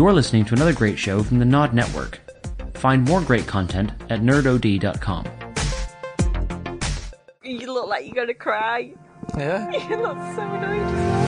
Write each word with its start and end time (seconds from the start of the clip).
You're 0.00 0.14
listening 0.14 0.46
to 0.46 0.54
another 0.54 0.72
great 0.72 0.98
show 0.98 1.22
from 1.22 1.40
the 1.40 1.44
Nod 1.44 1.74
Network. 1.74 2.20
Find 2.72 3.06
more 3.06 3.20
great 3.20 3.46
content 3.46 3.90
at 4.08 4.22
nerdod.com. 4.22 5.26
You 7.42 7.70
look 7.70 7.86
like 7.86 8.06
you're 8.06 8.14
gonna 8.14 8.32
cry. 8.32 8.94
Yeah. 9.36 9.70
You 9.90 9.96
look 9.96 10.16
so 10.34 10.40
annoyed. 10.40 11.26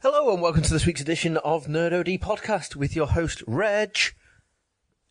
Hello 0.00 0.32
and 0.32 0.40
welcome 0.40 0.62
to 0.62 0.72
this 0.72 0.86
week's 0.86 1.02
edition 1.02 1.36
of 1.36 1.66
Nerd 1.66 1.92
OD 1.92 2.18
Podcast 2.18 2.76
with 2.76 2.96
your 2.96 3.08
host 3.08 3.42
Reg. 3.46 3.94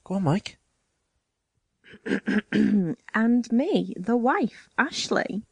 Go 0.04 0.16
on, 0.16 0.24
Mike. 0.24 0.57
And 3.14 3.52
me, 3.52 3.94
the 3.98 4.18
wife, 4.18 4.70
Ashley. 4.78 5.44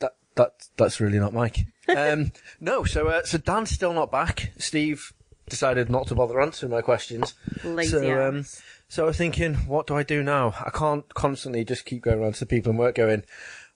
That 0.00 0.16
that 0.34 0.68
that's 0.76 1.00
really 1.00 1.18
not 1.18 1.32
Mike. 1.32 1.66
Um, 1.88 2.32
no, 2.60 2.84
so 2.84 3.08
uh, 3.08 3.24
so 3.24 3.38
Dan's 3.38 3.70
still 3.70 3.92
not 3.92 4.10
back. 4.10 4.52
Steve 4.58 5.12
decided 5.48 5.88
not 5.88 6.08
to 6.08 6.14
bother 6.14 6.40
answering 6.40 6.72
my 6.72 6.82
questions. 6.82 7.34
Lazy 7.64 7.90
so 7.90 8.28
um, 8.28 8.44
so 8.88 9.04
I 9.04 9.06
was 9.08 9.16
thinking, 9.16 9.54
what 9.54 9.86
do 9.86 9.96
I 9.96 10.02
do 10.02 10.22
now? 10.22 10.54
I 10.64 10.70
can't 10.70 11.12
constantly 11.14 11.64
just 11.64 11.84
keep 11.84 12.02
going 12.02 12.20
around 12.20 12.34
to 12.34 12.40
the 12.40 12.46
people 12.46 12.72
in 12.72 12.78
work 12.78 12.94
going, 12.94 13.24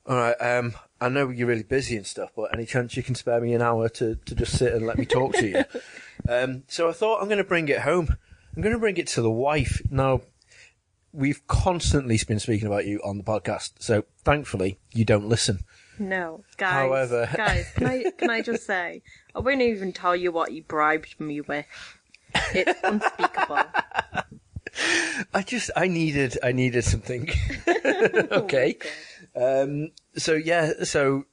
all 0.07 0.17
right, 0.17 0.35
um, 0.41 0.75
I 1.01 1.09
know 1.09 1.29
you're 1.31 1.49
really 1.49 1.63
busy 1.63 1.97
and 1.97 2.07
stuff, 2.07 2.31
but 2.37 2.55
any 2.55 2.67
chance 2.67 2.97
you 2.97 3.03
can 3.03 3.15
spare 3.15 3.41
me 3.41 3.55
an 3.55 3.63
hour 3.63 3.89
to, 3.91 4.17
to 4.17 4.35
just 4.35 4.57
sit 4.57 4.73
and 4.73 4.87
let 4.87 4.99
me 4.99 5.07
talk 5.07 5.35
to 5.35 5.47
you? 5.47 5.65
Um, 6.29 6.65
so 6.69 6.87
I 6.87 6.93
thought 6.93 7.23
I'm 7.23 7.29
going 7.29 7.39
to 7.39 7.45
bring 7.45 7.69
it 7.69 7.81
home. 7.81 8.15
I'm 8.55 8.61
going 8.61 8.75
to 8.75 8.79
bring 8.79 8.99
it 8.99 9.07
to 9.09 9.23
the 9.23 9.31
wife. 9.31 9.81
Now, 9.91 10.21
we've 11.13 11.47
constantly 11.47 12.19
been 12.27 12.39
speaking 12.39 12.67
about 12.67 12.87
you 12.87 13.01
on 13.05 13.19
the 13.19 13.25
podcast, 13.25 13.73
so 13.79 14.05
thankfully 14.25 14.79
you 14.93 15.05
don't 15.05 15.29
listen. 15.29 15.61
No, 15.99 16.45
guys. 16.57 16.73
However- 16.73 17.29
guys, 17.37 17.71
can 17.75 17.87
I 17.87 18.05
can 18.17 18.31
I 18.31 18.43
just 18.43 18.67
say, 18.67 19.03
I 19.35 19.41
won't 19.41 19.61
even 19.63 19.93
tell 19.93 20.17
you 20.17 20.33
what 20.33 20.53
you 20.53 20.63
bribed 20.63 21.21
me 21.21 21.41
with. 21.41 21.67
It's 22.55 22.81
unspeakable. 22.83 23.59
I 25.35 25.43
just, 25.43 25.71
I 25.77 25.89
needed, 25.89 26.39
I 26.43 26.53
needed 26.53 26.85
something. 26.85 27.29
okay. 27.85 28.79
Um, 29.35 29.91
so 30.17 30.35
yeah, 30.35 30.85
so 30.85 31.25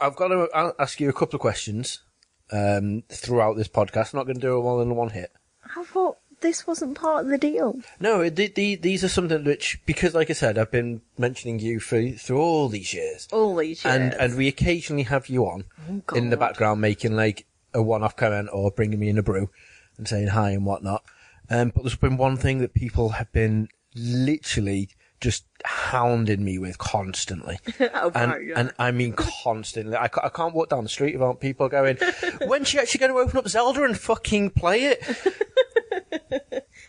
I've 0.00 0.16
got 0.16 0.28
to 0.28 0.74
ask 0.78 1.00
you 1.00 1.08
a 1.08 1.12
couple 1.12 1.36
of 1.36 1.40
questions 1.40 2.02
um, 2.50 3.04
throughout 3.08 3.56
this 3.56 3.68
podcast. 3.68 4.12
I'm 4.12 4.18
not 4.18 4.24
going 4.24 4.36
to 4.36 4.40
do 4.40 4.56
them 4.56 4.66
all 4.66 4.80
in 4.80 4.94
one 4.96 5.10
hit. 5.10 5.32
I 5.76 5.84
thought 5.84 6.18
this 6.40 6.66
wasn't 6.66 6.96
part 6.98 7.24
of 7.24 7.30
the 7.30 7.38
deal. 7.38 7.78
No, 8.00 8.28
the, 8.28 8.48
the, 8.48 8.76
these 8.76 9.04
are 9.04 9.08
something 9.08 9.44
which, 9.44 9.80
because 9.86 10.14
like 10.14 10.30
I 10.30 10.32
said, 10.34 10.58
I've 10.58 10.70
been 10.70 11.02
mentioning 11.18 11.58
you 11.58 11.80
for 11.80 12.10
through 12.10 12.38
all 12.40 12.68
these 12.68 12.92
years, 12.94 13.28
All 13.32 13.54
these 13.56 13.84
years. 13.84 13.94
and 13.94 14.14
and 14.14 14.36
we 14.36 14.48
occasionally 14.48 15.04
have 15.04 15.28
you 15.28 15.44
on 15.46 15.64
Oh, 16.08 16.14
in 16.16 16.30
the 16.30 16.36
background 16.36 16.80
making 16.80 17.14
like 17.16 17.46
a 17.74 17.82
one-off 17.82 18.16
comment 18.16 18.48
or 18.52 18.70
bringing 18.70 18.98
me 18.98 19.08
in 19.08 19.18
a 19.18 19.22
brew 19.22 19.50
and 19.98 20.08
saying 20.08 20.28
hi 20.28 20.50
and 20.50 20.64
whatnot. 20.66 21.04
Um, 21.48 21.72
but 21.74 21.82
there's 21.82 21.96
been 21.96 22.16
one 22.16 22.36
thing 22.36 22.58
that 22.58 22.74
people 22.74 23.10
have 23.10 23.30
been 23.32 23.68
literally 23.94 24.88
just 25.20 25.44
hounding 25.64 26.42
me 26.44 26.58
with 26.58 26.78
constantly. 26.78 27.58
oh, 27.94 28.10
And, 28.14 28.30
right, 28.32 28.46
yeah. 28.46 28.54
and 28.56 28.72
I 28.78 28.90
mean 28.90 29.12
constantly. 29.12 29.94
I, 29.94 30.04
I 30.04 30.28
can't 30.30 30.54
walk 30.54 30.70
down 30.70 30.82
the 30.84 30.88
street 30.88 31.12
without 31.14 31.40
people 31.40 31.68
going, 31.68 31.98
when's 32.46 32.68
she 32.68 32.78
actually 32.78 33.00
going 33.00 33.12
to 33.12 33.18
open 33.18 33.38
up 33.38 33.48
Zelda 33.48 33.84
and 33.84 33.98
fucking 33.98 34.50
play 34.50 34.84
it? 34.84 35.02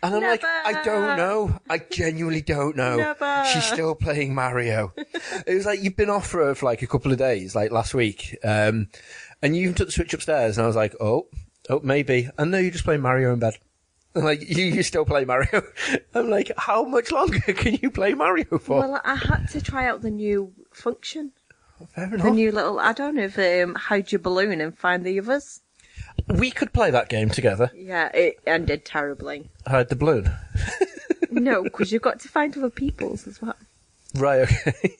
And 0.02 0.16
I'm 0.16 0.22
like, 0.22 0.42
I 0.44 0.82
don't 0.82 1.16
know. 1.16 1.58
I 1.70 1.78
genuinely 1.78 2.42
don't 2.42 2.76
know. 2.76 2.96
Never. 2.96 3.44
She's 3.52 3.64
still 3.64 3.94
playing 3.94 4.34
Mario. 4.34 4.92
it 5.46 5.54
was 5.54 5.64
like, 5.64 5.80
you've 5.80 5.96
been 5.96 6.10
off 6.10 6.26
for, 6.26 6.54
for 6.56 6.66
like 6.66 6.82
a 6.82 6.88
couple 6.88 7.12
of 7.12 7.18
days, 7.18 7.54
like 7.54 7.70
last 7.70 7.94
week. 7.94 8.36
Um, 8.42 8.88
and 9.42 9.54
you 9.54 9.62
even 9.62 9.74
took 9.74 9.88
the 9.88 9.92
Switch 9.92 10.12
upstairs 10.12 10.58
and 10.58 10.64
I 10.64 10.66
was 10.66 10.74
like, 10.76 10.96
oh, 11.00 11.28
oh, 11.70 11.80
maybe. 11.84 12.28
And 12.36 12.50
no, 12.50 12.58
you're 12.58 12.72
just 12.72 12.84
playing 12.84 13.00
Mario 13.00 13.32
in 13.32 13.38
bed. 13.38 13.58
I'm 14.14 14.24
like, 14.24 14.42
you, 14.42 14.64
you 14.64 14.82
still 14.82 15.04
play 15.04 15.24
Mario? 15.24 15.62
I'm 16.14 16.28
like, 16.28 16.50
how 16.56 16.84
much 16.84 17.10
longer 17.12 17.40
can 17.54 17.78
you 17.80 17.90
play 17.90 18.14
Mario 18.14 18.58
for? 18.58 18.80
well, 18.80 19.00
I 19.04 19.14
had 19.14 19.46
to 19.50 19.60
try 19.60 19.86
out 19.86 20.02
the 20.02 20.10
new 20.10 20.52
function. 20.72 21.32
Fair 21.94 22.08
The 22.08 22.30
new 22.30 22.52
little 22.52 22.80
add-on 22.80 23.18
of 23.18 23.38
um, 23.38 23.74
hide 23.74 24.12
your 24.12 24.20
balloon 24.20 24.60
and 24.60 24.76
find 24.76 25.04
the 25.04 25.18
others. 25.18 25.62
We 26.28 26.50
could 26.50 26.72
play 26.72 26.90
that 26.90 27.08
game 27.08 27.30
together. 27.30 27.70
Yeah, 27.74 28.08
it 28.14 28.38
ended 28.46 28.84
terribly. 28.84 29.50
Hide 29.66 29.88
the 29.88 29.96
balloon. 29.96 30.30
No, 31.32 31.62
because 31.62 31.92
you've 31.92 32.02
got 32.02 32.20
to 32.20 32.28
find 32.28 32.56
other 32.56 32.70
people's 32.70 33.26
as 33.26 33.40
well. 33.40 33.56
Right, 34.14 34.40
okay. 34.42 34.96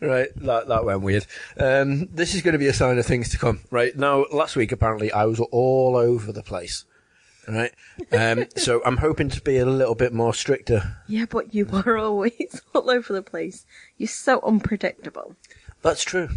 right, 0.00 0.28
that 0.36 0.68
that 0.68 0.84
went 0.84 1.02
weird. 1.02 1.26
Um, 1.58 2.06
this 2.12 2.34
is 2.34 2.42
going 2.42 2.52
to 2.52 2.58
be 2.58 2.68
a 2.68 2.72
sign 2.72 2.98
of 2.98 3.06
things 3.06 3.28
to 3.30 3.38
come. 3.38 3.60
Right 3.70 3.96
now, 3.96 4.26
last 4.32 4.54
week 4.54 4.70
apparently 4.70 5.10
I 5.10 5.24
was 5.24 5.40
all 5.40 5.96
over 5.96 6.32
the 6.32 6.42
place. 6.42 6.84
Right, 7.48 7.72
um, 8.12 8.46
so 8.56 8.82
I'm 8.86 8.98
hoping 8.98 9.28
to 9.30 9.40
be 9.40 9.58
a 9.58 9.66
little 9.66 9.96
bit 9.96 10.12
more 10.12 10.32
stricter. 10.32 10.98
Yeah, 11.08 11.26
but 11.28 11.52
you 11.52 11.68
are 11.72 11.96
always 11.98 12.62
all 12.72 12.90
over 12.90 13.12
the 13.12 13.22
place. 13.22 13.66
You're 13.98 14.06
so 14.06 14.40
unpredictable. 14.42 15.34
That's 15.82 16.04
true. 16.04 16.28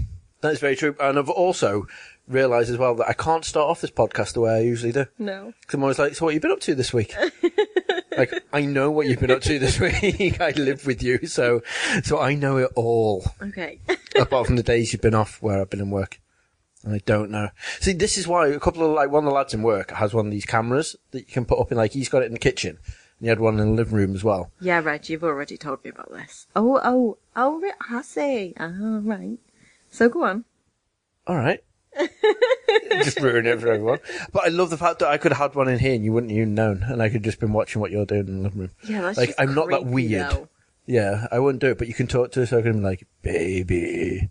That 0.41 0.53
is 0.53 0.59
very 0.59 0.75
true. 0.75 0.95
And 0.99 1.17
I've 1.17 1.29
also 1.29 1.87
realised 2.27 2.69
as 2.69 2.77
well 2.77 2.95
that 2.95 3.07
I 3.09 3.13
can't 3.13 3.45
start 3.45 3.69
off 3.69 3.81
this 3.81 3.91
podcast 3.91 4.33
the 4.33 4.41
way 4.41 4.55
I 4.55 4.61
usually 4.61 4.91
do. 4.91 5.05
No. 5.17 5.53
Because 5.61 5.75
I'm 5.75 5.83
always 5.83 5.99
like, 5.99 6.15
so 6.15 6.25
what 6.25 6.33
have 6.33 6.35
you 6.35 6.41
been 6.41 6.51
up 6.51 6.59
to 6.61 6.75
this 6.75 6.93
week? 6.93 7.15
like, 8.17 8.43
I 8.51 8.61
know 8.61 8.91
what 8.91 9.07
you've 9.07 9.19
been 9.19 9.31
up 9.31 9.41
to 9.41 9.59
this 9.59 9.79
week. 10.11 10.41
I 10.41 10.51
live 10.51 10.85
with 10.85 11.01
you, 11.03 11.25
so 11.27 11.61
so 12.03 12.19
I 12.19 12.35
know 12.35 12.57
it 12.57 12.71
all. 12.75 13.25
Okay. 13.41 13.79
apart 14.19 14.47
from 14.47 14.55
the 14.55 14.63
days 14.63 14.91
you've 14.91 15.01
been 15.01 15.13
off 15.15 15.41
where 15.41 15.61
I've 15.61 15.69
been 15.69 15.79
in 15.81 15.91
work. 15.91 16.19
And 16.83 16.93
I 16.93 16.99
don't 17.05 17.31
know. 17.31 17.49
See, 17.79 17.93
this 17.93 18.17
is 18.17 18.27
why 18.27 18.47
a 18.47 18.59
couple 18.59 18.83
of 18.85 18.91
like 18.91 19.09
one 19.11 19.23
of 19.23 19.29
the 19.29 19.35
lads 19.35 19.53
in 19.53 19.61
work 19.63 19.91
has 19.91 20.13
one 20.13 20.25
of 20.27 20.31
these 20.31 20.45
cameras 20.45 20.95
that 21.11 21.19
you 21.19 21.25
can 21.25 21.45
put 21.45 21.59
up 21.59 21.71
in 21.71 21.77
like 21.77 21.91
he's 21.93 22.09
got 22.09 22.21
it 22.21 22.27
in 22.27 22.33
the 22.33 22.39
kitchen 22.39 22.77
and 22.77 23.25
he 23.25 23.27
had 23.27 23.39
one 23.39 23.59
in 23.59 23.69
the 23.69 23.73
living 23.73 23.95
room 23.95 24.15
as 24.15 24.23
well. 24.23 24.51
yeah, 24.61 24.79
Reg, 24.79 25.09
you've 25.09 25.23
already 25.23 25.57
told 25.57 25.83
me 25.83 25.89
about 25.89 26.11
this. 26.11 26.47
Oh, 26.55 26.79
oh, 26.83 27.17
oh, 27.35 27.71
I 27.89 28.01
see. 28.03 28.53
All 28.59 28.69
right. 29.01 29.39
So 29.89 30.07
go 30.07 30.23
on. 30.23 30.45
All 31.25 31.35
right. 31.35 31.63
just 33.03 33.19
ruin 33.19 33.45
it 33.45 33.59
for 33.59 33.67
everyone. 33.69 33.99
But 34.31 34.45
I 34.45 34.49
love 34.49 34.69
the 34.69 34.77
fact 34.77 34.99
that 34.99 35.07
I 35.09 35.17
could 35.17 35.31
have 35.31 35.51
had 35.51 35.55
one 35.55 35.67
in 35.67 35.79
here 35.79 35.93
and 35.93 36.03
you 36.03 36.11
wouldn't 36.13 36.31
even 36.31 36.55
known, 36.55 36.83
and 36.83 37.01
I 37.01 37.09
could 37.09 37.23
just 37.23 37.39
been 37.39 37.53
watching 37.53 37.81
what 37.81 37.91
you're 37.91 38.05
doing 38.05 38.27
in 38.27 38.37
the 38.37 38.43
living 38.43 38.59
room. 38.59 38.71
Yeah, 38.87 39.01
that's 39.01 39.17
like 39.17 39.33
I'm 39.37 39.53
not 39.55 39.69
that 39.69 39.85
weird. 39.85 40.31
though. 40.31 40.49
Yeah, 40.85 41.27
I 41.31 41.39
wouldn't 41.39 41.59
do 41.61 41.67
it, 41.71 41.77
but 41.77 41.87
you 41.89 41.93
can 41.93 42.07
talk 42.07 42.31
to 42.31 42.43
us. 42.43 42.51
So 42.51 42.59
I 42.59 42.61
can 42.61 42.73
be 42.73 42.79
like, 42.79 43.05
"Baby, 43.21 44.29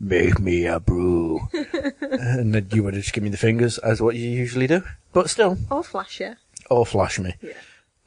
make 0.00 0.38
me 0.40 0.64
a 0.66 0.80
brew," 0.80 1.40
and 2.00 2.54
then 2.54 2.68
you 2.72 2.82
would 2.82 2.94
just 2.94 3.12
give 3.12 3.22
me 3.22 3.28
the 3.30 3.36
fingers 3.36 3.76
as 3.78 4.00
what 4.00 4.16
you 4.16 4.28
usually 4.28 4.66
do. 4.66 4.82
But 5.12 5.28
still, 5.28 5.58
Or 5.70 5.84
flasher. 5.84 6.38
or 6.70 6.86
flash 6.86 7.18
me. 7.18 7.34
Yeah. 7.42 7.52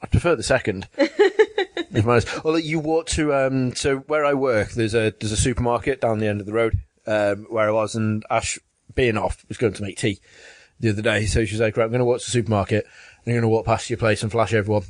I 0.02 0.06
prefer 0.06 0.34
the 0.36 0.42
second. 0.42 0.88
If 1.94 2.06
honest. 2.06 2.26
Although 2.42 2.56
you 2.56 2.78
walk 2.78 3.06
to 3.08 3.34
um, 3.34 3.74
so 3.74 3.98
where 3.98 4.24
I 4.24 4.32
work, 4.32 4.70
there's 4.70 4.94
a 4.94 5.12
there's 5.20 5.30
a 5.32 5.36
supermarket 5.36 6.00
down 6.00 6.20
the 6.20 6.26
end 6.26 6.40
of 6.40 6.46
the 6.46 6.52
road 6.54 6.78
um, 7.06 7.44
where 7.50 7.68
I 7.68 7.70
was, 7.70 7.94
and 7.94 8.24
Ash, 8.30 8.58
being 8.94 9.16
off, 9.16 9.44
was 9.48 9.58
going 9.58 9.72
to 9.74 9.82
make 9.82 9.98
tea 9.98 10.20
the 10.80 10.90
other 10.90 11.02
day. 11.02 11.26
So 11.26 11.44
she's 11.44 11.60
like, 11.60 11.76
"Right, 11.76 11.84
I'm 11.84 11.90
going 11.90 11.98
to 12.00 12.04
walk 12.04 12.20
to 12.20 12.24
the 12.26 12.30
supermarket. 12.30 12.84
and 13.24 13.32
I'm 13.32 13.32
going 13.34 13.42
to 13.42 13.48
walk 13.48 13.66
past 13.66 13.88
your 13.90 13.96
place 13.98 14.22
and 14.22 14.30
flash 14.32 14.52
everyone." 14.54 14.84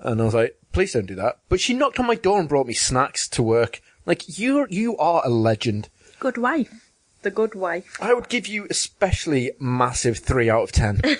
And 0.00 0.20
I 0.20 0.24
was 0.24 0.34
like, 0.34 0.58
"Please 0.72 0.92
don't 0.92 1.06
do 1.06 1.14
that." 1.16 1.38
But 1.48 1.60
she 1.60 1.74
knocked 1.74 1.98
on 1.98 2.06
my 2.06 2.14
door 2.14 2.38
and 2.40 2.48
brought 2.48 2.66
me 2.66 2.74
snacks 2.74 3.28
to 3.30 3.42
work. 3.42 3.80
Like 4.06 4.38
you, 4.38 4.66
you 4.70 4.96
are 4.98 5.22
a 5.24 5.28
legend. 5.28 5.88
Good 6.20 6.38
wife. 6.38 6.90
The 7.22 7.30
good 7.30 7.54
wife. 7.54 7.96
I 8.00 8.14
would 8.14 8.28
give 8.28 8.46
you 8.46 8.66
especially 8.70 9.50
massive 9.58 10.18
three 10.18 10.48
out 10.48 10.62
of 10.62 10.72
ten. 10.72 11.00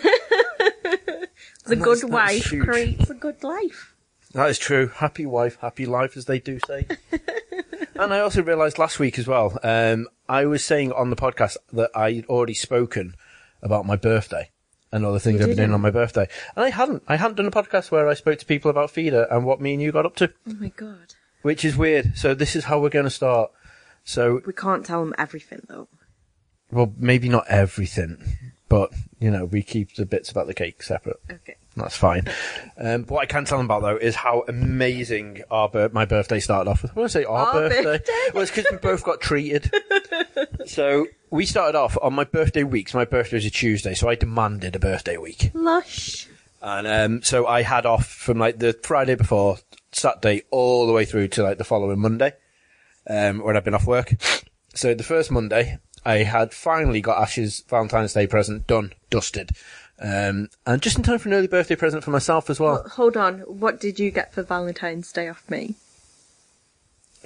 The 1.66 1.74
And 1.74 1.82
good 1.84 2.04
wife 2.04 2.46
huge. 2.46 2.64
creates 2.64 3.10
a 3.10 3.14
good 3.14 3.44
life. 3.44 3.94
That 4.32 4.48
is 4.48 4.58
true. 4.58 4.88
Happy 4.88 5.26
wife, 5.26 5.58
happy 5.60 5.84
life, 5.84 6.16
as 6.16 6.24
they 6.24 6.38
do 6.38 6.58
say. 6.66 6.86
and 7.94 8.14
I 8.14 8.20
also 8.20 8.42
realised 8.42 8.78
last 8.78 8.98
week 8.98 9.18
as 9.18 9.26
well. 9.26 9.58
Um, 9.62 10.06
I 10.28 10.44
was 10.46 10.64
saying 10.64 10.92
on 10.92 11.10
the 11.10 11.16
podcast 11.16 11.56
that 11.72 11.90
I'd 11.94 12.26
already 12.26 12.54
spoken 12.54 13.14
about 13.62 13.86
my 13.86 13.96
birthday 13.96 14.50
and 14.92 15.04
all 15.04 15.12
the 15.12 15.20
things 15.20 15.40
I've 15.40 15.48
been 15.48 15.56
doing 15.56 15.72
on 15.74 15.80
my 15.80 15.90
birthday, 15.90 16.28
and 16.56 16.64
I 16.64 16.70
hadn't. 16.70 17.02
I 17.08 17.16
hadn't 17.16 17.36
done 17.36 17.46
a 17.46 17.50
podcast 17.50 17.90
where 17.90 18.08
I 18.08 18.14
spoke 18.14 18.38
to 18.38 18.46
people 18.46 18.70
about 18.70 18.90
feeder 18.90 19.26
and 19.30 19.44
what 19.44 19.60
me 19.60 19.74
and 19.74 19.82
you 19.82 19.92
got 19.92 20.06
up 20.06 20.16
to, 20.16 20.32
Oh 20.48 20.54
my 20.54 20.68
god. 20.68 21.14
which 21.42 21.64
is 21.64 21.76
weird. 21.76 22.16
So 22.16 22.34
this 22.34 22.56
is 22.56 22.64
how 22.64 22.80
we're 22.80 22.88
going 22.88 23.04
to 23.04 23.10
start. 23.10 23.50
So, 24.04 24.40
We 24.46 24.52
can't 24.54 24.86
tell 24.86 25.04
them 25.04 25.14
everything 25.18 25.60
though. 25.68 25.88
well, 26.70 26.92
maybe 26.96 27.28
not 27.28 27.44
everything, 27.48 28.16
but 28.68 28.90
you 29.20 29.30
know, 29.30 29.44
we 29.46 29.62
keep 29.62 29.94
the 29.94 30.06
bits 30.06 30.30
about 30.30 30.46
the 30.46 30.54
cake 30.54 30.82
separate. 30.82 31.20
Okay. 31.30 31.56
That's 31.76 31.96
fine. 31.96 32.26
Um, 32.76 33.04
what 33.04 33.20
I 33.22 33.26
can 33.26 33.44
tell 33.44 33.58
them 33.58 33.66
about 33.66 33.82
though 33.82 33.96
is 33.96 34.14
how 34.16 34.44
amazing 34.48 35.42
our 35.50 35.68
bir- 35.68 35.90
my 35.90 36.04
birthday 36.04 36.40
started 36.40 36.68
off 36.70 36.82
with. 36.82 36.94
When 36.96 37.04
I 37.04 37.08
say 37.08 37.24
our, 37.24 37.46
Our 37.46 37.52
birthday, 37.52 37.82
birthday? 37.82 38.12
well, 38.34 38.42
it's 38.42 38.50
because 38.50 38.66
we 38.70 38.78
both 38.78 39.04
got 39.04 39.20
treated. 39.20 39.70
so 40.66 41.06
we 41.30 41.46
started 41.46 41.78
off 41.78 41.96
on 42.02 42.14
my 42.14 42.24
birthday 42.24 42.64
week. 42.64 42.88
So 42.88 42.98
my 42.98 43.04
birthday 43.04 43.36
was 43.36 43.44
a 43.44 43.50
Tuesday, 43.50 43.94
so 43.94 44.08
I 44.08 44.14
demanded 44.16 44.74
a 44.76 44.78
birthday 44.80 45.16
week, 45.16 45.50
Lush. 45.54 46.26
and 46.62 46.86
um, 46.86 47.22
so 47.22 47.46
I 47.46 47.62
had 47.62 47.86
off 47.86 48.06
from 48.06 48.38
like 48.38 48.58
the 48.58 48.72
Friday 48.82 49.14
before 49.14 49.58
Saturday 49.92 50.42
all 50.50 50.86
the 50.86 50.92
way 50.92 51.04
through 51.04 51.28
to 51.28 51.42
like 51.42 51.58
the 51.58 51.64
following 51.64 52.00
Monday, 52.00 52.32
um, 53.08 53.38
when 53.42 53.56
I've 53.56 53.64
been 53.64 53.74
off 53.74 53.86
work. 53.86 54.14
So 54.74 54.94
the 54.94 55.04
first 55.04 55.30
Monday, 55.30 55.78
I 56.08 56.22
had 56.22 56.54
finally 56.54 57.02
got 57.02 57.20
Ash's 57.20 57.62
Valentine's 57.68 58.14
Day 58.14 58.26
present 58.26 58.66
done, 58.66 58.94
dusted. 59.10 59.50
Um, 60.00 60.48
and 60.66 60.80
just 60.80 60.96
in 60.96 61.02
time 61.02 61.18
for 61.18 61.28
an 61.28 61.34
early 61.34 61.48
birthday 61.48 61.76
present 61.76 62.02
for 62.02 62.10
myself 62.10 62.48
as 62.48 62.58
well. 62.58 62.82
Hold 62.92 63.18
on, 63.18 63.40
what 63.40 63.78
did 63.78 63.98
you 64.00 64.10
get 64.10 64.32
for 64.32 64.42
Valentine's 64.42 65.12
Day 65.12 65.28
off 65.28 65.48
me? 65.50 65.74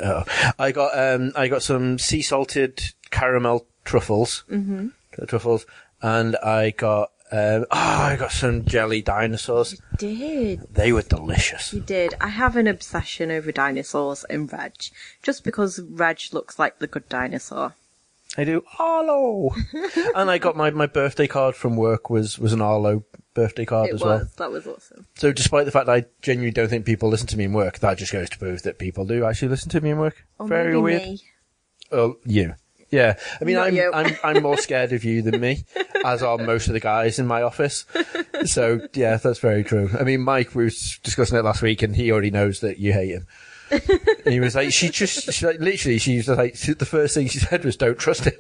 Oh, 0.02 0.25
I 0.58 0.73
got 0.73 0.99
um, 0.99 1.31
I 1.37 1.46
got 1.46 1.62
some 1.62 2.00
sea 2.00 2.23
salted 2.23 2.82
caramel 3.12 3.67
truffles, 3.84 4.43
mm-hmm. 4.50 4.88
truffles, 5.26 5.64
and 6.02 6.34
I 6.37 6.70
got 6.70 7.12
um, 7.31 7.67
oh, 7.70 7.79
I 7.79 8.17
got 8.19 8.32
some 8.32 8.64
jelly 8.64 9.00
dinosaurs. 9.00 9.81
Did 9.96 10.61
They 10.73 10.93
were 10.93 11.02
delicious. 11.02 11.73
you 11.73 11.82
did? 11.82 12.14
I 12.20 12.31
have 12.31 12.56
an 12.56 12.67
obsession 12.67 13.31
over 13.31 13.52
dinosaurs 13.52 14.25
in 14.29 14.49
Reg, 14.49 14.73
just 15.23 15.44
because 15.44 15.79
Reg 15.79 16.19
looks 16.32 16.58
like 16.58 16.81
the 16.81 16.88
good 16.88 17.08
dinosaur. 17.08 17.75
I 18.38 18.44
do 18.44 18.64
Arlo, 18.79 19.50
and 20.14 20.31
I 20.31 20.38
got 20.38 20.56
my, 20.56 20.70
my 20.70 20.87
birthday 20.87 21.26
card 21.26 21.55
from 21.55 21.76
work 21.76 22.08
was 22.08 22.38
was 22.38 22.52
an 22.55 22.62
Arlo 22.62 23.05
birthday 23.34 23.64
card 23.67 23.88
It 23.90 23.94
as 23.94 24.00
was. 24.00 24.06
well. 24.06 24.29
That 24.38 24.50
was 24.50 24.67
awesome. 24.67 25.06
So 25.17 25.32
despite 25.32 25.67
the 25.67 25.70
fact 25.70 25.87
that 25.87 25.93
I 25.93 26.05
genuinely 26.23 26.50
don't 26.52 26.69
think 26.69 26.87
people 26.87 27.08
listen 27.11 27.26
to 27.29 27.37
me 27.37 27.44
in 27.44 27.52
work, 27.52 27.79
that 27.81 27.99
just 27.99 28.12
goes 28.12 28.31
to 28.31 28.38
prove 28.38 28.62
that 28.62 28.79
people 28.79 29.05
do 29.05 29.25
actually 29.25 29.49
listen 29.49 29.69
to 29.70 29.81
me 29.81 29.90
in 29.90 29.99
work. 29.99 30.25
Or 30.38 30.49
Very 30.49 30.79
weird. 30.79 31.02
me. 31.02 31.20
Oh, 31.90 32.17
you. 32.25 32.55
Yeah. 32.90 33.19
I 33.40 33.44
mean, 33.44 33.56
Not 33.56 33.69
I'm, 33.69 33.76
you. 33.76 33.90
I'm, 33.93 34.17
I'm 34.23 34.43
more 34.43 34.58
scared 34.58 34.93
of 34.93 35.02
you 35.05 35.23
than 35.23 35.40
me, 35.40 35.64
as 36.05 36.23
are 36.23 36.37
most 36.38 36.69
of 36.69 36.75
the 36.75 36.81
guys 36.81 37.19
in 37.19 37.26
my 37.26 37.40
office. 37.43 37.87
So, 38.44 38.87
yeah, 38.94 39.17
that's 39.17 39.38
very 39.38 39.64
true. 39.64 39.88
I 39.99 40.02
mean, 40.05 40.20
Mike, 40.23 40.55
we 40.55 40.64
was 40.64 40.99
discussing 41.02 41.38
it 41.38 41.44
last 41.44 41.62
week 41.62 41.82
and 41.82 41.96
he 41.96 42.12
already 42.12 42.31
knows 42.31 42.61
that 42.61 42.79
you 42.79 42.93
hate 42.93 43.11
him. 43.11 43.26
and 44.25 44.33
he 44.33 44.41
was 44.41 44.55
like, 44.55 44.71
she 44.73 44.91
just, 44.91 45.33
she 45.33 45.47
like, 45.47 45.59
literally, 45.61 45.99
she 45.99 46.19
was 46.19 46.29
like, 46.29 46.57
she- 46.57 46.75
the 46.75 46.85
first 46.85 47.15
thing 47.15 47.27
she 47.29 47.39
said 47.39 47.65
was, 47.65 47.77
don't 47.77 47.99
trust 47.99 48.25
him. 48.25 48.35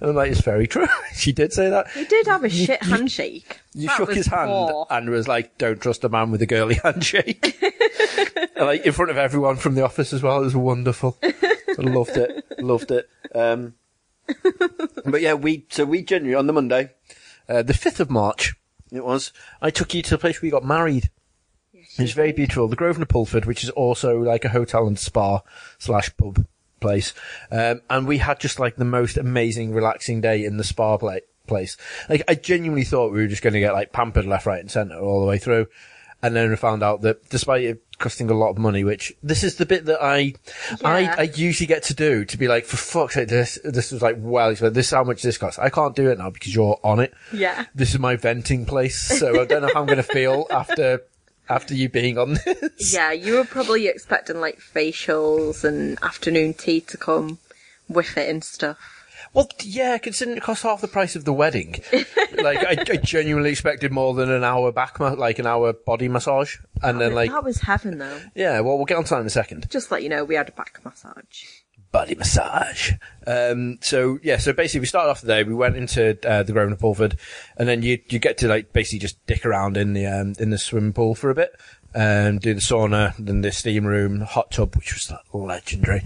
And 0.00 0.10
I'm 0.10 0.16
like, 0.16 0.30
it's 0.32 0.40
very 0.40 0.66
true. 0.66 0.86
she 1.14 1.32
did 1.32 1.52
say 1.52 1.68
that. 1.68 1.88
He 1.90 2.04
did 2.04 2.26
have 2.26 2.42
a 2.44 2.48
shit 2.48 2.82
handshake. 2.82 3.60
You 3.74 3.88
That 3.88 3.96
shook 3.98 4.08
was 4.08 4.16
his 4.16 4.26
hand 4.26 4.48
poor. 4.50 4.86
and 4.90 5.10
was 5.10 5.28
like, 5.28 5.58
don't 5.58 5.80
trust 5.80 6.04
a 6.04 6.08
man 6.08 6.30
with 6.30 6.40
a 6.42 6.46
girly 6.46 6.74
handshake. 6.82 7.56
And, 8.56 8.66
like 8.66 8.86
in 8.86 8.92
front 8.92 9.10
of 9.10 9.18
everyone 9.18 9.56
from 9.56 9.74
the 9.74 9.84
office 9.84 10.12
as 10.12 10.22
well. 10.22 10.40
It 10.40 10.44
was 10.44 10.56
wonderful. 10.56 11.18
I 11.22 11.34
loved 11.78 12.16
it. 12.16 12.44
Loved 12.58 12.90
it. 12.90 13.08
Um, 13.34 13.74
but 15.04 15.20
yeah, 15.20 15.34
we, 15.34 15.66
so 15.70 15.84
we 15.84 16.02
genuinely, 16.02 16.34
on 16.38 16.46
the 16.46 16.52
Monday, 16.52 16.90
uh, 17.48 17.62
the 17.62 17.72
5th 17.72 18.00
of 18.00 18.10
March, 18.10 18.54
it 18.90 19.04
was, 19.04 19.32
I 19.60 19.70
took 19.70 19.92
you 19.94 20.02
to 20.02 20.10
the 20.10 20.18
place 20.18 20.40
where 20.40 20.46
we 20.48 20.50
got 20.50 20.64
married. 20.64 21.10
It's 21.98 22.12
very 22.12 22.32
beautiful. 22.32 22.68
The 22.68 22.76
Grosvenor 22.76 23.06
Pulford, 23.06 23.44
which 23.46 23.64
is 23.64 23.70
also 23.70 24.18
like 24.18 24.44
a 24.44 24.48
hotel 24.50 24.86
and 24.86 24.98
spa 24.98 25.40
slash 25.78 26.16
pub 26.16 26.46
place. 26.80 27.12
Um, 27.50 27.80
and 27.90 28.06
we 28.06 28.18
had 28.18 28.38
just 28.40 28.60
like 28.60 28.76
the 28.76 28.84
most 28.84 29.16
amazing, 29.16 29.72
relaxing 29.72 30.20
day 30.20 30.44
in 30.44 30.56
the 30.56 30.64
spa 30.64 30.96
pla- 30.96 31.16
place. 31.46 31.76
Like, 32.08 32.22
I 32.28 32.34
genuinely 32.34 32.84
thought 32.84 33.12
we 33.12 33.20
were 33.20 33.26
just 33.26 33.42
going 33.42 33.54
to 33.54 33.60
get 33.60 33.72
like 33.72 33.92
pampered 33.92 34.26
left, 34.26 34.46
right 34.46 34.60
and 34.60 34.70
centre 34.70 34.98
all 34.98 35.20
the 35.20 35.26
way 35.26 35.38
through. 35.38 35.66
And 36.20 36.34
then 36.34 36.50
we 36.50 36.56
found 36.56 36.82
out 36.82 37.02
that 37.02 37.28
despite 37.30 37.62
it 37.62 37.82
costing 37.98 38.28
a 38.28 38.34
lot 38.34 38.50
of 38.50 38.58
money, 38.58 38.82
which 38.82 39.12
this 39.22 39.44
is 39.44 39.54
the 39.54 39.66
bit 39.66 39.84
that 39.86 40.02
I, 40.02 40.34
I, 40.84 40.98
Yeah. 41.00 41.14
I 41.18 41.22
usually 41.34 41.68
get 41.68 41.84
to 41.84 41.94
do 41.94 42.24
to 42.24 42.36
be 42.36 42.48
like, 42.48 42.64
for 42.64 42.76
fuck's 42.76 43.14
sake, 43.14 43.28
this, 43.28 43.56
this 43.62 43.92
was 43.92 44.02
like, 44.02 44.16
well, 44.18 44.50
expensive. 44.50 44.74
this 44.74 44.86
is 44.86 44.92
how 44.92 45.04
much 45.04 45.22
this 45.22 45.38
costs. 45.38 45.60
I 45.60 45.68
can't 45.70 45.94
do 45.94 46.10
it 46.10 46.18
now 46.18 46.30
because 46.30 46.52
you're 46.54 46.78
on 46.82 46.98
it 47.00 47.14
Yeah. 47.32 47.66
this 47.74 47.90
is 47.92 48.00
my 48.00 48.16
venting 48.16 48.66
place, 48.66 49.00
so 49.00 49.40
I 49.40 49.44
don't 49.44 49.62
know 49.62 49.70
how 49.72 49.80
I'm 49.80 49.86
going 49.86 49.96
to 49.98 50.02
feel 50.02 50.46
after 50.50 51.02
after 51.48 51.74
you 51.74 51.88
being 51.88 52.18
on 52.18 52.34
this. 52.44 52.92
Yeah, 52.92 53.12
you 53.12 53.34
were 53.34 53.44
probably 53.44 53.86
expecting 53.86 54.40
like 54.40 54.58
facials 54.58 55.64
and 55.64 55.98
afternoon 56.02 56.54
tea 56.54 56.80
to 56.82 56.96
come 56.96 57.38
with 57.88 58.16
it 58.16 58.28
and 58.28 58.44
stuff. 58.44 58.78
Well, 59.34 59.48
yeah, 59.62 59.98
considering 59.98 60.38
it 60.38 60.42
cost 60.42 60.62
half 60.62 60.80
the 60.80 60.88
price 60.88 61.14
of 61.14 61.24
the 61.24 61.32
wedding, 61.32 61.82
like 61.92 62.64
I, 62.64 62.76
I 62.88 62.96
genuinely 62.96 63.50
expected 63.50 63.92
more 63.92 64.14
than 64.14 64.30
an 64.30 64.42
hour 64.42 64.72
back, 64.72 64.98
like 65.00 65.38
an 65.38 65.46
hour 65.46 65.72
body 65.72 66.08
massage, 66.08 66.56
and 66.82 66.96
oh, 66.96 67.00
then 67.00 67.14
like 67.14 67.30
that 67.30 67.44
was 67.44 67.60
heaven 67.60 67.98
though. 67.98 68.20
yeah, 68.34 68.60
well, 68.60 68.76
we'll 68.76 68.86
get 68.86 68.96
on 68.96 69.04
to 69.04 69.10
that 69.10 69.20
in 69.20 69.26
a 69.26 69.30
second. 69.30 69.68
Just 69.70 69.90
let 69.90 70.02
you 70.02 70.08
know, 70.08 70.24
we 70.24 70.34
had 70.34 70.48
a 70.48 70.52
back 70.52 70.80
massage. 70.84 71.57
Body 71.90 72.14
massage. 72.14 72.92
Um, 73.26 73.78
so 73.80 74.18
yeah, 74.22 74.36
so 74.36 74.52
basically 74.52 74.80
we 74.80 74.86
started 74.86 75.10
off 75.10 75.22
the 75.22 75.26
day. 75.26 75.42
We 75.42 75.54
went 75.54 75.76
into 75.76 76.18
uh, 76.28 76.42
the 76.42 76.52
Grosvenor 76.52 76.76
Pulford, 76.76 77.16
and 77.56 77.66
then 77.68 77.82
you 77.82 77.98
you 78.10 78.18
get 78.18 78.36
to 78.38 78.48
like 78.48 78.72
basically 78.72 78.98
just 78.98 79.24
dick 79.26 79.46
around 79.46 79.76
in 79.78 79.94
the 79.94 80.06
um, 80.06 80.34
in 80.38 80.50
the 80.50 80.58
swimming 80.58 80.92
pool 80.92 81.14
for 81.14 81.30
a 81.30 81.34
bit. 81.34 81.50
Um, 81.94 82.38
do 82.38 82.52
the 82.52 82.60
sauna, 82.60 83.14
then 83.18 83.40
the 83.40 83.50
steam 83.50 83.86
room, 83.86 84.20
hot 84.20 84.50
tub, 84.50 84.76
which 84.76 84.92
was 84.92 85.10
like, 85.10 85.20
legendary. 85.32 86.04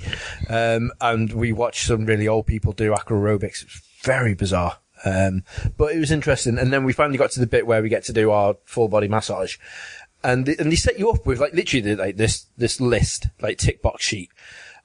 Um, 0.49 0.93
and 1.01 1.33
we 1.33 1.53
watched 1.53 1.85
some 1.87 2.07
really 2.07 2.29
old 2.29 2.47
people 2.47 2.73
do 2.73 2.93
aqua 2.95 3.17
aerobics. 3.17 3.63
It 3.63 3.69
was 3.69 3.83
very 4.03 4.35
bizarre. 4.35 4.79
Um, 5.05 5.43
but 5.77 5.93
it 5.93 5.99
was 5.99 6.13
interesting. 6.13 6.57
And 6.57 6.73
then 6.73 6.85
we 6.85 6.93
finally 6.93 7.19
got 7.19 7.33
to 7.33 7.41
the 7.41 7.49
bit 7.49 7.67
where 7.67 7.83
we 7.83 7.89
get 7.89 8.05
to 8.05 8.13
do 8.13 8.31
our 8.31 8.55
full 8.65 8.87
body 8.87 9.09
massage. 9.09 9.57
And, 10.23 10.47
they- 10.47 10.57
and 10.57 10.71
they 10.71 10.77
set 10.77 11.01
you 11.01 11.11
up 11.11 11.27
with 11.27 11.41
like 11.41 11.53
literally 11.53 11.81
the, 11.81 11.97
like 11.97 12.17
this, 12.17 12.47
this 12.57 12.81
list, 12.81 13.27
like 13.41 13.59
tick 13.59 13.83
box 13.83 14.07
sheet. 14.07 14.31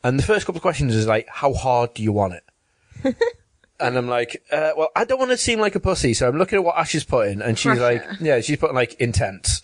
And 0.04 0.18
the 0.20 0.24
first 0.24 0.46
couple 0.46 0.58
of 0.58 0.62
questions 0.62 0.96
is 0.96 1.08
like, 1.08 1.28
how 1.30 1.54
hard 1.54 1.94
do 1.94 2.04
you 2.04 2.12
want 2.12 2.34
it? 2.36 3.16
and 3.80 3.98
I'm 3.98 4.08
like, 4.08 4.44
uh, 4.52 4.72
well, 4.78 4.90
I 4.96 5.06
don't 5.06 5.20
want 5.20 5.32
to 5.32 5.38
seem 5.38 5.60
like 5.60 5.76
a 5.76 5.80
pussy, 5.80 6.14
so 6.14 6.28
I'm 6.28 6.38
looking 6.38 6.58
at 6.58 6.64
what 6.64 6.78
Ash 6.78 6.96
is 6.96 7.04
putting, 7.04 7.42
and 7.42 7.58
she's 7.58 7.80
like, 7.80 8.04
yeah, 8.20 8.40
she's 8.42 8.58
putting 8.58 8.76
like 8.76 8.94
intense, 8.96 9.62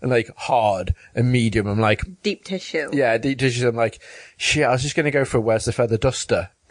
and 0.00 0.10
like 0.10 0.30
hard, 0.36 0.94
and 1.14 1.32
medium. 1.32 1.66
I'm 1.66 1.80
like, 1.80 2.02
Deep 2.22 2.44
tissue. 2.44 2.90
yeah, 2.92 3.16
deep 3.18 3.38
dishes. 3.38 3.62
I'm 3.62 3.76
like, 3.76 4.00
shit, 4.36 4.64
I 4.64 4.70
was 4.72 4.82
just 4.82 4.94
gonna 4.96 5.10
go 5.10 5.24
for 5.24 5.40
where's 5.40 5.64
the 5.64 5.72
feather 5.72 5.96
duster. 5.96 6.50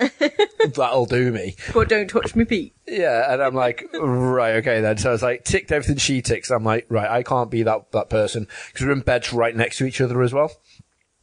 That'll 0.75 1.05
do 1.05 1.31
me. 1.31 1.55
But 1.73 1.87
don't 1.89 2.09
touch 2.09 2.35
me 2.35 2.43
feet. 2.43 2.75
Yeah, 2.87 3.31
and 3.31 3.41
I'm 3.41 3.55
like, 3.55 3.85
right, 3.93 4.55
okay 4.55 4.81
then. 4.81 4.97
So 4.97 5.09
I 5.09 5.11
was 5.13 5.23
like, 5.23 5.43
ticked 5.45 5.71
everything 5.71 5.97
she 5.97 6.21
ticks. 6.21 6.51
I'm 6.51 6.63
like, 6.65 6.85
right, 6.89 7.09
I 7.09 7.23
can't 7.23 7.49
be 7.49 7.63
that 7.63 7.91
that 7.91 8.09
person 8.09 8.47
because 8.71 8.85
we're 8.85 8.91
in 8.93 8.99
beds 9.01 9.31
right 9.31 9.55
next 9.55 9.77
to 9.77 9.85
each 9.85 10.01
other 10.01 10.21
as 10.21 10.33
well. 10.33 10.51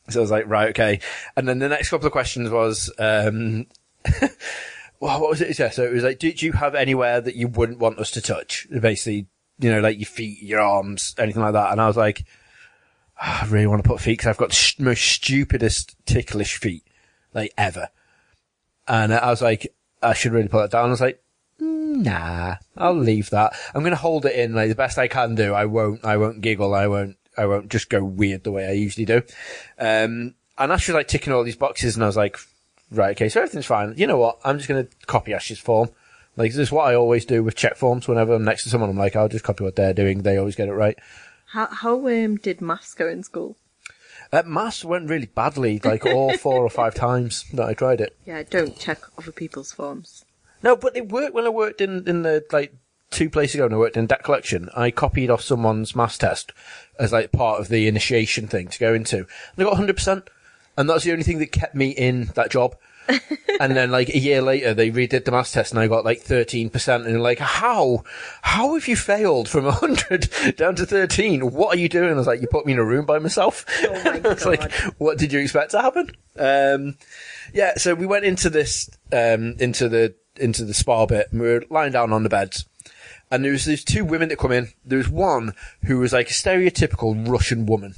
So 0.08 0.20
I 0.20 0.22
was 0.22 0.31
like, 0.31 0.49
right, 0.49 0.70
okay. 0.70 1.00
And 1.37 1.49
then 1.49 1.58
the 1.58 1.69
next 1.69 1.90
couple 1.90 2.06
of 2.06 2.12
questions 2.12 2.50
was, 2.50 2.90
um, 2.99 3.66
well, 5.00 5.20
what 5.20 5.31
was 5.31 5.40
it? 5.40 5.58
Yeah, 5.58 5.70
so 5.70 5.84
it 5.84 5.93
was 5.93 6.02
like, 6.02 6.19
did 6.19 6.43
you 6.43 6.52
have 6.52 6.75
anywhere 6.75 7.20
that 7.20 7.37
you 7.37 7.49
wouldn't 7.49 7.78
want 7.78 7.99
us 7.99 8.10
to 8.12 8.20
touch? 8.20 8.66
Basically, 8.70 9.26
you 9.58 9.70
know, 9.70 9.81
like 9.81 9.99
your 9.99 10.06
feet, 10.06 10.43
your 10.43 10.60
arms, 10.60 11.14
anything 11.19 11.43
like 11.43 11.52
that. 11.52 11.70
And 11.72 11.81
I 11.81 11.87
was 11.87 11.96
like, 11.96 12.25
"Ah, 13.20 13.44
I 13.44 13.49
really 13.49 13.66
want 13.69 13.82
to 13.82 13.88
put 13.88 14.00
feet 14.00 14.19
because 14.19 14.28
I've 14.28 14.37
got 14.37 14.49
the 14.50 14.54
sh- 14.56 14.78
most 14.78 15.02
stupidest 15.02 15.94
ticklish 16.04 16.56
feet, 16.59 16.85
like 17.32 17.52
ever. 17.56 17.88
And 18.88 19.14
I 19.14 19.30
was 19.30 19.40
like, 19.42 19.73
I 20.02 20.14
should 20.14 20.32
really 20.32 20.49
put 20.49 20.62
that 20.62 20.71
down. 20.76 20.88
I 20.88 20.90
was 20.90 21.00
like, 21.00 21.23
"Mm, 21.61 22.04
nah, 22.04 22.56
I'll 22.76 22.94
leave 22.94 23.30
that. 23.30 23.54
I'm 23.75 23.82
going 23.82 23.92
to 23.92 23.97
hold 23.97 24.26
it 24.26 24.35
in 24.35 24.54
like 24.54 24.68
the 24.68 24.75
best 24.75 24.99
I 24.99 25.06
can 25.06 25.37
do. 25.37 25.54
I 25.54 25.66
won't, 25.66 26.04
I 26.04 26.16
won't 26.16 26.40
giggle. 26.40 26.75
I 26.75 26.88
won't, 26.88 27.16
I 27.37 27.47
won't 27.47 27.71
just 27.71 27.89
go 27.89 28.05
weird 28.05 28.45
the 28.45 28.53
way 28.53 28.67
I 28.67 28.73
usually 28.73 29.07
do. 29.07 29.23
Um, 29.79 30.35
and 30.59 30.73
Ash 30.73 30.89
was 30.89 30.95
like 30.95 31.09
ticking 31.09 31.33
all 31.33 31.45
these 31.45 31.57
boxes 31.57 31.95
and 31.95 32.05
I 32.05 32.07
was 32.07 32.17
like, 32.17 32.37
right, 32.91 33.17
okay, 33.17 33.29
so 33.29 33.41
everything's 33.41 33.67
fine. 33.67 33.95
You 33.97 34.07
know 34.07 34.19
what? 34.19 34.39
I'm 34.45 34.59
just 34.59 34.69
going 34.69 34.87
to 34.87 35.07
copy 35.07 35.33
Ash's 35.33 35.59
form. 35.59 35.91
Like, 36.37 36.51
this 36.51 36.59
is 36.59 36.73
what 36.73 36.85
I 36.85 36.95
always 36.95 37.25
do 37.25 37.43
with 37.43 37.57
check 37.57 37.77
forms 37.77 38.09
whenever 38.09 38.35
I'm 38.35 38.45
next 38.45 38.65
to 38.65 38.71
someone. 38.71 38.89
I'm 38.91 38.97
like, 38.97 39.17
I'll 39.17 39.29
just 39.29 39.45
copy 39.45 39.65
what 39.65 39.77
they're 39.77 39.93
doing. 39.93 40.23
They 40.23 40.39
always 40.39 40.57
get 40.57 40.69
it 40.69 40.73
right. 40.73 40.99
How 41.47 41.67
how 41.67 42.07
um 42.09 42.37
did 42.37 42.62
maths 42.62 42.95
go 42.95 43.07
in 43.07 43.23
school? 43.23 43.57
Uh, 44.33 44.43
maths 44.47 44.83
went 44.83 45.11
really 45.11 45.27
badly, 45.27 45.79
like 45.85 46.07
all 46.07 46.35
four 46.39 46.62
or 46.65 46.71
five 46.71 46.95
times 46.95 47.45
that 47.53 47.69
I 47.69 47.75
tried 47.75 48.01
it. 48.01 48.17
Yeah, 48.25 48.43
don't 48.49 48.79
check 48.79 49.01
other 49.19 49.33
people's 49.33 49.73
forms. 49.73 50.25
No, 50.62 50.75
but 50.77 50.97
it 50.97 51.11
worked 51.11 51.35
when 51.35 51.45
I 51.45 51.51
worked 51.51 51.83
in, 51.83 52.09
in 52.09 52.23
the, 52.23 52.45
like, 52.53 52.73
two 53.12 53.31
places 53.31 53.57
ago 53.57 53.64
when 53.64 53.75
I 53.75 53.78
worked 53.78 53.97
in 53.97 54.07
debt 54.07 54.25
collection. 54.25 54.69
I 54.75 54.90
copied 54.90 55.31
off 55.31 55.42
someone's 55.42 55.95
maths 55.95 56.19
test 56.19 56.52
as, 56.99 57.12
like, 57.12 57.33
part 57.33 57.61
of 57.61 57.69
the 57.69 57.87
initiation 57.87 58.49
thing 58.49 58.69
to 58.69 58.78
go 58.78 58.95
into. 58.95 59.19
And 59.19 59.26
I 59.59 59.64
got 59.64 59.78
100%. 59.78 60.26
And 60.76 60.88
that's 60.88 61.04
the 61.04 61.12
only 61.12 61.25
thing 61.25 61.38
that 61.38 61.52
kept 61.52 61.75
me 61.75 61.90
in 61.90 62.31
that 62.35 62.50
job. 62.50 62.76
and 63.61 63.76
then, 63.76 63.90
like, 63.90 64.09
a 64.09 64.19
year 64.19 64.40
later, 64.40 64.75
they 64.75 64.90
redid 64.90 65.25
the 65.25 65.31
maths 65.31 65.52
test 65.52 65.73
and 65.73 65.81
I 65.81 65.88
got, 65.88 66.04
like, 66.04 66.23
13%. 66.23 66.95
And 66.95 67.04
they're 67.04 67.19
like, 67.19 67.38
how? 67.38 68.04
How 68.42 68.75
have 68.75 68.88
you 68.88 68.97
failed 68.97 69.49
from 69.49 69.64
100 69.64 70.57
down 70.57 70.76
to 70.76 70.87
13? 70.87 71.52
What 71.52 71.76
are 71.76 71.81
you 71.81 71.88
doing? 71.88 72.11
I 72.11 72.14
was 72.14 72.26
like, 72.26 72.40
you 72.40 72.49
put 72.49 72.64
me 72.64 72.73
in 72.73 72.78
a 72.78 72.85
room 72.85 73.04
by 73.04 73.19
myself. 73.19 73.66
Oh 73.83 74.02
my 74.04 74.21
I 74.25 74.35
was 74.35 74.47
like, 74.47 74.73
what 74.99 75.19
did 75.19 75.33
you 75.33 75.40
expect 75.40 75.73
to 75.73 75.83
happen? 75.83 76.11
Um, 76.38 76.97
yeah, 77.52 77.75
so 77.76 77.95
we 77.95 78.07
went 78.07 78.25
into 78.25 78.49
this, 78.49 78.88
um, 79.12 79.57
into 79.59 79.88
the, 79.88 80.14
into 80.37 80.64
the 80.64 80.75
spa 80.75 81.04
bit 81.04 81.31
and 81.31 81.40
we 81.40 81.49
were 81.49 81.64
lying 81.69 81.92
down 81.92 82.12
on 82.12 82.23
the 82.23 82.28
beds. 82.31 82.64
And 83.33 83.43
there 83.43 83.53
was 83.53 83.65
these 83.65 83.83
two 83.83 84.05
women 84.05 84.29
that 84.29 84.39
come 84.39 84.53
in. 84.53 84.75
There 84.85 84.99
was 84.99 85.09
one 85.09 85.55
who 85.87 85.99
was 85.99 86.12
like 86.12 86.29
a 86.29 86.35
stereotypical 86.35 87.27
Russian 87.27 87.65
woman. 87.65 87.95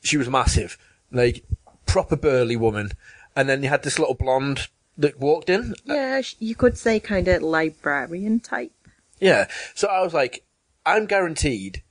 She 0.00 0.16
was 0.16 0.28
massive, 0.28 0.78
like 1.10 1.44
proper 1.86 2.14
burly 2.14 2.54
woman. 2.54 2.92
And 3.34 3.48
then 3.48 3.64
you 3.64 3.68
had 3.68 3.82
this 3.82 3.98
little 3.98 4.14
blonde 4.14 4.68
that 4.96 5.18
walked 5.18 5.50
in. 5.50 5.74
Yeah, 5.84 6.22
you 6.38 6.54
could 6.54 6.78
say 6.78 7.00
kind 7.00 7.26
of 7.26 7.42
librarian 7.42 8.38
type. 8.38 8.70
Yeah. 9.18 9.48
So 9.74 9.88
I 9.88 10.02
was 10.02 10.14
like, 10.14 10.44
I'm 10.86 11.06
guaranteed 11.06 11.82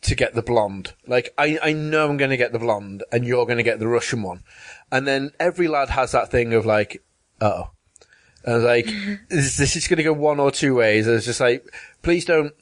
to 0.00 0.14
get 0.14 0.34
the 0.34 0.40
blonde. 0.40 0.94
Like, 1.06 1.34
I, 1.36 1.58
I 1.62 1.74
know 1.74 2.08
I'm 2.08 2.16
going 2.16 2.30
to 2.30 2.38
get 2.38 2.52
the 2.52 2.58
blonde 2.58 3.04
and 3.12 3.26
you're 3.26 3.44
going 3.44 3.58
to 3.58 3.62
get 3.62 3.78
the 3.78 3.88
Russian 3.88 4.22
one. 4.22 4.42
And 4.90 5.06
then 5.06 5.32
every 5.38 5.68
lad 5.68 5.90
has 5.90 6.12
that 6.12 6.30
thing 6.30 6.54
of 6.54 6.64
like, 6.64 7.02
oh. 7.42 7.72
And 8.44 8.54
I 8.54 8.56
was 8.56 8.64
like, 8.64 8.86
this, 9.28 9.56
this 9.56 9.76
is 9.76 9.86
going 9.86 9.98
to 9.98 10.02
go 10.02 10.12
one 10.12 10.40
or 10.40 10.50
two 10.50 10.74
ways. 10.74 11.06
And 11.06 11.16
it's 11.16 11.26
just 11.26 11.40
like, 11.40 11.64
please 12.02 12.24
don't 12.24 12.52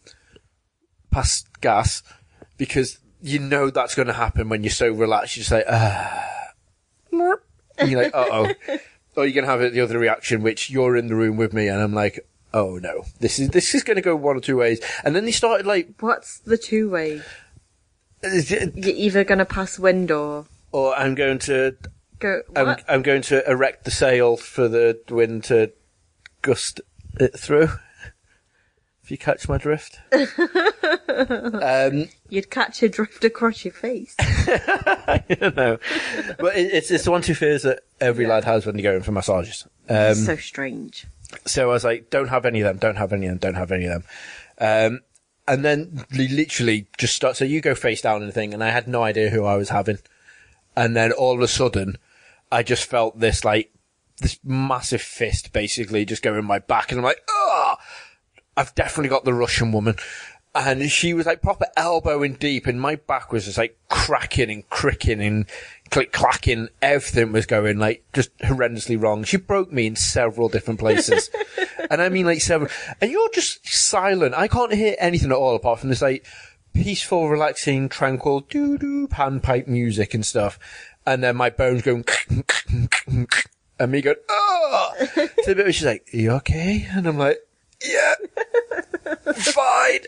pass 1.10 1.44
gas 1.60 2.02
because 2.56 2.98
you 3.22 3.38
know 3.38 3.70
that's 3.70 3.94
going 3.94 4.08
to 4.08 4.14
happen 4.14 4.48
when 4.48 4.62
you're 4.62 4.70
so 4.70 4.90
relaxed. 4.90 5.36
You're 5.36 5.42
just 5.42 5.52
like, 5.52 5.66
ah. 5.68 6.26
And 7.78 7.90
you're 7.90 8.02
like, 8.02 8.14
uh 8.14 8.26
oh. 8.30 8.54
or 9.16 9.26
you're 9.26 9.34
going 9.34 9.46
to 9.46 9.64
have 9.64 9.72
the 9.72 9.80
other 9.80 9.98
reaction, 9.98 10.42
which 10.42 10.70
you're 10.70 10.96
in 10.96 11.08
the 11.08 11.14
room 11.14 11.36
with 11.36 11.52
me 11.52 11.68
and 11.68 11.80
I'm 11.80 11.94
like, 11.94 12.26
oh 12.52 12.78
no, 12.78 13.04
this 13.20 13.38
is, 13.38 13.50
this 13.50 13.74
is 13.74 13.82
going 13.82 13.96
to 13.96 14.02
go 14.02 14.16
one 14.16 14.36
or 14.36 14.40
two 14.40 14.56
ways. 14.56 14.80
And 15.04 15.14
then 15.14 15.24
they 15.24 15.32
started 15.32 15.66
like, 15.66 15.94
What's 16.00 16.40
the 16.40 16.58
two 16.58 16.90
way? 16.90 17.22
You're 18.22 18.70
either 18.74 19.24
gonna 19.24 19.46
pass 19.46 19.78
wind 19.78 20.10
or 20.10 20.44
or 20.72 20.94
I'm 20.94 21.14
going 21.14 21.38
to 21.40 21.76
go. 22.20 22.42
I'm, 22.54 22.76
I'm 22.88 23.02
going 23.02 23.22
to 23.22 23.48
erect 23.50 23.84
the 23.84 23.90
sail 23.90 24.36
for 24.36 24.68
the 24.68 25.00
wind 25.08 25.44
to 25.44 25.72
gust 26.42 26.80
it 27.18 27.38
through. 27.38 27.68
If 29.02 29.10
you 29.10 29.18
catch 29.18 29.48
my 29.48 29.58
drift. 29.58 29.98
um, 30.12 32.08
You'd 32.28 32.48
catch 32.48 32.80
a 32.84 32.88
drift 32.88 33.24
across 33.24 33.64
your 33.64 33.74
face. 33.74 34.14
I 34.20 35.24
don't 35.28 35.56
know. 35.56 35.78
But 36.38 36.54
it, 36.54 36.72
it's, 36.72 36.92
it's 36.92 37.04
the 37.06 37.10
one 37.10 37.22
two 37.22 37.34
fears 37.34 37.62
that 37.62 37.80
every 38.00 38.28
lad 38.28 38.44
has 38.44 38.64
when 38.64 38.76
you 38.76 38.84
go 38.84 38.94
in 38.94 39.02
for 39.02 39.10
massages. 39.10 39.66
Um, 39.88 40.14
so 40.14 40.36
strange. 40.36 41.06
So 41.44 41.68
I 41.70 41.72
was 41.72 41.82
like, 41.82 42.10
don't 42.10 42.28
have 42.28 42.46
any 42.46 42.60
of 42.60 42.66
them, 42.66 42.76
don't 42.76 42.98
have 42.98 43.12
any 43.12 43.26
of 43.26 43.32
them, 43.32 43.38
don't 43.38 43.58
have 43.58 43.72
any 43.72 43.86
of 43.86 44.04
them. 44.58 44.92
Um, 44.92 45.00
and 45.48 45.64
then 45.64 46.04
li- 46.12 46.28
literally 46.28 46.86
just 46.96 47.16
start, 47.16 47.36
so 47.36 47.44
you 47.44 47.60
go 47.60 47.74
face 47.74 48.02
down 48.02 48.20
in 48.20 48.28
the 48.28 48.32
thing 48.32 48.54
and 48.54 48.62
I 48.62 48.70
had 48.70 48.86
no 48.86 49.02
idea 49.02 49.30
who 49.30 49.44
I 49.44 49.56
was 49.56 49.70
having. 49.70 49.98
And 50.76 50.94
then 50.94 51.10
all 51.10 51.34
of 51.34 51.40
a 51.40 51.48
sudden, 51.48 51.98
I 52.50 52.62
just 52.62 52.84
felt 52.84 53.18
this 53.18 53.44
like, 53.44 53.72
this 54.18 54.38
massive 54.44 55.00
fist 55.00 55.52
basically 55.52 56.04
just 56.04 56.22
go 56.22 56.36
in 56.36 56.44
my 56.44 56.58
back 56.58 56.90
and 56.90 56.98
I'm 56.98 57.04
like, 57.04 57.22
oh, 57.28 57.74
I've 58.56 58.74
definitely 58.74 59.08
got 59.08 59.24
the 59.24 59.34
Russian 59.34 59.72
woman. 59.72 59.96
And 60.52 60.90
she 60.90 61.14
was 61.14 61.26
like 61.26 61.42
proper 61.42 61.66
elbowing 61.76 62.34
deep 62.34 62.66
and 62.66 62.80
my 62.80 62.96
back 62.96 63.32
was 63.32 63.44
just 63.44 63.56
like 63.56 63.78
cracking 63.88 64.50
and 64.50 64.68
cricking 64.68 65.22
and 65.22 65.46
click 65.90 66.12
clacking. 66.12 66.68
Everything 66.82 67.32
was 67.32 67.46
going 67.46 67.78
like 67.78 68.04
just 68.12 68.36
horrendously 68.38 69.00
wrong. 69.00 69.22
She 69.22 69.36
broke 69.36 69.72
me 69.72 69.86
in 69.86 69.94
several 69.94 70.48
different 70.48 70.80
places. 70.80 71.30
and 71.90 72.02
I 72.02 72.08
mean 72.08 72.26
like 72.26 72.40
several, 72.40 72.70
and 73.00 73.12
you're 73.12 73.30
just 73.30 73.66
silent. 73.66 74.34
I 74.34 74.48
can't 74.48 74.74
hear 74.74 74.96
anything 74.98 75.30
at 75.30 75.36
all 75.36 75.54
apart 75.54 75.80
from 75.80 75.88
this 75.88 76.02
like 76.02 76.26
peaceful, 76.72 77.28
relaxing, 77.28 77.88
tranquil 77.88 78.40
doo 78.40 78.76
doo 78.76 79.08
panpipe 79.08 79.66
music 79.66 80.14
and 80.14 80.26
stuff. 80.26 80.58
And 81.06 81.22
then 81.22 81.36
my 81.36 81.50
bones 81.50 81.82
going 81.82 82.04
and 83.78 83.92
me 83.92 84.02
going, 84.02 84.16
oh! 84.28 84.92
so 85.16 85.26
the 85.26 85.54
bit 85.54 85.58
where 85.58 85.72
she's 85.72 85.86
like, 85.86 86.06
are 86.12 86.16
you 86.16 86.30
okay? 86.32 86.86
And 86.90 87.06
I'm 87.06 87.18
like, 87.18 87.38
yeah, 87.86 88.14
fine. 89.32 90.00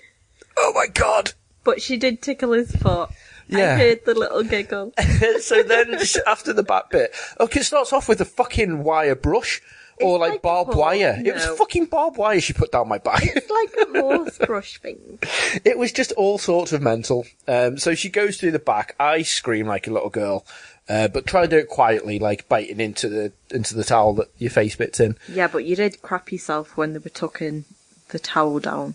Oh 0.59 0.73
my 0.75 0.87
god. 0.93 1.33
But 1.65 1.81
she 1.81 1.97
did 1.97 2.21
tickle 2.21 2.53
his 2.53 2.75
foot. 2.77 3.11
Yeah. 3.49 3.75
I 3.75 3.79
heard 3.79 4.05
the 4.05 4.15
little 4.15 4.43
giggle. 4.43 4.93
so 5.41 5.63
then 5.63 5.97
after 6.27 6.53
the 6.53 6.63
back 6.63 6.91
bit, 6.91 7.15
okay, 7.41 7.61
it 7.61 7.65
starts 7.65 7.93
off 7.93 8.09
with 8.09 8.21
a 8.21 8.25
fucking 8.25 8.83
wire 8.83 9.15
brush 9.15 9.63
or 10.01 10.19
like, 10.19 10.33
like 10.33 10.43
barbed 10.43 10.75
wire. 10.75 11.21
It 11.25 11.35
was 11.35 11.47
fucking 11.47 11.87
barbed 11.87 12.17
wire 12.17 12.41
she 12.41 12.53
put 12.53 12.73
down 12.73 12.89
my 12.89 12.99
back. 12.99 13.23
It's 13.25 13.51
like 13.51 13.75
a 13.89 14.01
horse 14.01 14.39
brush 14.39 14.79
thing. 14.79 15.19
it 15.65 15.79
was 15.79 15.93
just 15.93 16.13
all 16.13 16.39
sorts 16.39 16.73
of 16.73 16.83
mental. 16.83 17.27
Um, 17.47 17.79
so 17.79 17.95
she 17.95 18.09
goes 18.09 18.39
through 18.39 18.53
the 18.53 18.59
back. 18.59 18.95
I 18.99 19.23
scream 19.23 19.67
like 19.67 19.87
a 19.87 19.93
little 19.93 20.11
girl, 20.11 20.45
uh, 20.93 21.09
but 21.09 21.25
try 21.27 21.43
to 21.43 21.49
do 21.49 21.57
it 21.57 21.69
quietly, 21.69 22.19
like 22.19 22.49
biting 22.49 22.81
into 22.81 23.09
the 23.09 23.33
into 23.51 23.75
the 23.75 23.85
towel 23.85 24.13
that 24.15 24.29
your 24.37 24.51
face 24.51 24.77
bits 24.77 25.01
in. 25.01 25.17
Yeah, 25.27 25.49
but 25.49 25.65
you 25.65 25.75
did 25.75 26.03
crap 26.03 26.31
yourself 26.31 26.77
when 26.77 26.93
they 26.93 26.99
were 26.99 27.09
tucking 27.11 27.65
the 28.09 28.19
towel 28.19 28.59
down 28.61 28.95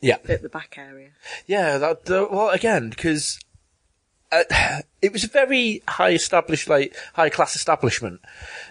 Yeah, 0.00 0.18
at 0.28 0.42
the 0.42 0.48
back 0.48 0.76
area. 0.78 1.10
yeah. 1.46 1.78
That 1.78 2.08
uh, 2.10 2.28
well 2.30 2.50
again 2.50 2.90
because. 2.90 3.40
Uh, 4.30 4.44
it 5.00 5.10
was 5.10 5.24
a 5.24 5.28
very 5.28 5.82
high 5.88 6.10
established, 6.10 6.68
like 6.68 6.94
high 7.14 7.30
class 7.30 7.56
establishment. 7.56 8.20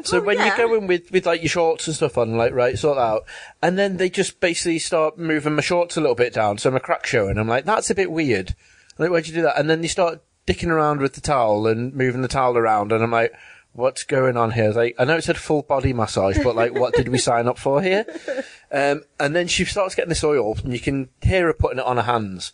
So 0.04 0.22
when 0.22 0.38
yeah. 0.38 0.52
you 0.52 0.58
go 0.58 0.76
in 0.76 0.86
with, 0.86 1.12
with 1.12 1.26
like 1.26 1.42
your 1.42 1.50
shorts 1.50 1.88
and 1.88 1.96
stuff 1.96 2.16
on, 2.16 2.38
like 2.38 2.54
right, 2.54 2.78
sort 2.78 2.98
that 2.98 3.02
out, 3.02 3.26
and 3.60 3.76
then 3.76 3.98
they 3.98 4.08
just 4.10 4.40
basically 4.40 4.78
start 4.78 5.18
moving 5.18 5.56
my 5.56 5.64
shorts 5.64 5.98
a 5.98 6.02
little 6.02 6.16
bit 6.16 6.32
down, 6.32 6.60
so 6.60 6.70
my 6.70 6.78
crack 6.78 7.08
showing. 7.08 7.40
I'm 7.40 7.48
like, 7.48 7.66
that's 7.66 7.90
a 7.90 7.96
bit 7.96 8.12
weird. 8.12 8.54
I'm 9.00 9.06
like, 9.06 9.12
why'd 9.12 9.28
you 9.28 9.34
do 9.34 9.42
that? 9.42 9.58
And 9.60 9.68
then 9.68 9.82
they 9.82 9.88
start 9.88 10.22
dicking 10.48 10.70
around 10.70 11.02
with 11.02 11.14
the 11.14 11.22
towel 11.22 11.68
and 11.68 11.94
moving 11.94 12.24
the 12.24 12.28
towel 12.28 12.58
around, 12.58 12.92
and 12.92 13.04
I'm 13.04 13.12
like, 13.12 13.34
what's 13.74 14.04
going 14.04 14.36
on 14.38 14.52
here? 14.52 14.72
Like, 14.72 14.96
I 14.98 15.06
know 15.06 15.18
it 15.18 15.24
said 15.24 15.38
full 15.38 15.62
body 15.62 15.94
massage, 15.94 16.40
but 16.44 16.56
like, 16.56 16.74
what 16.74 16.96
did 16.96 17.10
we 17.10 17.20
sign 17.20 17.48
up 17.48 17.60
for 17.60 17.82
here? 17.82 18.06
Um, 18.72 19.04
and 19.20 19.36
then 19.36 19.48
she 19.48 19.66
starts 19.66 19.94
getting 19.94 20.10
this 20.10 20.24
oil, 20.24 20.58
and 20.64 20.74
you 20.74 20.80
can 20.80 21.10
hear 21.22 21.46
her 21.46 21.54
putting 21.54 21.78
it 21.78 21.86
on 21.86 21.98
her 21.98 22.04
hands, 22.04 22.52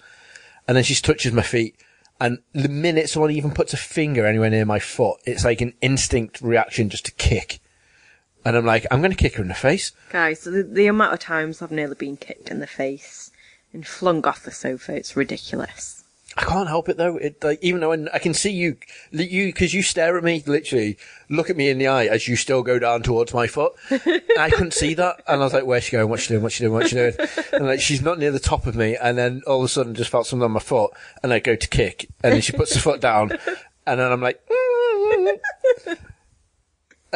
and 0.68 0.76
then 0.76 0.84
she 0.84 0.96
touches 0.96 1.32
my 1.32 1.42
feet. 1.42 1.78
And 2.20 2.40
the 2.54 2.70
minute 2.70 3.10
someone 3.10 3.32
even 3.32 3.52
puts 3.52 3.74
a 3.74 3.78
finger 3.78 4.26
anywhere 4.26 4.50
near 4.50 4.66
my 4.66 4.80
foot, 4.80 5.20
it's 5.26 5.46
like 5.46 5.62
an 5.62 5.74
instinct 5.82 6.42
reaction 6.42 6.90
just 6.90 7.06
to 7.06 7.12
kick. 7.14 7.60
And 8.46 8.58
I'm 8.58 8.66
like, 8.66 8.86
I'm 8.92 9.00
going 9.00 9.12
to 9.12 9.18
kick 9.18 9.36
her 9.36 9.42
in 9.42 9.48
the 9.48 9.54
face. 9.54 9.94
Guys, 10.10 10.42
the, 10.42 10.64
the 10.64 10.88
amount 10.88 11.14
of 11.14 11.20
times 11.20 11.62
I've 11.62 11.72
nearly 11.72 11.96
been 11.96 12.18
kicked 12.18 12.50
in 12.50 12.60
the 12.60 12.68
face 12.68 13.32
and 13.72 13.88
flung 13.88 14.26
off 14.26 14.44
the 14.44 14.52
sofa, 14.52 14.96
it's 14.96 15.16
ridiculous. 15.16 16.03
I 16.36 16.44
can't 16.44 16.68
help 16.68 16.90
it 16.90 16.98
though. 16.98 17.18
It 17.18 17.44
like 17.44 17.60
even 17.62 17.82
though 17.82 17.94
I, 17.94 18.06
I 18.14 18.20
can 18.20 18.34
see 18.34 18.52
you, 18.52 18.78
you 19.12 19.48
because 19.48 19.74
you 19.74 19.84
stare 19.84 20.18
at 20.18 20.24
me, 20.24 20.44
literally 20.46 20.98
look 21.30 21.50
at 21.50 21.56
me 21.56 21.70
in 21.70 21.78
the 21.78 21.88
eye 21.88 22.06
as 22.06 22.28
you 22.28 22.36
still 22.36 22.64
go 22.64 22.80
down 22.80 23.04
towards 23.04 23.34
my 23.34 23.48
foot. 23.48 23.74
I 23.92 24.50
couldn't 24.50 24.74
see 24.74 24.96
that, 24.96 25.22
and 25.28 25.42
I 25.42 25.44
was 25.44 25.54
like, 25.54 25.66
"Where's 25.66 25.84
she 25.84 25.92
going? 25.92 26.10
What's 26.10 26.24
she 26.24 26.30
doing? 26.30 26.42
What's 26.42 26.56
she 26.56 26.64
doing? 26.64 26.74
What's 26.74 26.90
she 26.90 26.96
doing?" 26.96 27.14
And 27.54 27.66
like 27.66 27.82
she's 27.82 28.02
not 28.02 28.18
near 28.18 28.32
the 28.32 28.40
top 28.40 28.66
of 28.66 28.76
me, 28.76 28.96
and 28.96 29.18
then 29.18 29.42
all 29.46 29.60
of 29.60 29.66
a 29.66 29.68
sudden 29.68 29.94
just 29.94 30.10
felt 30.10 30.26
something 30.26 30.46
on 30.46 30.52
my 30.52 30.60
foot, 30.60 30.92
and 31.22 31.32
I 31.32 31.40
go 31.40 31.56
to 31.56 31.68
kick, 31.68 32.10
and 32.24 32.34
then 32.34 32.42
she 32.42 32.54
puts 32.54 32.74
the 32.74 32.80
foot 32.80 33.00
down, 33.00 33.32
and 33.86 34.00
then 34.00 34.12
I'm 34.12 34.22
like. 34.22 34.42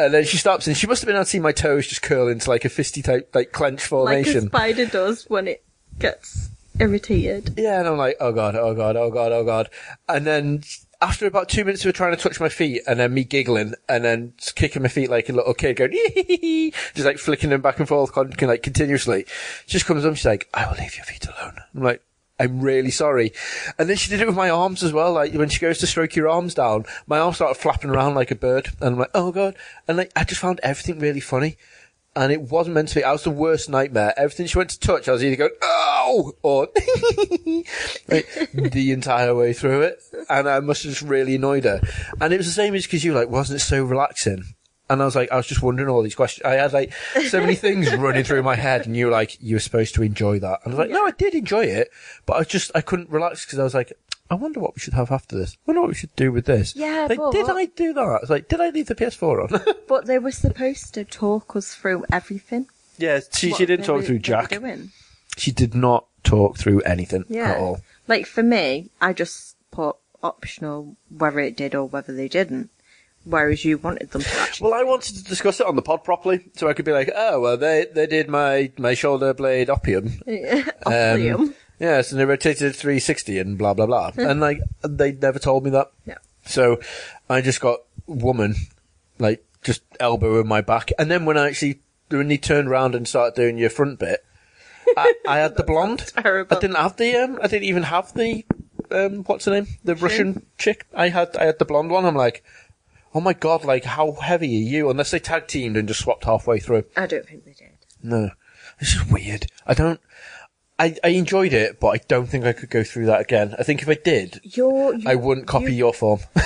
And 0.00 0.14
then 0.14 0.24
she 0.24 0.36
stops, 0.36 0.68
and 0.68 0.76
she 0.76 0.86
must 0.86 1.02
have 1.02 1.08
been 1.08 1.16
able 1.16 1.24
to 1.24 1.28
see 1.28 1.40
my 1.40 1.50
toes 1.50 1.88
just 1.88 2.02
curl 2.02 2.28
into 2.28 2.48
like 2.48 2.64
a 2.64 2.68
fisty 2.68 3.02
type, 3.02 3.34
like 3.34 3.50
clench 3.50 3.84
formation. 3.84 4.44
Like 4.44 4.44
a 4.44 4.46
spider 4.46 4.86
does 4.86 5.24
when 5.28 5.48
it 5.48 5.64
gets 5.98 6.50
irritated. 6.80 7.54
Yeah, 7.56 7.78
and 7.78 7.88
I'm 7.88 7.96
like, 7.96 8.16
oh 8.20 8.32
god, 8.32 8.54
oh 8.54 8.74
god, 8.74 8.96
oh 8.96 9.10
god, 9.10 9.32
oh 9.32 9.44
god. 9.44 9.70
And 10.08 10.26
then 10.26 10.62
after 11.00 11.26
about 11.26 11.48
two 11.48 11.64
minutes 11.64 11.84
of 11.84 11.94
trying 11.94 12.14
to 12.14 12.22
touch 12.22 12.40
my 12.40 12.48
feet, 12.48 12.82
and 12.86 12.98
then 12.98 13.14
me 13.14 13.24
giggling, 13.24 13.74
and 13.88 14.04
then 14.04 14.34
kicking 14.54 14.82
my 14.82 14.88
feet 14.88 15.10
like 15.10 15.28
a 15.28 15.32
little 15.32 15.54
kid, 15.54 15.76
going, 15.76 15.92
just 16.94 17.06
like 17.06 17.18
flicking 17.18 17.50
them 17.50 17.60
back 17.60 17.78
and 17.78 17.88
forth, 17.88 18.16
like 18.16 18.62
continuously. 18.62 19.24
She 19.66 19.72
just 19.72 19.86
comes 19.86 20.04
up, 20.04 20.16
she's 20.16 20.24
like, 20.26 20.48
I 20.52 20.66
will 20.66 20.76
leave 20.76 20.96
your 20.96 21.04
feet 21.04 21.26
alone. 21.26 21.58
I'm 21.74 21.82
like, 21.82 22.02
I'm 22.40 22.60
really 22.60 22.90
sorry. 22.90 23.32
And 23.78 23.88
then 23.88 23.96
she 23.96 24.10
did 24.10 24.20
it 24.20 24.26
with 24.26 24.36
my 24.36 24.50
arms 24.50 24.82
as 24.82 24.92
well. 24.92 25.12
Like 25.12 25.34
when 25.34 25.48
she 25.48 25.60
goes 25.60 25.78
to 25.78 25.86
stroke 25.86 26.14
your 26.14 26.28
arms 26.28 26.54
down, 26.54 26.84
my 27.06 27.18
arms 27.18 27.36
started 27.36 27.60
flapping 27.60 27.90
around 27.90 28.14
like 28.14 28.30
a 28.30 28.36
bird, 28.36 28.68
and 28.80 28.94
I'm 28.94 28.98
like, 28.98 29.10
oh 29.14 29.32
god. 29.32 29.56
And 29.86 29.96
like 29.96 30.12
I 30.14 30.24
just 30.24 30.40
found 30.40 30.60
everything 30.62 31.00
really 31.00 31.20
funny. 31.20 31.56
And 32.18 32.32
it 32.32 32.42
wasn't 32.42 32.74
meant 32.74 32.88
to 32.88 32.96
be. 32.96 33.04
I 33.04 33.12
was 33.12 33.22
the 33.22 33.30
worst 33.30 33.70
nightmare. 33.70 34.12
Everything 34.16 34.46
she 34.46 34.58
went 34.58 34.70
to 34.70 34.80
touch, 34.80 35.08
I 35.08 35.12
was 35.12 35.22
either 35.22 35.36
going, 35.36 35.52
oh, 35.62 36.32
or 36.42 36.66
the 36.74 37.62
entire 38.92 39.36
way 39.36 39.52
through 39.52 39.82
it. 39.82 40.02
And 40.28 40.48
I 40.48 40.58
must 40.58 40.82
have 40.82 40.90
just 40.90 41.02
really 41.02 41.36
annoyed 41.36 41.62
her. 41.62 41.80
And 42.20 42.34
it 42.34 42.38
was 42.38 42.46
the 42.46 42.52
same 42.52 42.74
as 42.74 42.86
because 42.86 43.04
you 43.04 43.12
were 43.12 43.20
like, 43.20 43.28
wasn't 43.28 43.60
it 43.60 43.64
so 43.64 43.84
relaxing? 43.84 44.42
And 44.90 45.00
I 45.00 45.04
was 45.04 45.14
like, 45.14 45.30
I 45.30 45.36
was 45.36 45.46
just 45.46 45.62
wondering 45.62 45.88
all 45.88 46.02
these 46.02 46.16
questions. 46.16 46.44
I 46.44 46.54
had 46.54 46.72
like 46.72 46.92
so 47.28 47.40
many 47.40 47.54
things 47.54 47.94
running 47.94 48.24
through 48.24 48.42
my 48.42 48.56
head, 48.56 48.84
and 48.84 48.96
you 48.96 49.06
were 49.06 49.12
like, 49.12 49.40
you 49.40 49.54
were 49.54 49.60
supposed 49.60 49.94
to 49.94 50.02
enjoy 50.02 50.40
that. 50.40 50.58
And 50.64 50.74
I 50.74 50.76
was 50.76 50.88
like, 50.88 50.90
no, 50.90 51.06
I 51.06 51.12
did 51.12 51.34
enjoy 51.34 51.66
it, 51.66 51.88
but 52.26 52.38
I 52.38 52.42
just 52.42 52.72
I 52.74 52.80
couldn't 52.80 53.10
relax 53.10 53.44
because 53.44 53.60
I 53.60 53.64
was 53.64 53.74
like, 53.74 53.92
I 54.30 54.34
wonder 54.34 54.60
what 54.60 54.74
we 54.74 54.80
should 54.80 54.94
have 54.94 55.10
after 55.10 55.36
this. 55.38 55.54
I 55.54 55.58
wonder 55.66 55.80
what 55.80 55.88
we 55.88 55.94
should 55.94 56.14
do 56.16 56.30
with 56.32 56.44
this. 56.46 56.76
Yeah, 56.76 57.06
like, 57.08 57.18
but- 57.18 57.32
did 57.32 57.48
I 57.48 57.64
do 57.66 57.92
that? 57.94 58.00
I 58.02 58.18
was 58.20 58.30
like, 58.30 58.48
did 58.48 58.60
I 58.60 58.70
leave 58.70 58.86
the 58.86 58.94
PS4 58.94 59.52
on? 59.52 59.74
But 59.88 60.06
they 60.06 60.18
were 60.18 60.32
supposed 60.32 60.92
to 60.94 61.04
talk 61.04 61.56
us 61.56 61.74
through 61.74 62.04
everything. 62.12 62.66
yeah, 62.98 63.20
she, 63.32 63.50
what 63.50 63.58
she 63.58 63.66
didn't 63.66 63.82
they 63.82 63.86
talk 63.86 63.96
were- 63.96 64.02
through 64.02 64.18
they 64.18 64.32
were 64.34 64.42
Jack. 64.42 64.50
doing. 64.50 64.90
She 65.38 65.50
did 65.52 65.74
not 65.74 66.06
talk 66.24 66.58
through 66.58 66.80
anything 66.82 67.24
Yeah. 67.28 67.52
at 67.52 67.56
all. 67.58 67.80
Like 68.06 68.26
for 68.26 68.42
me, 68.42 68.90
I 69.00 69.12
just 69.12 69.56
put 69.70 69.96
optional 70.22 70.96
whether 71.16 71.38
it 71.40 71.56
did 71.56 71.74
or 71.74 71.84
whether 71.86 72.12
they 72.14 72.28
didn't. 72.28 72.70
Whereas 73.24 73.64
you 73.64 73.78
wanted 73.78 74.10
them 74.10 74.22
to 74.22 74.30
actually. 74.40 74.70
Well, 74.70 74.78
I 74.80 74.84
wanted 74.84 75.16
to 75.16 75.24
discuss 75.24 75.60
it 75.60 75.66
on 75.66 75.76
the 75.76 75.82
pod 75.82 76.02
properly, 76.04 76.50
so 76.56 76.68
I 76.68 76.72
could 76.72 76.84
be 76.86 76.92
like, 76.92 77.10
oh, 77.14 77.40
well, 77.40 77.56
they 77.56 77.86
they 77.92 78.06
did 78.06 78.28
my 78.28 78.72
my 78.78 78.94
shoulder 78.94 79.32
blade 79.34 79.68
opium. 79.70 80.20
Opium. 80.86 81.40
Um, 81.40 81.54
Yes, 81.78 82.10
and 82.10 82.20
they 82.20 82.24
rotated 82.24 82.74
360 82.74 83.38
and 83.38 83.56
blah 83.58 83.74
blah 83.74 83.86
blah. 83.86 84.12
and 84.16 84.40
like 84.40 84.60
they 84.82 85.12
never 85.12 85.38
told 85.38 85.64
me 85.64 85.70
that. 85.70 85.90
Yeah. 86.06 86.18
So 86.46 86.80
I 87.30 87.40
just 87.40 87.60
got 87.60 87.80
woman 88.06 88.54
like 89.18 89.44
just 89.62 89.82
elbow 90.00 90.40
in 90.40 90.48
my 90.48 90.60
back, 90.60 90.90
and 90.98 91.10
then 91.10 91.24
when 91.24 91.36
I 91.38 91.48
actually 91.48 91.80
when 92.10 92.30
you 92.30 92.38
turned 92.38 92.68
around 92.68 92.94
and 92.94 93.06
started 93.06 93.34
doing 93.36 93.58
your 93.58 93.70
front 93.70 93.98
bit, 93.98 94.24
I, 94.96 95.12
I 95.28 95.38
had 95.38 95.56
the 95.56 95.62
blonde. 95.64 96.00
terrible. 96.16 96.56
I 96.56 96.60
didn't 96.60 96.76
have 96.76 96.96
the 96.96 97.14
um. 97.16 97.38
I 97.42 97.46
didn't 97.48 97.64
even 97.68 97.82
have 97.84 98.14
the 98.14 98.44
um, 98.90 99.24
what's 99.24 99.44
her 99.44 99.50
name? 99.52 99.66
The 99.84 99.94
Russian 99.94 100.46
chick. 100.56 100.86
I 100.94 101.08
had 101.10 101.36
I 101.36 101.44
had 101.44 101.58
the 101.58 101.64
blonde 101.64 101.90
one. 101.90 102.06
I'm 102.06 102.16
like, 102.16 102.42
oh 103.14 103.20
my 103.20 103.34
god, 103.34 103.64
like 103.64 103.84
how 103.84 104.12
heavy 104.12 104.46
are 104.56 104.68
you? 104.70 104.90
Unless 104.90 105.10
they 105.10 105.18
tag 105.18 105.46
teamed 105.46 105.76
and 105.76 105.86
just 105.86 106.00
swapped 106.00 106.24
halfway 106.24 106.58
through. 106.58 106.84
I 106.96 107.06
don't 107.06 107.26
think 107.26 107.44
they 107.44 107.52
did. 107.52 107.72
No, 108.02 108.30
This 108.80 108.94
is 108.94 109.04
weird. 109.10 109.46
I 109.66 109.74
don't. 109.74 110.00
I, 110.78 110.96
I 111.02 111.08
enjoyed 111.08 111.52
it, 111.52 111.80
but 111.80 111.88
I 111.88 112.00
don't 112.06 112.26
think 112.26 112.44
I 112.44 112.52
could 112.52 112.70
go 112.70 112.84
through 112.84 113.06
that 113.06 113.20
again. 113.20 113.54
I 113.58 113.64
think 113.64 113.82
if 113.82 113.88
I 113.88 113.94
did, 113.94 114.40
You're, 114.44 114.94
you, 114.94 115.08
I 115.08 115.16
wouldn't 115.16 115.48
copy 115.48 115.74
your 115.74 115.92
form. 115.92 116.20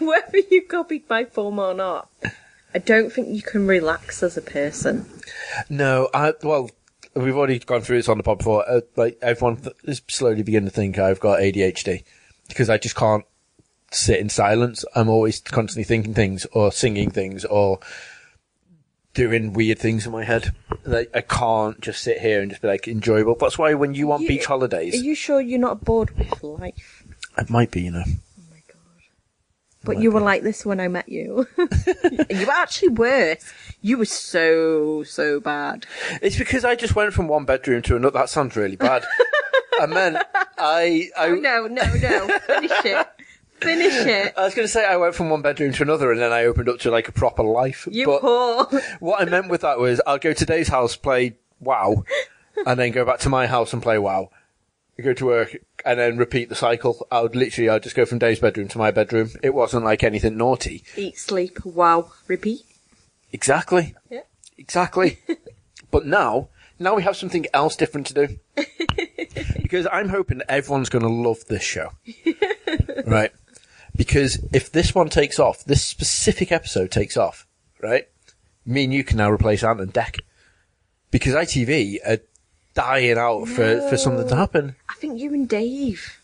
whether 0.00 0.38
you 0.50 0.62
copied 0.68 1.08
my 1.08 1.24
form 1.24 1.58
or 1.58 1.74
not, 1.74 2.10
I 2.74 2.78
don't 2.78 3.12
think 3.12 3.28
you 3.28 3.42
can 3.42 3.66
relax 3.66 4.22
as 4.22 4.36
a 4.36 4.42
person. 4.42 5.08
no, 5.68 6.08
I 6.12 6.34
well, 6.42 6.70
we've 7.14 7.36
already 7.36 7.58
gone 7.58 7.80
through 7.82 7.98
this 7.98 8.08
on 8.08 8.18
the 8.18 8.22
pod 8.22 8.38
before. 8.38 8.68
Uh, 8.68 8.80
like 8.96 9.18
everyone 9.22 9.56
th- 9.56 9.76
is 9.84 10.02
slowly 10.08 10.42
beginning 10.42 10.68
to 10.68 10.74
think 10.74 10.98
I've 10.98 11.20
got 11.20 11.40
ADHD 11.40 12.04
because 12.48 12.68
I 12.68 12.78
just 12.78 12.96
can't 12.96 13.24
sit 13.92 14.20
in 14.20 14.28
silence. 14.28 14.84
I'm 14.94 15.08
always 15.08 15.40
constantly 15.40 15.84
thinking 15.84 16.14
things 16.14 16.46
or 16.52 16.72
singing 16.72 17.10
things 17.10 17.44
or 17.44 17.78
doing 19.16 19.52
weird 19.54 19.78
things 19.78 20.06
in 20.06 20.12
my 20.12 20.22
head. 20.22 20.52
Like 20.84 21.10
I 21.14 21.22
can't 21.22 21.80
just 21.80 22.02
sit 22.02 22.20
here 22.20 22.40
and 22.40 22.50
just 22.50 22.62
be 22.62 22.68
like 22.68 22.86
enjoyable. 22.86 23.34
That's 23.34 23.58
why 23.58 23.74
when 23.74 23.94
you 23.94 24.06
want 24.06 24.22
You- 24.22 24.28
beach 24.28 24.44
holidays, 24.46 24.94
Are 24.94 24.98
you 25.04 25.14
sure 25.16 25.40
you're 25.40 25.58
not 25.58 25.84
bored 25.84 26.16
with 26.16 26.42
life? 26.44 27.02
it 27.38 27.50
might 27.50 27.70
be, 27.70 27.82
you 27.82 27.90
know. 27.90 28.04
Oh 28.06 28.42
my 28.50 28.60
god. 28.68 28.76
But 29.84 29.98
you 30.00 30.10
were 30.12 30.20
like 30.20 30.42
this 30.42 30.64
when 30.64 30.78
I 30.80 30.88
met 30.88 31.08
you. 31.08 31.46
you 31.58 32.46
were 32.46 32.52
actually 32.52 32.88
worse. 32.90 33.52
You 33.80 33.98
were 33.98 34.04
so, 34.04 35.02
so 35.04 35.40
bad. 35.40 35.86
It's 36.22 36.36
because 36.38 36.64
I 36.64 36.74
just 36.76 36.94
went 36.94 37.12
from 37.14 37.26
one 37.28 37.44
bedroom 37.44 37.82
to 37.82 37.96
another. 37.96 38.18
That 38.18 38.28
sounds 38.28 38.54
really 38.56 38.76
bad. 38.76 39.04
and 39.80 39.92
then 39.92 40.16
I, 40.58 41.08
I, 41.16 41.28
Oh, 41.28 41.34
no, 41.36 41.66
no, 41.66 41.82
no. 41.94 42.38
Finish 42.46 42.70
it. 42.84 43.06
Finish 43.60 43.94
it. 44.06 44.34
I 44.36 44.44
was 44.44 44.54
going 44.54 44.66
to 44.66 44.72
say 44.72 44.84
I 44.84 44.96
went 44.96 45.14
from 45.14 45.30
one 45.30 45.42
bedroom 45.42 45.72
to 45.72 45.82
another, 45.82 46.12
and 46.12 46.20
then 46.20 46.32
I 46.32 46.44
opened 46.44 46.68
up 46.68 46.78
to 46.80 46.90
like 46.90 47.08
a 47.08 47.12
proper 47.12 47.42
life. 47.42 47.88
You 47.90 48.06
but 48.06 48.22
whore. 48.22 48.82
what 49.00 49.20
I 49.20 49.24
meant 49.24 49.48
with 49.48 49.62
that 49.62 49.78
was 49.78 50.00
I'll 50.06 50.18
go 50.18 50.32
to 50.32 50.44
Dave's 50.46 50.68
house, 50.68 50.96
play 50.96 51.36
WoW, 51.60 52.04
and 52.66 52.78
then 52.78 52.92
go 52.92 53.04
back 53.04 53.20
to 53.20 53.28
my 53.28 53.46
house 53.46 53.72
and 53.72 53.82
play 53.82 53.98
WoW. 53.98 54.30
Go 55.02 55.12
to 55.12 55.26
work 55.26 55.56
and 55.84 56.00
then 56.00 56.16
repeat 56.16 56.48
the 56.48 56.54
cycle. 56.54 57.06
I 57.10 57.20
would 57.20 57.36
literally, 57.36 57.68
I'd 57.68 57.82
just 57.82 57.94
go 57.94 58.06
from 58.06 58.18
Dave's 58.18 58.40
bedroom 58.40 58.68
to 58.68 58.78
my 58.78 58.90
bedroom. 58.90 59.28
It 59.42 59.52
wasn't 59.52 59.84
like 59.84 60.02
anything 60.02 60.38
naughty. 60.38 60.84
Eat, 60.96 61.18
sleep, 61.18 61.62
wow, 61.66 62.10
repeat. 62.28 62.62
Exactly. 63.30 63.94
Yeah. 64.08 64.22
Exactly. 64.56 65.18
but 65.90 66.06
now, 66.06 66.48
now 66.78 66.94
we 66.94 67.02
have 67.02 67.14
something 67.14 67.44
else 67.52 67.76
different 67.76 68.06
to 68.06 68.14
do. 68.14 68.38
because 69.60 69.86
I'm 69.92 70.08
hoping 70.08 70.38
that 70.38 70.50
everyone's 70.50 70.88
going 70.88 71.04
to 71.04 71.10
love 71.10 71.44
this 71.46 71.62
show. 71.62 71.90
right? 73.06 73.32
Because 73.96 74.44
if 74.52 74.70
this 74.70 74.94
one 74.94 75.08
takes 75.08 75.38
off, 75.38 75.64
this 75.64 75.82
specific 75.84 76.52
episode 76.52 76.90
takes 76.90 77.16
off, 77.16 77.46
right? 77.82 78.08
Me 78.64 78.84
and 78.84 78.92
you 78.92 79.04
can 79.04 79.16
now 79.16 79.30
replace 79.30 79.64
Ant 79.64 79.80
and 79.80 79.92
Dec. 79.92 80.20
Because 81.10 81.34
ITV 81.34 81.98
are 82.06 82.18
dying 82.74 83.16
out 83.16 83.46
for, 83.48 83.80
for 83.88 83.96
something 83.96 84.28
to 84.28 84.36
happen. 84.36 84.76
I 84.88 84.94
think 84.94 85.18
you 85.18 85.32
and 85.32 85.48
Dave. 85.48 86.20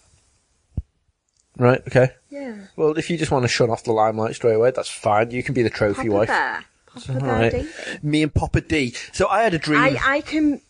Right, 1.56 1.80
okay. 1.86 2.10
Yeah. 2.30 2.56
Well, 2.76 2.98
if 2.98 3.10
you 3.10 3.16
just 3.16 3.30
want 3.30 3.44
to 3.44 3.48
shut 3.48 3.70
off 3.70 3.84
the 3.84 3.92
limelight 3.92 4.34
straight 4.34 4.54
away, 4.54 4.70
that's 4.70 4.88
fine. 4.88 5.30
You 5.30 5.42
can 5.42 5.54
be 5.54 5.62
the 5.62 5.70
trophy 5.70 6.08
Papa 6.08 6.10
wife. 6.10 6.28
Bear. 6.28 6.64
Papa 6.86 7.12
Bear 7.12 7.20
Alright. 7.20 8.04
Me 8.04 8.22
and 8.22 8.34
Papa 8.34 8.60
D. 8.60 8.94
So 9.12 9.28
I 9.28 9.42
had 9.42 9.54
a 9.54 9.58
dream. 9.58 9.80
I, 9.80 9.98
I 10.02 10.20
can 10.20 10.60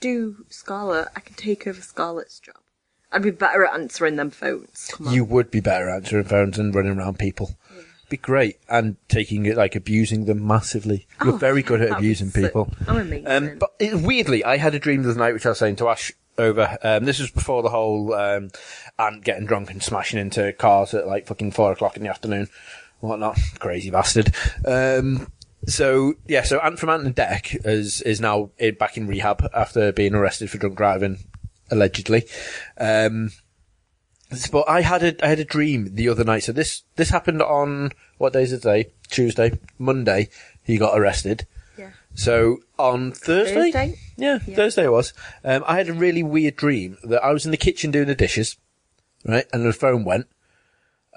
do 0.00 0.44
Scarlett. 0.48 1.08
I 1.16 1.20
can 1.20 1.34
take 1.34 1.66
over 1.66 1.80
Scarlett's 1.80 2.38
job. 2.40 2.56
I'd 3.12 3.22
be 3.22 3.30
better 3.30 3.64
at 3.64 3.74
answering 3.74 4.16
them 4.16 4.30
phones. 4.30 4.90
You 5.10 5.24
would 5.24 5.50
be 5.50 5.60
better 5.60 5.88
at 5.90 5.96
answering 5.96 6.24
phones 6.24 6.58
and 6.58 6.74
running 6.74 6.98
around 6.98 7.18
people. 7.18 7.56
Be 8.08 8.16
great 8.18 8.58
and 8.68 8.96
taking 9.08 9.46
it 9.46 9.56
like 9.56 9.74
abusing 9.74 10.26
them 10.26 10.46
massively. 10.46 11.06
You're 11.24 11.34
Oh, 11.34 11.36
very 11.38 11.62
good 11.62 11.80
at 11.80 11.92
abusing 11.96 12.28
sick. 12.30 12.44
people. 12.44 12.70
I'm 12.86 12.98
amazing. 12.98 13.26
Um, 13.26 13.58
but 13.58 13.70
it, 13.78 13.94
weirdly, 14.02 14.44
I 14.44 14.58
had 14.58 14.74
a 14.74 14.78
dream 14.78 15.02
the 15.02 15.10
other 15.10 15.18
night, 15.18 15.32
which 15.32 15.46
I 15.46 15.50
was 15.50 15.58
saying 15.58 15.76
to 15.76 15.88
Ash 15.88 16.12
over. 16.36 16.76
Um, 16.82 17.04
this 17.04 17.20
was 17.20 17.30
before 17.30 17.62
the 17.62 17.70
whole 17.70 18.12
um, 18.14 18.50
Ant 18.98 19.24
getting 19.24 19.46
drunk 19.46 19.70
and 19.70 19.82
smashing 19.82 20.18
into 20.18 20.52
cars 20.52 20.92
at 20.92 21.06
like 21.06 21.26
fucking 21.26 21.52
four 21.52 21.72
o'clock 21.72 21.96
in 21.96 22.02
the 22.02 22.10
afternoon, 22.10 22.48
whatnot. 23.00 23.38
Crazy 23.60 23.90
bastard. 23.90 24.34
Um, 24.66 25.28
so 25.66 26.14
yeah, 26.26 26.42
so 26.42 26.58
Ant 26.58 26.78
from 26.78 26.90
Ant 26.90 27.06
and 27.06 27.16
Dec 27.16 27.64
is 27.64 28.02
is 28.02 28.20
now 28.20 28.50
in, 28.58 28.74
back 28.74 28.96
in 28.98 29.06
rehab 29.06 29.48
after 29.54 29.90
being 29.90 30.14
arrested 30.14 30.50
for 30.50 30.58
drunk 30.58 30.76
driving, 30.76 31.18
allegedly. 31.72 32.24
Um, 32.78 33.30
but 34.50 34.68
I 34.68 34.80
had 34.82 35.02
a 35.02 35.24
I 35.24 35.28
had 35.28 35.40
a 35.40 35.44
dream 35.44 35.88
the 35.94 36.08
other 36.08 36.24
night. 36.24 36.44
So 36.44 36.52
this 36.52 36.82
this 36.96 37.10
happened 37.10 37.42
on 37.42 37.90
what 38.18 38.32
day 38.32 38.42
is 38.44 38.52
it 38.52 38.62
today? 38.62 38.90
Tuesday, 39.10 39.58
Monday. 39.78 40.28
He 40.62 40.78
got 40.78 40.96
arrested. 40.98 41.46
yeah. 41.76 41.90
So 42.14 42.58
on 42.78 43.12
Thursday, 43.12 43.72
Thursday? 43.72 43.98
yeah, 44.16 44.38
Yeah. 44.46 44.56
Thursday 44.56 44.84
it 44.84 44.92
was. 44.92 45.12
Um, 45.44 45.64
I 45.66 45.76
had 45.76 45.88
a 45.88 45.92
really 45.92 46.22
weird 46.22 46.56
dream 46.56 46.98
that 47.04 47.22
I 47.24 47.32
was 47.32 47.44
in 47.44 47.50
the 47.50 47.56
kitchen 47.56 47.90
doing 47.90 48.06
the 48.06 48.14
dishes, 48.14 48.56
right, 49.26 49.46
and 49.52 49.64
the 49.66 49.72
phone 49.72 50.04
went, 50.04 50.26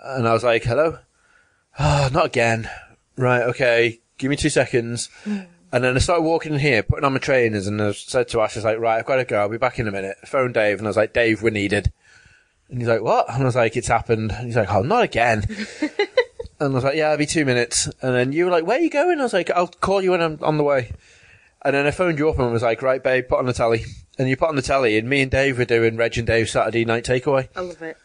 and 0.03 0.27
I 0.27 0.33
was 0.33 0.43
like, 0.43 0.63
"Hello, 0.63 0.99
oh, 1.79 2.09
not 2.11 2.25
again." 2.25 2.69
Right, 3.17 3.43
okay, 3.43 4.01
give 4.17 4.29
me 4.29 4.35
two 4.35 4.49
seconds. 4.49 5.09
And 5.71 5.83
then 5.83 5.95
I 5.95 5.99
started 5.99 6.21
walking 6.21 6.53
in 6.53 6.59
here, 6.59 6.83
putting 6.83 7.03
on 7.03 7.13
my 7.13 7.19
trainers, 7.19 7.67
and 7.67 7.81
I 7.81 7.91
said 7.91 8.27
to 8.29 8.41
Ash, 8.41 8.55
I 8.55 8.59
was 8.59 8.65
like, 8.65 8.79
right, 8.79 8.99
I've 8.99 9.05
got 9.05 9.17
to 9.17 9.25
go, 9.25 9.39
I'll 9.39 9.49
be 9.49 9.57
back 9.57 9.79
in 9.79 9.87
a 9.87 9.91
minute. 9.91 10.17
Phone 10.25 10.51
Dave, 10.51 10.77
and 10.77 10.87
I 10.87 10.89
was 10.89 10.97
like, 10.97 11.13
Dave, 11.13 11.41
we're 11.41 11.49
needed. 11.49 11.91
And 12.69 12.79
he's 12.79 12.87
like, 12.87 13.01
what? 13.01 13.29
And 13.29 13.41
I 13.41 13.45
was 13.45 13.55
like, 13.55 13.75
it's 13.75 13.87
happened. 13.87 14.31
And 14.31 14.47
he's 14.47 14.55
like, 14.55 14.71
oh, 14.71 14.81
not 14.81 15.03
again. 15.03 15.45
and 15.81 15.91
I 16.59 16.67
was 16.67 16.83
like, 16.83 16.95
yeah, 16.95 17.13
it'll 17.13 17.19
be 17.19 17.25
two 17.25 17.45
minutes. 17.45 17.87
And 18.01 18.15
then 18.15 18.31
you 18.31 18.45
were 18.45 18.51
like, 18.51 18.65
where 18.65 18.77
are 18.77 18.81
you 18.81 18.89
going? 18.89 19.19
I 19.19 19.23
was 19.23 19.33
like, 19.33 19.49
I'll 19.51 19.67
call 19.67 20.01
you 20.01 20.11
when 20.11 20.21
I'm 20.21 20.39
on 20.41 20.57
the 20.57 20.63
way. 20.63 20.91
And 21.63 21.75
then 21.75 21.87
I 21.87 21.91
phoned 21.91 22.19
you 22.19 22.29
up 22.29 22.39
and 22.39 22.51
was 22.51 22.61
like, 22.63 22.81
right, 22.81 23.03
babe, 23.03 23.27
put 23.27 23.39
on 23.39 23.45
the 23.45 23.53
telly. 23.53 23.85
And 24.17 24.29
you 24.29 24.37
put 24.37 24.49
on 24.49 24.55
the 24.55 24.61
telly, 24.61 24.97
and 24.97 25.09
me 25.09 25.21
and 25.21 25.31
Dave 25.31 25.57
were 25.57 25.65
doing 25.65 25.97
Reg 25.97 26.17
and 26.17 26.25
Dave's 26.25 26.51
Saturday 26.51 26.85
night 26.85 27.03
takeaway. 27.03 27.49
I 27.55 27.61
love 27.61 27.81
it. 27.81 27.97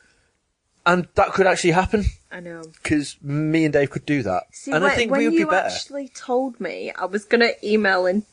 And 0.87 1.09
that 1.15 1.33
could 1.33 1.47
actually 1.47 1.73
happen, 1.73 2.05
I 2.33 2.41
know. 2.41 2.63
because 2.83 3.17
me 3.23 3.65
and 3.65 3.73
Dave 3.73 3.91
could 3.91 4.07
do 4.07 4.23
that. 4.23 4.45
See, 4.53 4.73
and 4.73 4.83
when, 4.83 4.93
I 4.93 4.95
think 4.95 5.11
when 5.11 5.19
we 5.19 5.27
would 5.27 5.33
be 5.33 5.39
you 5.39 5.47
better. 5.47 5.69
actually 5.69 6.09
told 6.09 6.59
me, 6.59 6.91
I 6.93 7.05
was 7.05 7.25
gonna 7.25 7.51
email 7.63 8.07
in, 8.07 8.25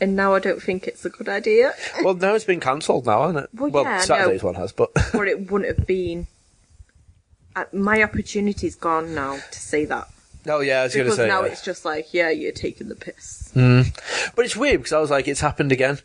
and 0.00 0.14
now 0.14 0.34
I 0.34 0.38
don't 0.38 0.62
think 0.62 0.86
it's 0.86 1.04
a 1.04 1.10
good 1.10 1.28
idea. 1.28 1.72
Well, 2.04 2.14
now 2.14 2.34
it's 2.34 2.44
been 2.44 2.60
cancelled 2.60 3.06
now, 3.06 3.26
hasn't 3.26 3.44
it? 3.44 3.50
Well, 3.54 3.84
yeah, 3.84 4.00
Saturday's 4.00 4.42
no. 4.42 4.48
one 4.48 4.54
has, 4.56 4.72
but 4.72 4.90
or 5.14 5.24
it 5.24 5.50
wouldn't 5.50 5.78
have 5.78 5.86
been. 5.86 6.26
Uh, 7.56 7.64
my 7.72 8.02
opportunity's 8.02 8.76
gone 8.76 9.14
now 9.14 9.36
to 9.36 9.58
say 9.58 9.84
that 9.86 10.08
oh 10.48 10.60
yeah, 10.60 10.80
I 10.80 10.84
was 10.84 10.94
going 10.94 11.04
to 11.04 11.10
because 11.10 11.16
say. 11.16 11.28
now 11.28 11.42
yeah. 11.42 11.52
it's 11.52 11.62
just 11.62 11.84
like, 11.84 12.12
yeah, 12.12 12.30
you're 12.30 12.52
taking 12.52 12.88
the 12.88 12.94
piss. 12.94 13.50
But 13.54 14.44
it's 14.44 14.56
weird 14.56 14.80
because 14.80 14.92
I 14.92 15.00
was 15.00 15.10
like, 15.10 15.28
it's 15.28 15.40
happened 15.40 15.72
again. 15.72 15.98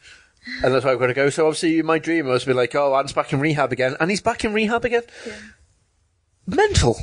And 0.61 0.73
that's 0.73 0.83
why 0.83 0.91
I've 0.91 0.99
got 0.99 1.07
to 1.07 1.13
go. 1.13 1.29
So 1.29 1.47
obviously, 1.47 1.81
my 1.81 1.99
dream, 1.99 2.27
was 2.27 2.43
to 2.43 2.49
be 2.49 2.53
like, 2.53 2.75
oh, 2.75 2.95
Ant's 2.95 3.13
back 3.13 3.31
in 3.31 3.39
rehab 3.39 3.71
again. 3.71 3.95
And 3.99 4.09
he's 4.09 4.21
back 4.21 4.43
in 4.43 4.53
rehab 4.53 4.83
again. 4.83 5.03
Yeah. 5.25 5.33
Mental. 6.47 6.97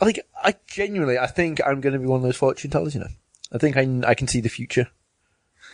I 0.00 0.04
think, 0.04 0.20
I 0.42 0.54
genuinely, 0.66 1.18
I 1.18 1.26
think 1.26 1.60
I'm 1.66 1.80
going 1.80 1.92
to 1.94 1.98
be 1.98 2.06
one 2.06 2.18
of 2.18 2.22
those 2.22 2.36
fortune 2.36 2.70
tellers, 2.70 2.94
you 2.94 3.00
know. 3.00 3.08
I 3.52 3.58
think 3.58 3.76
I, 3.76 4.08
I 4.08 4.14
can 4.14 4.28
see 4.28 4.40
the 4.40 4.48
future. 4.48 4.88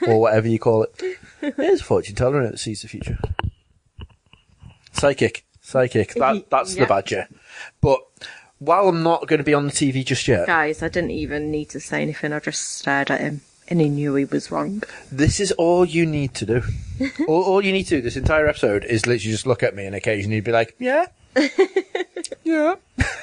Or 0.06 0.20
whatever 0.20 0.48
you 0.48 0.58
call 0.58 0.82
it. 0.84 0.94
It 1.40 1.58
is 1.58 1.80
a 1.80 1.84
fortune 1.84 2.14
teller 2.16 2.38
isn't 2.40 2.48
it, 2.48 2.50
that 2.52 2.58
sees 2.58 2.82
the 2.82 2.88
future. 2.88 3.18
Psychic. 4.92 5.44
Psychic. 5.60 6.14
That, 6.14 6.50
that's 6.50 6.74
the 6.74 6.80
Yeah. 6.80 6.86
badger. 6.86 7.28
But 7.80 8.00
while 8.58 8.88
I'm 8.88 9.02
not 9.02 9.26
going 9.28 9.38
to 9.38 9.44
be 9.44 9.54
on 9.54 9.66
the 9.66 9.72
TV 9.72 10.04
just 10.04 10.26
yet, 10.28 10.46
Guys, 10.46 10.82
I 10.82 10.88
didn't 10.88 11.10
even 11.12 11.50
need 11.50 11.68
to 11.70 11.80
say 11.80 12.02
anything. 12.02 12.32
I 12.32 12.40
just 12.40 12.78
stared 12.78 13.10
at 13.10 13.20
him, 13.20 13.42
and 13.68 13.80
he 13.80 13.88
knew 13.88 14.14
he 14.14 14.24
was 14.24 14.50
wrong. 14.50 14.82
This 15.10 15.40
is 15.40 15.52
all 15.52 15.84
you 15.84 16.04
need 16.06 16.34
to 16.34 16.46
do. 16.46 16.62
all, 17.28 17.42
all 17.44 17.64
you 17.64 17.72
need 17.72 17.84
to 17.84 17.96
do 17.96 18.02
this 18.02 18.16
entire 18.16 18.48
episode 18.48 18.84
is 18.84 19.06
literally 19.06 19.32
just 19.32 19.46
look 19.46 19.62
at 19.62 19.74
me 19.76 19.86
and 19.86 19.94
occasionally 19.94 20.40
be 20.40 20.52
like, 20.52 20.74
yeah, 20.78 21.06
yeah, 22.44 22.74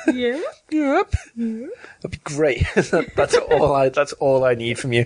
yeah. 0.08 0.42
yep. 0.72 1.12
That'd 1.36 2.12
be 2.12 2.18
great. 2.24 2.64
that's 2.76 3.38
all 3.38 3.74
I. 3.74 3.90
That's 3.90 4.14
all 4.14 4.44
I 4.44 4.56
need 4.56 4.80
from 4.80 4.94
you. 4.94 5.06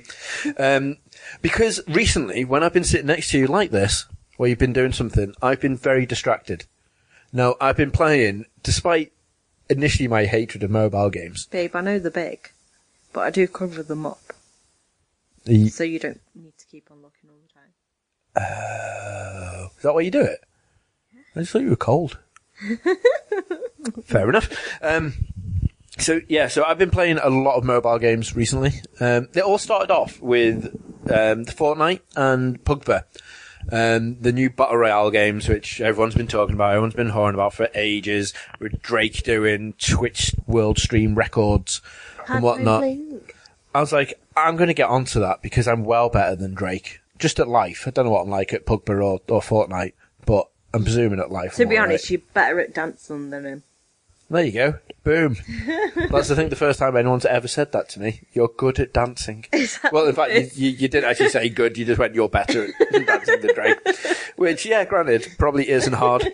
Um, 0.58 0.98
because 1.42 1.82
recently, 1.88 2.46
when 2.46 2.64
I've 2.64 2.74
been 2.74 2.84
sitting 2.84 3.08
next 3.08 3.32
to 3.32 3.40
you 3.40 3.48
like 3.48 3.72
this, 3.72 4.06
where 4.38 4.50
you've 4.50 4.60
been 4.60 4.74
doing 4.74 4.94
something, 4.94 5.34
I've 5.42 5.62
been 5.62 5.78
very 5.78 6.06
distracted. 6.06 6.66
Now 7.32 7.56
I've 7.60 7.78
been 7.78 7.92
playing, 7.92 8.46
despite 8.62 9.12
initially 9.70 10.08
my 10.08 10.26
hatred 10.26 10.64
of 10.64 10.72
mobile 10.72 11.10
games. 11.10 11.48
Babe, 11.48 11.76
I 11.76 11.82
know 11.82 12.00
they're 12.00 12.12
big, 12.12 12.52
but 13.12 13.22
I 13.22 13.30
do 13.30 13.48
cover 13.48 13.84
them 13.84 14.06
up, 14.06 14.34
The, 15.46 15.70
so 15.70 15.84
you 15.84 16.00
don't 16.00 16.22
need 16.36 16.58
to 16.58 16.66
keep 16.66 16.90
on 16.92 17.02
looking 17.02 17.30
all 17.30 17.38
the 17.42 17.54
time. 17.54 17.74
Oh, 18.36 19.70
is 19.76 19.84
that 19.84 19.94
why 19.94 20.02
you 20.02 20.12
do 20.12 20.22
it? 20.22 20.40
I 21.36 21.40
just 21.40 21.52
thought 21.52 21.64
you 21.64 21.70
were 21.70 21.76
cold. 21.76 22.20
Fair 24.04 24.30
enough. 24.30 24.50
Um, 24.82 25.14
so 25.98 26.22
yeah, 26.28 26.48
so 26.48 26.64
I've 26.64 26.78
been 26.78 26.92
playing 26.92 27.20
a 27.20 27.30
lot 27.30 27.56
of 27.56 27.64
mobile 27.64 28.00
games 28.00 28.36
recently. 28.36 28.74
Um, 29.00 29.28
they 29.34 29.42
all 29.42 29.58
started 29.58 29.92
off 29.92 30.22
with 30.22 30.66
um, 31.12 31.44
the 31.44 31.52
Fortnite 31.52 32.02
and 32.16 32.64
Pugbear. 32.64 33.06
Um, 33.72 34.20
the 34.20 34.34
new 34.34 34.50
Battle 34.50 34.78
Royale 34.78 35.12
games, 35.12 35.48
which 35.48 35.80
everyone's 35.80 36.16
been 36.16 36.28
talking 36.28 36.56
about, 36.56 36.72
everyone's 36.72 36.96
been 36.96 37.10
horning 37.10 37.36
about 37.36 37.54
for 37.54 37.70
ages, 37.74 38.34
with 38.60 38.82
Drake 38.82 39.24
doing 39.24 39.74
Twitch 39.78 40.36
world 40.48 40.78
stream 40.80 41.16
records 41.16 41.82
and 42.28 42.44
whatnot. 42.44 42.84
I 43.74 43.80
was 43.80 43.94
like, 43.94 44.20
I'm 44.36 44.58
going 44.58 44.68
to 44.68 44.74
get 44.74 44.90
onto 44.90 45.20
that 45.22 45.42
because 45.42 45.68
I'm 45.68 45.86
well 45.86 46.10
better 46.10 46.36
than 46.36 46.54
Drake. 46.54 47.00
Just 47.20 47.40
at 47.40 47.48
life. 47.48 47.88
I 47.88 47.92
don't 47.92 48.06
know 48.06 48.12
what 48.12 48.24
I'm 48.24 48.30
like 48.30 48.52
at 48.52 48.66
Pugba 48.66 49.02
or, 49.02 49.22
or 49.30 49.40
Fortnite, 49.42 49.94
but 50.26 50.50
I'm 50.74 50.84
presuming 50.84 51.20
at 51.20 51.32
life. 51.32 51.56
To 51.56 51.66
be 51.66 51.78
honest, 51.78 52.10
you're 52.10 52.22
better 52.34 52.60
at 52.60 52.74
dancing 52.74 53.30
than 53.30 53.46
him. 53.46 53.64
There 54.30 54.46
you 54.46 54.52
go. 54.52 54.80
Boom. 55.04 55.36
That's, 56.10 56.32
I 56.32 56.36
think, 56.36 56.50
the 56.50 56.56
first 56.56 56.80
time 56.80 56.96
anyone's 56.96 57.26
ever 57.26 57.48
said 57.48 57.72
that 57.74 57.90
to 57.90 58.00
me. 58.00 58.22
You're 58.32 58.48
good 58.48 58.80
at 58.80 58.94
dancing. 58.94 59.46
well, 59.92 60.08
in 60.08 60.16
fact, 60.16 60.32
you, 60.34 60.50
you, 60.56 60.70
you 60.78 60.88
didn't 60.88 61.10
actually 61.10 61.30
say 61.30 61.50
good. 61.50 61.78
You 61.78 61.86
just 61.86 62.00
went, 62.00 62.16
you're 62.16 62.30
better 62.30 62.66
at 62.66 62.92
dancing 63.06 63.42
than 63.42 63.54
Drake. 63.54 63.78
Which, 64.38 64.66
yeah, 64.66 64.86
granted, 64.86 65.28
probably 65.38 65.70
isn't 65.70 65.94
hard. 65.94 66.26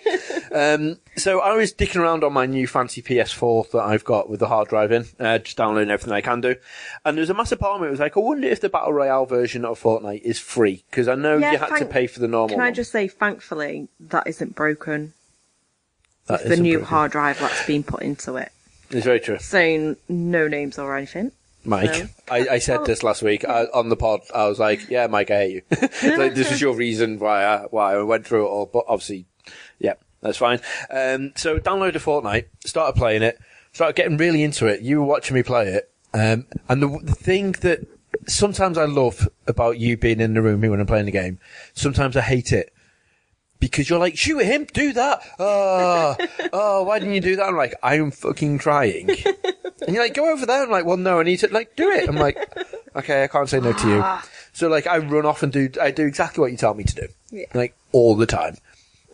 Um, 0.53 0.99
so 1.17 1.41
I 1.41 1.53
was 1.55 1.73
dicking 1.73 1.97
around 1.97 2.23
on 2.23 2.31
my 2.31 2.45
new 2.45 2.67
fancy 2.67 3.01
PS4 3.01 3.71
that 3.71 3.81
I've 3.83 4.05
got 4.05 4.29
with 4.29 4.39
the 4.39 4.47
hard 4.47 4.69
drive 4.69 4.91
in, 4.91 5.05
uh, 5.19 5.39
just 5.39 5.57
downloading 5.57 5.89
everything 5.91 6.13
I 6.13 6.21
can 6.21 6.39
do. 6.41 6.55
And 7.03 7.17
there 7.17 7.21
was 7.21 7.29
a 7.29 7.33
massive 7.33 7.59
part 7.59 7.75
of 7.75 7.81
me 7.81 7.87
that 7.87 7.91
was 7.91 7.99
like, 7.99 8.15
I 8.15 8.19
wonder 8.19 8.47
if 8.47 8.61
the 8.61 8.69
Battle 8.69 8.93
Royale 8.93 9.25
version 9.25 9.65
of 9.65 9.81
Fortnite 9.81 10.21
is 10.21 10.39
free. 10.39 10.83
Because 10.89 11.07
I 11.07 11.15
know 11.15 11.37
Yeah, 11.37 11.51
you 11.53 11.57
had 11.57 11.77
to 11.79 11.85
pay 11.85 12.07
for 12.07 12.19
the 12.19 12.27
normal 12.27 12.49
Can 12.55 12.61
I 12.61 12.65
one. 12.65 12.73
just 12.75 12.91
say, 12.91 13.07
thankfully, 13.07 13.89
that 13.99 14.27
isn't 14.27 14.55
broken. 14.55 15.13
That 16.29 16.41
It's 16.41 16.49
the 16.49 16.57
new 16.57 16.83
hard 16.83 17.11
drive 17.11 17.39
that's 17.39 17.65
been 17.65 17.83
put 17.83 18.03
into 18.03 18.35
it. 18.35 18.51
It's 18.91 19.05
very 19.05 19.19
true. 19.19 19.39
Saying 19.39 19.97
no 20.07 20.47
names 20.47 20.77
or 20.77 20.95
anything. 20.95 21.31
Mike, 21.65 21.91
No. 21.91 22.07
I, 22.29 22.47
I 22.49 22.59
said 22.59 22.85
this 22.85 23.03
last 23.03 23.21
week 23.23 23.43
I, 23.43 23.65
on 23.65 23.89
the 23.89 23.97
pod. 23.97 24.21
I 24.33 24.47
was 24.47 24.59
like, 24.59 24.89
"Yeah, 24.89 25.07
Mike, 25.07 25.31
I 25.31 25.37
hate 25.37 25.53
you." 25.53 25.61
like, 26.17 26.35
this 26.35 26.51
is 26.51 26.61
your 26.61 26.75
reason 26.75 27.19
why 27.19 27.43
I, 27.43 27.63
why 27.71 27.95
I 27.95 28.03
went 28.03 28.27
through 28.27 28.45
it 28.45 28.49
all. 28.49 28.67
But 28.67 28.85
obviously, 28.87 29.25
yeah, 29.79 29.95
that's 30.21 30.37
fine. 30.37 30.61
Um, 30.89 31.33
so 31.35 31.59
downloaded 31.59 31.95
Fortnite, 31.95 32.45
started 32.63 32.97
playing 32.97 33.23
it, 33.23 33.39
started 33.73 33.95
getting 33.95 34.17
really 34.17 34.43
into 34.43 34.67
it. 34.67 34.81
You 34.81 34.99
were 34.99 35.07
watching 35.07 35.35
me 35.35 35.43
play 35.43 35.67
it, 35.67 35.91
um, 36.13 36.45
and 36.69 36.81
the, 36.81 36.99
the 37.03 37.15
thing 37.15 37.53
that 37.61 37.81
sometimes 38.27 38.77
I 38.77 38.85
love 38.85 39.27
about 39.47 39.79
you 39.79 39.97
being 39.97 40.21
in 40.21 40.35
the 40.35 40.41
room 40.41 40.61
when 40.61 40.79
I'm 40.79 40.87
playing 40.87 41.05
the 41.05 41.11
game, 41.11 41.39
sometimes 41.73 42.15
I 42.15 42.21
hate 42.21 42.53
it. 42.53 42.71
Because 43.59 43.89
you're 43.89 43.99
like, 43.99 44.17
shoot 44.17 44.39
him, 44.39 44.65
do 44.73 44.93
that. 44.93 45.21
Oh, 45.37 46.15
oh, 46.53 46.83
why 46.83 46.99
didn't 46.99 47.15
you 47.15 47.21
do 47.21 47.35
that? 47.35 47.49
I'm 47.49 47.57
like, 47.57 47.75
I'm 47.83 48.11
fucking 48.11 48.59
trying. 48.59 49.09
And 49.81 49.95
you're 49.95 50.03
like, 50.03 50.13
go 50.13 50.31
over 50.31 50.45
there. 50.45 50.63
I'm 50.63 50.69
like, 50.69 50.85
well, 50.85 50.97
no, 50.97 51.19
I 51.19 51.23
need 51.23 51.37
to, 51.37 51.47
like, 51.47 51.75
do 51.75 51.89
it. 51.89 52.09
I'm 52.09 52.17
like, 52.17 52.37
okay, 52.97 53.23
I 53.23 53.27
can't 53.27 53.47
say 53.49 53.59
no 53.59 53.71
to 53.71 53.87
you. 53.87 54.01
Ah. 54.03 54.27
So, 54.51 54.67
like, 54.67 54.85
I 54.87 54.97
run 54.97 55.25
off 55.25 55.41
and 55.41 55.53
do, 55.53 55.69
I 55.81 55.91
do 55.91 56.05
exactly 56.05 56.41
what 56.41 56.51
you 56.51 56.57
tell 56.57 56.73
me 56.73 56.83
to 56.83 56.95
do. 56.95 57.07
Yeah. 57.31 57.45
Like, 57.53 57.75
all 57.91 58.15
the 58.15 58.25
time. 58.25 58.57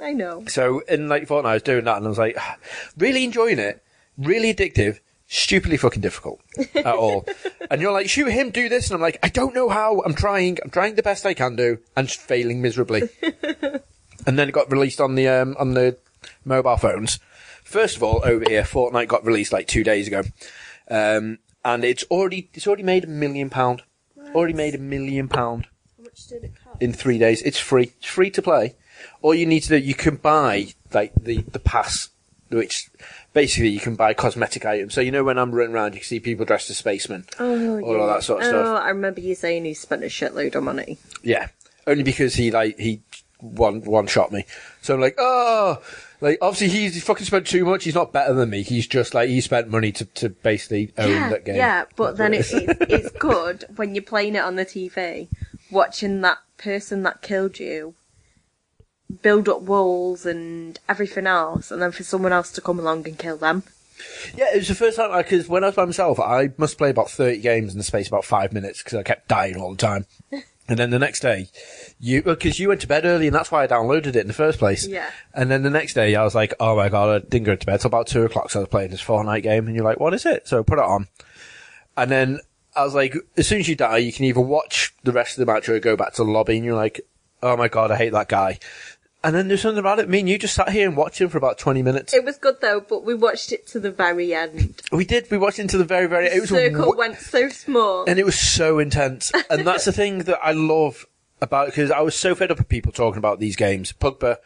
I 0.02 0.12
know. 0.12 0.44
So, 0.48 0.80
in, 0.82 1.08
like, 1.08 1.28
Fortnite, 1.28 1.46
I 1.46 1.54
was 1.54 1.64
doing 1.64 1.86
that 1.86 1.98
and 1.98 2.06
I 2.06 2.10
was 2.10 2.18
like, 2.18 2.36
really 2.98 3.24
enjoying 3.24 3.60
it, 3.60 3.84
really 4.18 4.54
addictive, 4.54 5.00
stupidly 5.28 5.78
fucking 5.78 6.02
difficult 6.02 6.42
at 6.76 6.86
all. 6.88 7.26
and 7.70 7.80
you're 7.82 7.92
like, 7.94 8.10
shoot 8.10 8.28
him, 8.32 8.50
do 8.50 8.68
this. 8.68 8.88
And 8.90 8.96
I'm 8.96 9.02
like, 9.02 9.20
I 9.24 9.30
don't 9.30 9.54
know 9.56 9.70
how. 9.70 10.02
I'm 10.02 10.16
trying. 10.16 10.58
I'm 10.64 10.72
trying 10.72 10.96
the 10.96 11.04
best 11.04 11.26
I 11.26 11.34
can 11.36 11.56
do 11.56 11.78
and 11.96 12.08
just 12.08 12.20
failing 12.22 12.62
miserably. 12.62 13.04
and 14.26 14.38
then 14.38 14.50
it 14.50 14.52
got 14.52 14.72
released 14.72 15.00
on 15.02 15.16
the, 15.16 15.28
um, 15.28 15.56
on 15.60 15.74
the 15.74 15.98
mobile 16.44 16.78
phones. 16.78 17.20
First 17.64 17.98
of 17.98 18.04
all, 18.04 18.22
over 18.24 18.46
here, 18.48 18.64
Fortnite 18.64 19.08
got 19.08 19.26
released 19.26 19.52
like 19.54 19.68
two 19.68 19.84
days 19.84 20.08
ago. 20.08 20.24
Um, 20.90 21.40
and 21.64 21.84
it's 21.84 22.04
already, 22.12 22.50
it's 22.54 22.68
already 22.68 22.84
made 22.84 23.04
a 23.04 23.08
million 23.08 23.50
pound. 23.50 23.82
Already 24.34 24.54
made 24.54 24.76
a 24.76 24.80
million 24.80 25.28
pound 25.28 25.68
How 25.98 26.04
much 26.04 26.28
did 26.28 26.44
it 26.44 26.52
cost? 26.64 26.82
in 26.82 26.94
three 26.94 27.18
days. 27.18 27.42
It's 27.42 27.58
free. 27.60 27.92
It's 27.98 28.06
free 28.08 28.30
to 28.32 28.42
play. 28.42 28.76
All 29.22 29.34
you 29.34 29.46
need 29.46 29.62
to 29.62 29.70
do, 29.70 29.78
you 29.78 29.94
can 29.96 30.18
buy 30.18 30.68
like 30.94 31.14
the 31.16 31.42
the 31.42 31.60
pass, 31.60 32.10
which 32.50 32.90
basically 33.34 33.70
you 33.70 33.80
can 33.80 33.96
buy 33.96 34.14
cosmetic 34.14 34.66
items. 34.66 34.94
So 34.94 35.02
you 35.02 35.12
know 35.12 35.24
when 35.24 35.38
I'm 35.38 35.52
running 35.52 35.74
around, 35.74 35.94
you 35.94 36.00
can 36.00 36.08
see 36.08 36.20
people 36.20 36.46
dressed 36.46 36.70
as 36.70 36.78
spacemen, 36.78 37.26
Oh, 37.40 37.80
all 37.82 38.02
of 38.02 38.08
that 38.08 38.24
sort 38.24 38.42
of 38.42 38.48
oh, 38.48 38.50
stuff. 38.50 38.84
I 38.84 38.90
remember 38.90 39.22
you 39.22 39.36
saying 39.36 39.66
he 39.66 39.74
spent 39.74 40.04
a 40.04 40.08
shitload 40.08 40.56
of 40.56 40.64
money. 40.64 40.98
Yeah, 41.24 41.48
only 41.88 42.04
because 42.04 42.36
he 42.36 42.52
like 42.52 42.78
he 42.78 43.02
one 43.40 43.82
one 43.82 44.08
shot 44.08 44.32
me. 44.32 44.46
So 44.82 44.96
I'm 44.96 45.02
like, 45.02 45.16
oh, 45.18 45.82
like 46.22 46.38
obviously 46.42 46.70
he's, 46.70 46.94
he's 46.94 47.04
fucking 47.04 47.26
spent 47.26 47.48
too 47.48 47.66
much. 47.66 47.84
He's 47.84 47.96
not 47.96 48.14
better 48.14 48.34
than 48.34 48.50
me. 48.50 48.64
He's 48.64 48.88
just 48.88 49.14
like 49.14 49.30
he 49.30 49.42
spent 49.42 49.70
money 49.70 49.92
to 49.94 50.06
to 50.06 50.30
basically 50.30 50.94
own 50.98 51.10
yeah, 51.10 51.30
that 51.30 51.46
game. 51.46 51.56
yeah, 51.56 51.86
but 51.96 52.18
That's 52.18 52.18
then 52.18 52.32
what 52.32 52.40
it, 52.40 52.40
is. 52.40 52.54
it, 52.82 52.92
it's 52.92 53.12
good 53.18 53.66
when 53.76 53.96
you're 53.96 54.04
playing 54.04 54.36
it 54.36 54.44
on 54.44 54.56
the 54.56 54.66
TV, 54.66 55.28
watching 55.70 56.22
that 56.22 56.40
person 56.58 57.04
that 57.04 57.22
killed 57.22 57.60
you 57.60 57.96
build 59.22 59.48
up 59.48 59.62
walls 59.62 60.26
and 60.26 60.80
everything 60.90 61.28
else, 61.28 61.72
and 61.72 61.82
then 61.82 61.92
for 61.92 62.04
someone 62.04 62.34
else 62.34 62.52
to 62.52 62.62
come 62.62 62.80
along 62.80 63.08
and 63.08 63.18
kill 63.18 63.38
them. 63.38 63.64
Yeah, 64.36 64.54
it 64.54 64.58
was 64.58 64.68
the 64.68 64.76
first 64.76 64.98
time 64.98 65.12
I 65.12 65.22
because 65.22 65.48
when 65.48 65.64
I 65.64 65.68
was 65.68 65.76
by 65.76 65.86
myself, 65.86 66.20
I 66.20 66.50
must 66.58 66.78
play 66.78 66.90
about 66.90 67.10
thirty 67.10 67.40
games 67.40 67.72
in 67.72 67.78
the 67.78 67.84
space 67.84 68.08
of 68.08 68.14
about 68.14 68.26
five 68.26 68.52
minutes 68.52 68.84
because 68.84 68.98
I 68.98 69.04
kept 69.04 69.28
dying 69.28 69.58
all 69.58 69.72
the 69.72 69.78
time. 69.78 70.06
And 70.68 70.80
then 70.80 70.90
the 70.90 71.00
next 71.00 71.20
day, 71.20 71.50
you 72.00 72.24
because 72.24 72.60
you 72.60 72.70
went 72.70 72.82
to 72.82 72.88
bed 72.88 73.06
early, 73.06 73.28
and 73.28 73.36
that's 73.36 73.52
why 73.52 73.64
I 73.64 73.68
downloaded 73.68 74.08
it 74.08 74.16
in 74.16 74.28
the 74.28 74.34
first 74.34 74.58
place. 74.58 74.88
Yeah. 74.88 75.10
And 75.34 75.52
then 75.52 75.62
the 75.62 75.70
next 75.70 75.94
day, 75.94 76.16
I 76.16 76.24
was 76.24 76.34
like, 76.34 76.56
"Oh 76.60 76.76
my 76.76 76.90
god, 76.90 77.10
I 77.10 77.20
didn't 77.28 77.46
go 77.46 77.56
to 77.56 77.66
bed 77.66 77.82
till 77.82 77.90
about 77.90 78.08
two 78.08 78.24
o'clock." 78.24 78.50
So 78.50 78.60
I 78.60 78.62
was 78.62 78.70
playing 78.70 78.90
this 78.90 79.04
Fortnite 79.04 79.44
game, 79.44 79.68
and 79.68 79.76
you're 79.76 79.86
like, 79.86 80.00
"What 80.00 80.16
is 80.16 80.26
it?" 80.26 80.48
So 80.48 80.60
I 80.60 80.64
put 80.64 80.80
it 80.80 80.86
on, 80.86 81.08
and 81.96 82.10
then 82.10 82.40
I 82.76 82.84
was 82.84 82.96
like, 82.96 83.16
"As 83.38 83.48
soon 83.48 83.60
as 83.60 83.70
you 83.70 83.76
die, 83.76 83.98
you 83.98 84.12
can 84.12 84.26
either 84.26 84.42
watch 84.42 84.96
the 85.04 85.12
rest 85.12 85.38
of 85.38 85.46
the 85.46 85.52
match 85.52 85.70
or 85.70 85.80
go 85.80 85.96
back 85.96 86.14
to 86.14 86.24
the 86.24 86.32
lobby." 86.32 86.56
And 86.56 86.66
you're 86.66 86.76
like, 86.76 87.02
"Oh 87.44 87.56
my 87.56 87.68
god, 87.68 87.92
I 87.92 87.98
hate 87.98 88.14
that 88.14 88.28
guy." 88.30 88.58
And 89.26 89.34
then 89.36 89.48
there's 89.48 89.62
something 89.62 89.80
about 89.80 89.98
it. 89.98 90.08
Me 90.08 90.20
and 90.20 90.30
you 90.30 90.38
just 90.38 90.54
sat 90.54 90.70
here 90.70 90.88
and 90.88 90.96
watched 90.96 91.20
him 91.20 91.30
for 91.30 91.40
about 91.40 91.58
twenty 91.58 91.82
minutes. 91.82 92.14
It 92.14 92.24
was 92.24 92.38
good 92.38 92.62
though, 92.62 92.80
but 92.80 93.04
we 93.04 93.16
watched 93.16 93.52
it 93.52 93.66
to 93.70 93.80
the 93.80 93.90
very 93.90 94.36
end. 94.36 94.82
we 94.92 95.04
did. 95.04 95.32
We 95.32 95.40
watched 95.40 95.58
it 95.58 95.68
to 95.72 95.80
the 95.80 95.84
very, 95.84 96.06
very. 96.06 96.28
It 96.28 96.42
was 96.42 96.50
Circle 96.50 96.96
went 96.96 97.18
so 97.18 97.50
small. 97.50 98.06
and 98.08 98.20
it 98.20 98.24
was 98.24 98.38
so 98.40 98.78
intense. 98.78 99.32
And 99.50 99.66
that's 99.66 99.86
the 99.86 99.92
thing 99.92 100.20
that 100.20 100.40
I 100.44 100.52
love 100.52 101.08
about 101.42 101.66
because 101.66 101.90
I 101.90 102.02
was 102.02 102.16
so 102.16 102.36
fed 102.36 102.52
up 102.52 102.60
with 102.60 102.70
people 102.70 102.92
talking 102.92 103.18
about 103.18 103.40
these 103.40 103.56
games, 103.56 103.94
Pugba, 103.94 104.38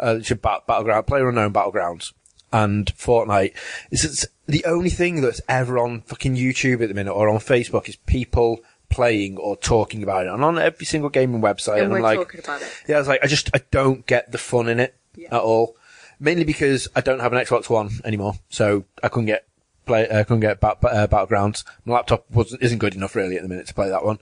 uh, 0.00 0.14
which 0.16 0.32
are 0.32 0.34
bat- 0.36 0.66
battleground, 0.66 1.06
player 1.06 1.28
unknown 1.28 1.52
battlegrounds, 1.52 2.12
and 2.52 2.86
Fortnite. 2.96 3.54
Is 3.92 4.04
it's 4.04 4.26
the 4.46 4.64
only 4.64 4.90
thing 4.90 5.20
that's 5.20 5.40
ever 5.48 5.78
on 5.78 6.00
fucking 6.00 6.34
YouTube 6.34 6.82
at 6.82 6.88
the 6.88 6.94
minute 6.94 7.12
or 7.12 7.28
on 7.28 7.38
Facebook 7.38 7.88
is 7.88 7.94
people 7.96 8.60
playing 8.88 9.36
or 9.38 9.56
talking 9.56 10.02
about 10.02 10.26
it, 10.26 10.32
and 10.32 10.44
on 10.44 10.58
every 10.58 10.86
single 10.86 11.10
gaming 11.10 11.40
website. 11.40 11.74
and 11.74 11.82
and 11.84 11.90
we're 11.92 11.96
I'm 11.98 12.02
like, 12.02 12.18
talking 12.18 12.40
about 12.40 12.62
it. 12.62 12.68
yeah, 12.88 12.96
I 12.96 12.98
was 12.98 13.08
like, 13.08 13.20
I 13.22 13.26
just 13.26 13.50
I 13.54 13.60
don't 13.70 14.06
get 14.06 14.30
the 14.32 14.38
fun 14.38 14.68
in 14.68 14.80
it 14.80 14.94
Yeah. 15.16 15.28
at 15.36 15.40
all. 15.40 15.76
Mainly 16.20 16.44
because 16.44 16.88
I 16.94 17.00
don't 17.00 17.18
have 17.20 17.32
an 17.32 17.44
Xbox 17.44 17.68
One 17.68 17.90
anymore, 18.04 18.34
so 18.48 18.84
I 19.02 19.08
couldn't 19.08 19.26
get 19.26 19.46
play. 19.84 20.08
I 20.08 20.22
couldn't 20.22 20.40
get 20.40 20.60
bat, 20.60 20.78
uh, 20.84 21.06
battlegrounds. 21.08 21.64
My 21.84 21.94
laptop 21.94 22.24
wasn't 22.30 22.62
isn't 22.62 22.78
good 22.78 22.94
enough 22.94 23.14
really 23.16 23.36
at 23.36 23.42
the 23.42 23.48
minute 23.48 23.66
to 23.66 23.74
play 23.74 23.88
that 23.88 24.04
one. 24.04 24.18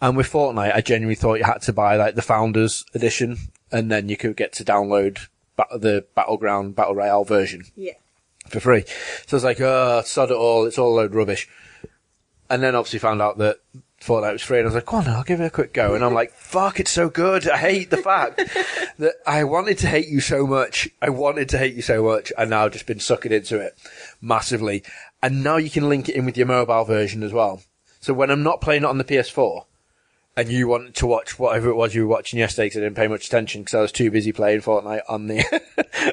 And 0.00 0.16
with 0.16 0.30
Fortnite, 0.30 0.74
I 0.74 0.80
genuinely 0.80 1.16
thought 1.16 1.34
you 1.34 1.44
had 1.44 1.62
to 1.62 1.72
buy 1.72 1.96
like 1.96 2.14
the 2.14 2.22
Founders 2.22 2.84
Edition, 2.94 3.38
and 3.72 3.90
then 3.90 4.08
you 4.08 4.16
could 4.16 4.36
get 4.36 4.52
to 4.54 4.64
download 4.64 5.26
bat- 5.56 5.68
the 5.80 6.04
Battleground 6.14 6.76
Battle 6.76 6.94
Royale 6.94 7.24
version 7.24 7.64
Yeah. 7.76 7.92
for 8.48 8.60
free. 8.60 8.84
So 9.26 9.34
I 9.34 9.36
was 9.36 9.44
like, 9.44 9.60
oh, 9.60 10.02
sod 10.04 10.30
it 10.30 10.34
all. 10.36 10.64
It's 10.64 10.78
all 10.78 10.94
a 10.94 10.96
load 10.96 11.10
of 11.10 11.16
rubbish. 11.16 11.48
And 12.48 12.62
then 12.62 12.74
obviously 12.74 12.98
found 13.00 13.20
out 13.20 13.38
that 13.38 13.58
Fortnite 14.02 14.32
was 14.32 14.42
free, 14.42 14.58
and 14.58 14.66
I 14.66 14.68
was 14.68 14.74
like, 14.74 14.86
go 14.86 14.96
on, 14.96 15.06
I'll 15.06 15.22
give 15.22 15.40
it 15.40 15.46
a 15.46 15.50
quick 15.50 15.72
go. 15.72 15.94
And 15.94 16.04
I'm 16.04 16.12
like, 16.12 16.32
fuck, 16.32 16.80
it's 16.80 16.90
so 16.90 17.08
good. 17.08 17.48
I 17.48 17.56
hate 17.56 17.90
the 17.90 17.98
fact 17.98 18.36
that 18.98 19.14
I 19.26 19.44
wanted 19.44 19.78
to 19.78 19.86
hate 19.86 20.08
you 20.08 20.20
so 20.20 20.46
much. 20.46 20.88
I 21.00 21.10
wanted 21.10 21.48
to 21.50 21.58
hate 21.58 21.74
you 21.74 21.82
so 21.82 22.02
much, 22.02 22.32
and 22.36 22.50
now 22.50 22.64
I've 22.64 22.72
just 22.72 22.86
been 22.86 23.00
sucking 23.00 23.32
into 23.32 23.60
it 23.60 23.78
massively. 24.20 24.82
And 25.22 25.44
now 25.44 25.56
you 25.56 25.70
can 25.70 25.88
link 25.88 26.08
it 26.08 26.16
in 26.16 26.24
with 26.24 26.36
your 26.36 26.46
mobile 26.46 26.84
version 26.84 27.22
as 27.22 27.32
well. 27.32 27.62
So 28.00 28.12
when 28.12 28.30
I'm 28.30 28.42
not 28.42 28.60
playing 28.60 28.82
it 28.82 28.88
on 28.88 28.98
the 28.98 29.04
PS4, 29.04 29.66
and 30.36 30.48
you 30.48 30.66
want 30.66 30.94
to 30.96 31.06
watch 31.06 31.38
whatever 31.38 31.68
it 31.68 31.74
was 31.74 31.94
you 31.94 32.02
were 32.02 32.14
watching 32.14 32.38
yesterday 32.38 32.66
because 32.66 32.78
I 32.78 32.80
didn't 32.80 32.96
pay 32.96 33.06
much 33.06 33.26
attention 33.26 33.62
because 33.62 33.74
I 33.74 33.82
was 33.82 33.92
too 33.92 34.10
busy 34.10 34.32
playing 34.32 34.62
Fortnite 34.62 35.02
on 35.08 35.26
the 35.26 35.44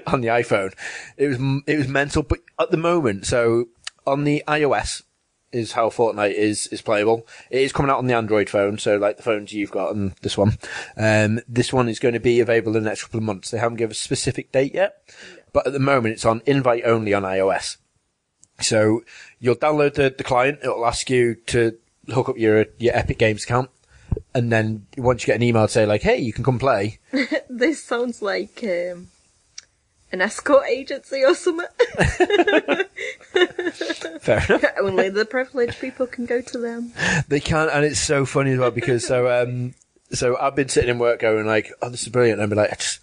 on 0.07 0.21
the 0.21 0.27
iPhone. 0.27 0.73
It 1.17 1.27
was 1.27 1.37
it 1.65 1.77
was 1.77 1.87
mental, 1.87 2.23
but 2.23 2.39
at 2.59 2.69
the 2.69 2.77
moment, 2.77 3.25
so 3.25 3.69
on 4.05 4.25
the 4.25 4.43
iOS 4.47 5.03
is 5.51 5.73
how 5.73 5.89
Fortnite 5.89 6.33
is 6.33 6.67
is 6.67 6.81
playable. 6.81 7.25
It 7.49 7.61
is 7.61 7.73
coming 7.73 7.91
out 7.91 7.97
on 7.97 8.07
the 8.07 8.15
Android 8.15 8.49
phone, 8.49 8.77
so 8.77 8.97
like 8.97 9.17
the 9.17 9.23
phones 9.23 9.53
you've 9.53 9.71
got 9.71 9.95
and 9.95 10.13
this 10.21 10.37
one. 10.37 10.57
Um, 10.97 11.41
this 11.47 11.73
one 11.73 11.89
is 11.89 11.99
going 11.99 12.13
to 12.13 12.19
be 12.19 12.39
available 12.39 12.75
in 12.75 12.83
the 12.83 12.89
next 12.89 13.03
couple 13.03 13.19
of 13.19 13.23
months. 13.23 13.51
They 13.51 13.57
haven't 13.57 13.77
given 13.77 13.91
a 13.91 13.95
specific 13.95 14.51
date 14.51 14.73
yet, 14.73 15.01
but 15.53 15.67
at 15.67 15.73
the 15.73 15.79
moment 15.79 16.13
it's 16.13 16.25
on 16.25 16.41
invite 16.45 16.83
only 16.85 17.13
on 17.13 17.23
iOS. 17.23 17.77
So 18.61 19.03
you'll 19.39 19.55
download 19.55 19.95
the, 19.95 20.13
the 20.15 20.23
client. 20.23 20.59
It'll 20.61 20.85
ask 20.85 21.09
you 21.09 21.35
to 21.47 21.77
hook 22.07 22.29
up 22.29 22.37
your 22.37 22.65
your 22.77 22.95
Epic 22.95 23.17
Games 23.17 23.43
account, 23.43 23.69
and 24.33 24.51
then 24.51 24.85
once 24.97 25.23
you 25.23 25.27
get 25.27 25.37
an 25.37 25.43
email 25.43 25.67
to 25.67 25.71
say 25.71 25.85
like, 25.85 26.01
"Hey, 26.01 26.17
you 26.17 26.33
can 26.33 26.43
come 26.43 26.59
play," 26.59 26.99
This 27.49 27.83
sounds 27.83 28.21
like 28.21 28.63
um, 28.63 29.07
an 30.11 30.21
escort 30.21 30.67
agency 30.67 31.23
or 31.23 31.35
something. 31.35 31.67
fair 34.19 34.43
enough. 34.49 34.65
Only 34.79 35.09
the 35.09 35.25
privileged 35.25 35.79
people 35.79 36.07
can 36.07 36.25
go 36.25 36.41
to 36.41 36.57
them. 36.57 36.93
They 37.27 37.39
can't, 37.39 37.69
and 37.71 37.85
it's 37.85 37.99
so 37.99 38.25
funny 38.25 38.51
as 38.53 38.59
well 38.59 38.71
because 38.71 39.05
so 39.05 39.29
um, 39.29 39.73
so 40.11 40.37
I've 40.37 40.55
been 40.55 40.69
sitting 40.69 40.89
in 40.89 40.99
work 40.99 41.19
going 41.19 41.45
like, 41.45 41.71
oh, 41.81 41.89
this 41.89 42.03
is 42.03 42.09
brilliant. 42.09 42.41
And 42.41 42.49
be 42.49 42.55
like, 42.55 42.71
I 42.71 42.75
just 42.75 42.99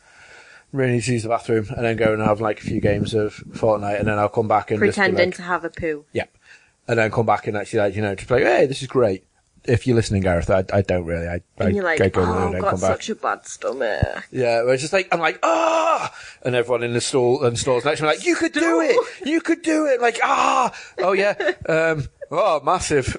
really 0.72 0.94
need 0.94 1.02
to 1.04 1.12
use 1.12 1.22
the 1.22 1.28
bathroom, 1.28 1.66
and 1.76 1.84
then 1.84 1.96
go 1.96 2.12
and 2.12 2.22
have 2.22 2.40
like 2.40 2.60
a 2.60 2.64
few 2.64 2.80
games 2.80 3.14
of 3.14 3.36
Fortnite, 3.50 3.98
and 3.98 4.08
then 4.08 4.18
I'll 4.18 4.28
come 4.28 4.48
back 4.48 4.70
and 4.70 4.78
Pretending 4.78 5.28
like, 5.28 5.36
to 5.36 5.42
have 5.42 5.64
a 5.64 5.70
poo. 5.70 6.04
yeah, 6.12 6.26
and 6.88 6.98
then 6.98 7.10
come 7.10 7.26
back 7.26 7.46
and 7.46 7.56
actually 7.56 7.80
like 7.80 7.96
you 7.96 8.02
know 8.02 8.14
just 8.14 8.30
like, 8.30 8.42
hey, 8.42 8.66
this 8.66 8.82
is 8.82 8.88
great. 8.88 9.24
If 9.68 9.86
you're 9.86 9.96
listening, 9.96 10.22
Gareth, 10.22 10.50
I, 10.50 10.64
I 10.72 10.82
don't 10.82 11.04
really. 11.04 11.26
I, 11.26 11.40
I 11.58 11.64
And 11.64 11.74
you're 11.74 11.84
like, 11.84 12.00
I 12.00 12.08
go 12.08 12.22
oh, 12.22 12.52
and 12.52 12.60
got 12.60 12.78
such 12.78 13.08
a 13.10 13.14
bad 13.14 13.46
stomach. 13.46 14.28
Yeah, 14.30 14.62
where 14.62 14.74
it's 14.74 14.82
just 14.82 14.92
like 14.92 15.08
I'm 15.12 15.20
like 15.20 15.38
ah, 15.42 16.14
and 16.42 16.54
everyone 16.54 16.82
in 16.82 16.92
the 16.92 17.00
stall 17.00 17.44
and 17.44 17.58
stalls 17.58 17.84
next 17.84 18.00
to 18.00 18.04
me 18.04 18.10
like 18.10 18.24
you 18.26 18.36
could 18.36 18.52
do 18.52 18.80
it, 18.80 19.26
you 19.26 19.40
could 19.40 19.62
do 19.62 19.86
it, 19.86 20.00
like 20.00 20.18
ah, 20.22 20.72
oh 20.98 21.12
yeah, 21.12 21.34
um, 21.68 22.04
oh 22.30 22.60
massive. 22.64 23.06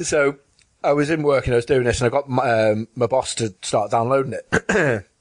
so 0.00 0.36
I 0.82 0.92
was 0.92 1.10
in 1.10 1.22
work 1.22 1.46
and 1.46 1.54
I 1.54 1.56
was 1.56 1.66
doing 1.66 1.84
this, 1.84 2.00
and 2.00 2.06
I 2.06 2.10
got 2.10 2.28
my, 2.28 2.70
um, 2.70 2.88
my 2.94 3.06
boss 3.06 3.34
to 3.36 3.54
start 3.62 3.90
downloading 3.90 4.34
it. 4.34 5.06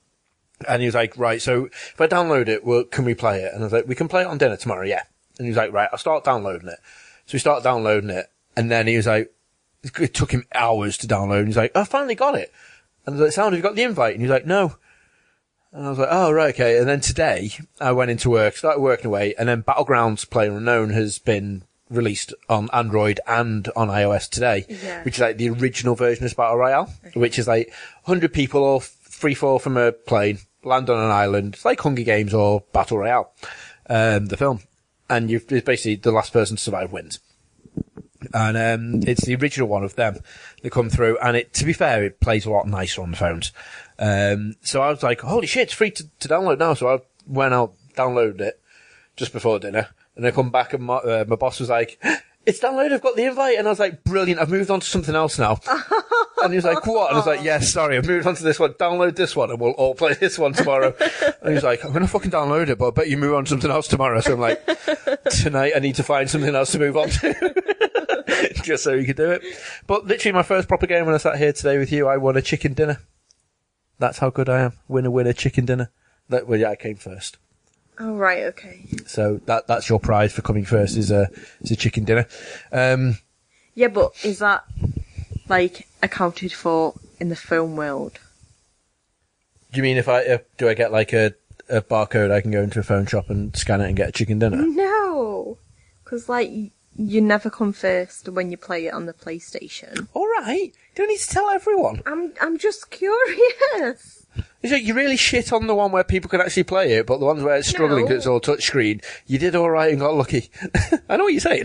And 0.67 0.82
he 0.82 0.88
was 0.88 0.95
like, 0.95 1.17
right, 1.17 1.41
so 1.41 1.67
if 1.67 2.02
I 2.02 2.08
download 2.08 2.49
it, 2.49 2.65
well, 2.65 2.84
can 2.84 3.06
we 3.06 3.13
play 3.13 3.43
it? 3.43 3.54
And 3.54 3.63
I 3.63 3.65
was 3.65 3.71
like, 3.71 3.88
we 3.88 3.95
can 3.95 4.10
play 4.10 4.23
it 4.23 4.28
on 4.28 4.38
dinner 4.38 4.58
tomorrow, 4.58 4.86
yeah. 4.86 5.04
And 5.38 5.45
he 5.45 5.49
was 5.49 5.58
like, 5.58 5.71
right, 5.71 5.88
I'll 5.91 5.97
start 5.97 6.25
downloading 6.25 6.67
it. 6.67 6.80
So 7.29 7.35
we 7.35 7.39
started 7.39 7.63
downloading 7.63 8.09
it, 8.09 8.25
and 8.57 8.71
then 8.71 8.87
he 8.87 8.97
was 8.97 9.05
like, 9.05 9.31
it 9.83 10.15
took 10.15 10.31
him 10.31 10.45
hours 10.51 10.97
to 10.97 11.07
download, 11.07 11.37
and 11.41 11.47
he's 11.47 11.57
like, 11.57 11.75
I 11.75 11.83
finally 11.83 12.15
got 12.15 12.33
it. 12.33 12.51
And 13.05 13.13
I 13.13 13.19
was 13.19 13.27
like, 13.27 13.33
Sound, 13.33 13.53
have 13.53 13.59
you 13.59 13.69
got 13.69 13.75
the 13.75 13.83
invite? 13.83 14.13
And 14.13 14.21
he's 14.23 14.31
like, 14.31 14.47
no. 14.47 14.77
And 15.71 15.85
I 15.85 15.89
was 15.91 15.99
like, 15.99 16.07
oh, 16.09 16.31
right, 16.31 16.55
okay. 16.55 16.79
And 16.79 16.87
then 16.89 17.01
today, 17.01 17.51
I 17.79 17.91
went 17.91 18.09
into 18.09 18.31
work, 18.31 18.55
started 18.57 18.79
working 18.81 19.05
away, 19.05 19.35
and 19.37 19.47
then 19.47 19.61
Battlegrounds 19.61 20.27
Player 20.27 20.57
Unknown 20.57 20.89
has 20.89 21.19
been 21.19 21.61
released 21.87 22.33
on 22.49 22.67
Android 22.73 23.19
and 23.27 23.69
on 23.75 23.89
iOS 23.89 24.27
today, 24.27 24.65
Yeah. 24.67 25.03
which 25.03 25.17
is 25.17 25.21
like 25.21 25.37
the 25.37 25.49
original 25.51 25.93
version 25.93 26.25
of 26.25 26.35
Battle 26.35 26.57
Royale, 26.57 26.91
which 27.13 27.37
is 27.37 27.47
like 27.47 27.71
100 28.05 28.33
people 28.33 28.63
all 28.63 28.79
free 28.79 29.35
fall 29.35 29.59
from 29.59 29.77
a 29.77 29.91
plane, 29.91 30.39
land 30.63 30.89
on 30.89 30.97
an 30.97 31.11
island. 31.11 31.53
It's 31.53 31.65
like 31.65 31.79
Hunger 31.79 32.01
Games 32.01 32.33
or 32.33 32.63
Battle 32.73 32.97
Royale, 32.97 33.31
um, 33.87 34.25
the 34.25 34.37
film. 34.37 34.61
And 35.10 35.30
you've, 35.30 35.48
basically 35.48 35.95
the 35.95 36.12
last 36.12 36.34
person 36.34 36.58
to 36.58 36.62
survive 36.62 36.91
wins. 36.91 37.19
And, 38.34 38.58
um, 38.58 39.02
it's 39.08 39.26
the 39.26 39.36
original 39.36 39.67
one 39.67 39.84
of 39.84 39.95
them 39.95 40.19
that 40.62 40.72
come 40.72 40.89
through. 40.89 41.17
And 41.19 41.38
it, 41.38 41.54
to 41.56 41.65
be 41.65 41.74
fair, 41.74 42.04
it 42.04 42.19
plays 42.19 42.45
a 42.45 42.52
lot 42.52 42.67
nicer 42.67 43.02
on 43.02 43.12
the 43.12 43.17
phones. 43.17 43.52
Um, 43.98 44.56
so 44.62 44.82
I 44.82 44.89
was 44.89 45.04
like, 45.04 45.22
holy 45.22 45.48
shit, 45.48 45.63
it's 45.63 45.74
free 45.74 45.91
to, 45.91 46.04
to 46.19 46.28
download 46.28 46.60
now. 46.60 46.74
So 46.74 46.88
I 46.89 47.00
went 47.26 47.54
out, 47.54 47.74
downloaded 47.95 48.41
it 48.41 48.62
just 49.15 49.34
before 49.34 49.60
dinner. 49.60 49.89
And 50.15 50.26
I 50.26 50.32
come 50.32 50.52
back 50.52 50.74
and 50.74 50.84
my, 50.84 50.95
uh, 50.95 51.26
my 51.28 51.36
boss 51.36 51.60
was 51.60 51.69
like, 51.69 52.02
it's 52.45 52.60
downloaded, 52.60 52.93
I've 52.93 53.02
got 53.02 53.15
the 53.15 53.26
invite. 53.26 53.58
And 53.58 53.67
I 53.67 53.72
was 53.72 53.80
like, 53.80 54.04
brilliant, 54.04 54.41
I've 54.41 54.50
moved 54.50 54.69
on 54.69 54.80
to 54.80 54.86
something 54.86 55.15
else 55.15 55.39
now. 55.39 55.60
and 56.43 56.52
he 56.52 56.58
was 56.58 56.65
like, 56.65 56.86
what? 56.86 57.10
And 57.10 57.15
I 57.15 57.19
was 57.19 57.28
like, 57.28 57.43
yes, 57.43 57.71
sorry, 57.71 57.97
I've 57.97 58.08
moved 58.08 58.25
on 58.28 58.36
to 58.36 58.43
this 58.43 58.60
one. 58.60 58.73
Download 58.73 59.15
this 59.15 59.36
one 59.36 59.49
and 59.49 59.60
we'll 59.60 59.71
all 59.71 59.95
play 59.95 60.13
this 60.13 60.38
one 60.38 60.54
tomorrow. 60.54 60.93
and 60.99 61.49
he 61.49 61.54
was 61.54 61.63
like, 61.63 61.84
I'm 61.84 61.91
going 61.91 62.02
to 62.04 62.08
fucking 62.08 62.32
download 62.32 62.69
it, 62.69 62.78
but 62.78 62.88
I 62.88 62.91
bet 62.91 63.10
you 63.10 63.17
move 63.17 63.34
on 63.36 63.45
to 63.45 63.49
something 63.49 63.71
else 63.71 63.88
tomorrow. 63.88 64.19
So 64.21 64.34
I'm 64.34 64.39
like, 64.39 64.63
tonight 65.32 65.73
I 65.75 65.80
need 65.80 65.95
to 65.95 66.04
find 66.04 66.30
something 66.30 66.54
else 66.56 66.71
to 66.73 66.80
move 66.80 66.97
on 66.97 67.10
to. 67.10 68.54
Just 68.63 68.84
so 68.84 68.93
you 68.93 69.06
could 69.06 69.17
do 69.17 69.32
it. 69.32 69.43
But 69.88 70.06
literally 70.06 70.34
my 70.34 70.43
first 70.43 70.67
proper 70.67 70.88
game 70.88 71.06
when 71.06 71.15
I 71.15 71.17
sat 71.19 71.38
here 71.38 71.54
today 71.54 71.78
with 71.78 71.91
you, 71.91 72.08
I 72.08 72.17
won 72.17 72.38
a 72.38 72.41
chicken 72.41 72.73
dinner. 72.73 72.99
That's 73.97 74.19
how 74.19 74.30
good 74.30 74.47
I 74.49 74.62
am. 74.62 74.73
Winner, 74.88 75.12
winner, 75.12 75.34
chicken 75.34 75.65
dinner. 75.65 75.91
That, 76.30 76.47
well, 76.47 76.60
yeah, 76.60 76.69
I 76.69 76.75
came 76.75 76.95
first. 76.95 77.38
Oh, 77.99 78.15
right, 78.15 78.43
okay. 78.43 78.86
So 79.08 79.41
that 79.45 79.67
that's 79.67 79.89
your 79.89 79.99
prize 79.99 80.32
for 80.32 80.41
coming 80.41 80.63
first 80.63 80.95
is 80.95 81.12
a 81.12 81.30
is 81.60 81.71
a 81.71 81.75
chicken 81.75 82.06
dinner. 82.06 82.28
Um, 82.71 83.17
Yeah, 83.73 83.89
but 83.89 84.13
is 84.23 84.39
that, 84.39 84.63
like, 85.49 85.88
accounted 86.01 86.53
for 86.53 86.93
in 87.19 87.29
the 87.29 87.35
film 87.35 87.75
world? 87.75 88.19
do 89.71 89.77
you 89.77 89.83
mean 89.83 89.97
if 89.97 90.07
I 90.07 90.21
if, 90.21 90.57
do 90.57 90.67
I 90.67 90.73
get 90.73 90.91
like 90.91 91.13
a 91.13 91.33
a 91.69 91.81
barcode 91.81 92.31
I 92.31 92.41
can 92.41 92.51
go 92.51 92.62
into 92.62 92.79
a 92.79 92.83
phone 92.83 93.05
shop 93.05 93.29
and 93.29 93.55
scan 93.55 93.81
it 93.81 93.88
and 93.88 93.95
get 93.95 94.09
a 94.09 94.12
chicken 94.12 94.39
dinner? 94.39 94.57
No! 94.57 95.59
Because, 96.03 96.27
like, 96.27 96.49
you 96.97 97.21
never 97.21 97.51
come 97.51 97.73
first 97.73 98.27
when 98.27 98.49
you 98.49 98.57
play 98.57 98.88
it 98.88 98.93
on 98.93 99.05
the 99.05 99.13
PlayStation. 99.13 100.07
All 100.15 100.25
right, 100.25 100.71
don't 100.95 101.07
need 101.07 101.19
to 101.19 101.29
tell 101.29 101.47
everyone. 101.51 102.01
I'm, 102.07 102.33
I'm 102.41 102.57
just 102.57 102.89
curious. 102.89 104.18
You 104.62 104.93
really 104.93 105.15
shit 105.15 105.54
on 105.54 105.67
the 105.67 105.76
one 105.76 105.91
where 105.91 106.04
people 106.04 106.30
can 106.30 106.41
actually 106.41 106.63
play 106.63 106.93
it, 106.95 107.06
but 107.08 107.19
the 107.19 107.26
ones 107.26 107.41
where 107.43 107.56
it's 107.56 107.67
struggling 107.69 108.02
No. 108.02 108.08
because 108.08 108.17
it's 108.17 108.28
all 108.28 108.41
touchscreen, 108.41 109.04
you 109.26 109.38
did 109.39 109.56
all 109.56 109.69
right 109.69 109.89
and 109.91 110.00
got 110.02 110.15
lucky. 110.15 110.50
I 111.10 111.15
know 111.17 111.24
what 111.24 111.34
you're 111.34 111.39
saying. 111.39 111.63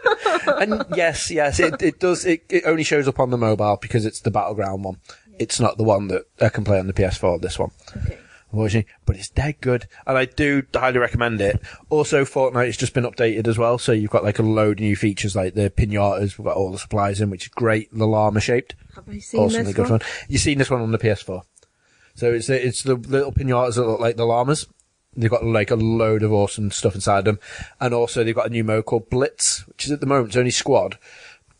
and 0.46 0.84
yes, 0.94 1.30
yes, 1.30 1.58
it, 1.60 1.80
it 1.82 1.98
does. 2.00 2.24
It, 2.26 2.44
it 2.48 2.64
only 2.66 2.84
shows 2.84 3.08
up 3.08 3.18
on 3.20 3.30
the 3.30 3.38
mobile 3.38 3.78
because 3.80 4.04
it's 4.04 4.20
the 4.20 4.30
battleground 4.30 4.84
one. 4.84 4.98
It's 5.38 5.60
not 5.60 5.76
the 5.78 5.84
one 5.84 6.08
that 6.08 6.24
I 6.40 6.48
can 6.50 6.64
play 6.64 6.78
on 6.78 6.86
the 6.86 6.92
PS4. 6.92 7.40
This 7.40 7.58
one. 7.58 7.70
Okay. 7.96 8.18
unfortunately, 8.52 8.90
but 9.04 9.16
it's 9.16 9.28
dead 9.28 9.56
good, 9.60 9.86
and 10.06 10.16
I 10.16 10.24
do 10.26 10.62
highly 10.74 10.98
recommend 10.98 11.40
it. 11.40 11.60
Also, 11.90 12.24
Fortnite 12.24 12.66
has 12.66 12.76
just 12.76 12.94
been 12.94 13.04
updated 13.04 13.46
as 13.48 13.58
well, 13.58 13.76
so 13.78 13.92
you've 13.92 14.10
got 14.10 14.24
like 14.24 14.38
a 14.38 14.42
load 14.42 14.78
of 14.78 14.84
new 14.84 14.96
features, 14.96 15.34
like 15.36 15.54
the 15.54 15.70
pinatas. 15.70 16.38
We've 16.38 16.44
got 16.46 16.56
all 16.56 16.70
the 16.72 16.78
supplies 16.78 17.20
in, 17.20 17.28
which 17.30 17.44
is 17.46 17.48
great. 17.48 17.92
The 17.92 18.06
llama 18.06 18.40
shaped, 18.40 18.74
Have 18.94 19.08
I 19.08 19.18
seen 19.18 19.40
awesomely 19.40 19.64
this 19.64 19.74
good 19.74 19.90
one? 19.90 20.00
fun. 20.00 20.08
You've 20.28 20.40
seen 20.42 20.58
this 20.58 20.70
one 20.70 20.80
on 20.80 20.92
the 20.92 20.98
PS4, 20.98 21.42
so 22.16 22.32
it's 22.32 22.48
the, 22.48 22.66
it's 22.66 22.82
the 22.82 22.96
little 22.96 23.32
pinatas 23.32 23.76
that 23.76 23.86
look 23.86 24.00
like 24.00 24.16
the 24.16 24.24
llamas. 24.24 24.66
They've 25.14 25.30
got 25.30 25.44
like 25.44 25.70
a 25.70 25.76
load 25.76 26.22
of 26.22 26.32
awesome 26.32 26.70
stuff 26.70 26.94
inside 26.94 27.24
them, 27.24 27.38
and 27.80 27.94
also 27.94 28.24
they've 28.24 28.34
got 28.34 28.48
a 28.48 28.50
new 28.50 28.64
mode 28.64 28.86
called 28.86 29.08
Blitz, 29.08 29.66
which 29.68 29.86
is 29.86 29.92
at 29.92 30.00
the 30.00 30.06
moment 30.06 30.28
it's 30.28 30.36
only 30.36 30.50
squad. 30.50 30.98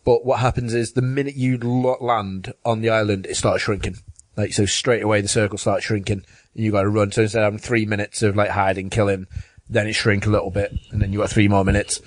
But 0.04 0.24
what 0.24 0.40
happens 0.40 0.74
is 0.74 0.92
the 0.92 1.02
minute 1.02 1.36
you 1.36 1.58
land 1.58 2.54
on 2.64 2.80
the 2.80 2.90
island, 2.90 3.26
it 3.26 3.36
starts 3.36 3.62
shrinking. 3.62 3.96
Like 4.36 4.52
so, 4.52 4.66
straight 4.66 5.02
away 5.02 5.20
the 5.20 5.28
circle 5.28 5.58
starts 5.58 5.84
shrinking, 5.84 6.24
and 6.54 6.64
you 6.64 6.72
got 6.72 6.82
to 6.82 6.88
run. 6.88 7.12
So 7.12 7.22
instead 7.22 7.40
of 7.40 7.46
having 7.46 7.58
three 7.58 7.86
minutes 7.86 8.22
of 8.22 8.36
like 8.36 8.50
hiding, 8.50 8.90
killing, 8.90 9.26
then 9.68 9.86
it 9.86 9.94
shrink 9.94 10.26
a 10.26 10.30
little 10.30 10.50
bit, 10.50 10.72
and 10.90 11.00
then 11.00 11.12
you 11.12 11.18
got 11.18 11.30
three 11.30 11.48
more 11.48 11.64
minutes. 11.64 12.00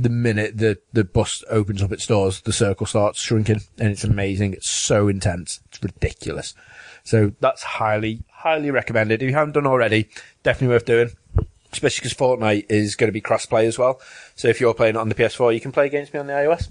The 0.00 0.08
minute 0.08 0.56
the 0.56 0.78
the 0.92 1.04
bus 1.04 1.44
opens 1.50 1.82
up 1.82 1.92
its 1.92 2.06
doors, 2.06 2.40
the 2.40 2.52
circle 2.52 2.86
starts 2.86 3.20
shrinking, 3.20 3.60
and 3.78 3.88
it's 3.88 4.04
amazing. 4.04 4.54
It's 4.54 4.70
so 4.70 5.08
intense, 5.08 5.60
it's 5.66 5.82
ridiculous. 5.82 6.54
So 7.04 7.32
that's 7.40 7.62
highly 7.62 8.22
highly 8.30 8.70
recommended. 8.70 9.22
If 9.22 9.28
you 9.28 9.34
haven't 9.34 9.54
done 9.54 9.66
already, 9.66 10.08
definitely 10.42 10.74
worth 10.74 10.86
doing. 10.86 11.10
Especially 11.72 12.02
because 12.02 12.18
Fortnite 12.18 12.66
is 12.68 12.96
going 12.96 13.06
to 13.06 13.12
be 13.12 13.20
cross-play 13.20 13.64
as 13.66 13.78
well. 13.78 14.00
So 14.34 14.48
if 14.48 14.60
you're 14.60 14.74
playing 14.74 14.96
it 14.96 14.98
on 14.98 15.08
the 15.08 15.14
PS4, 15.14 15.54
you 15.54 15.60
can 15.60 15.70
play 15.70 15.86
against 15.86 16.12
me 16.12 16.18
on 16.18 16.26
the 16.26 16.32
iOS. 16.32 16.68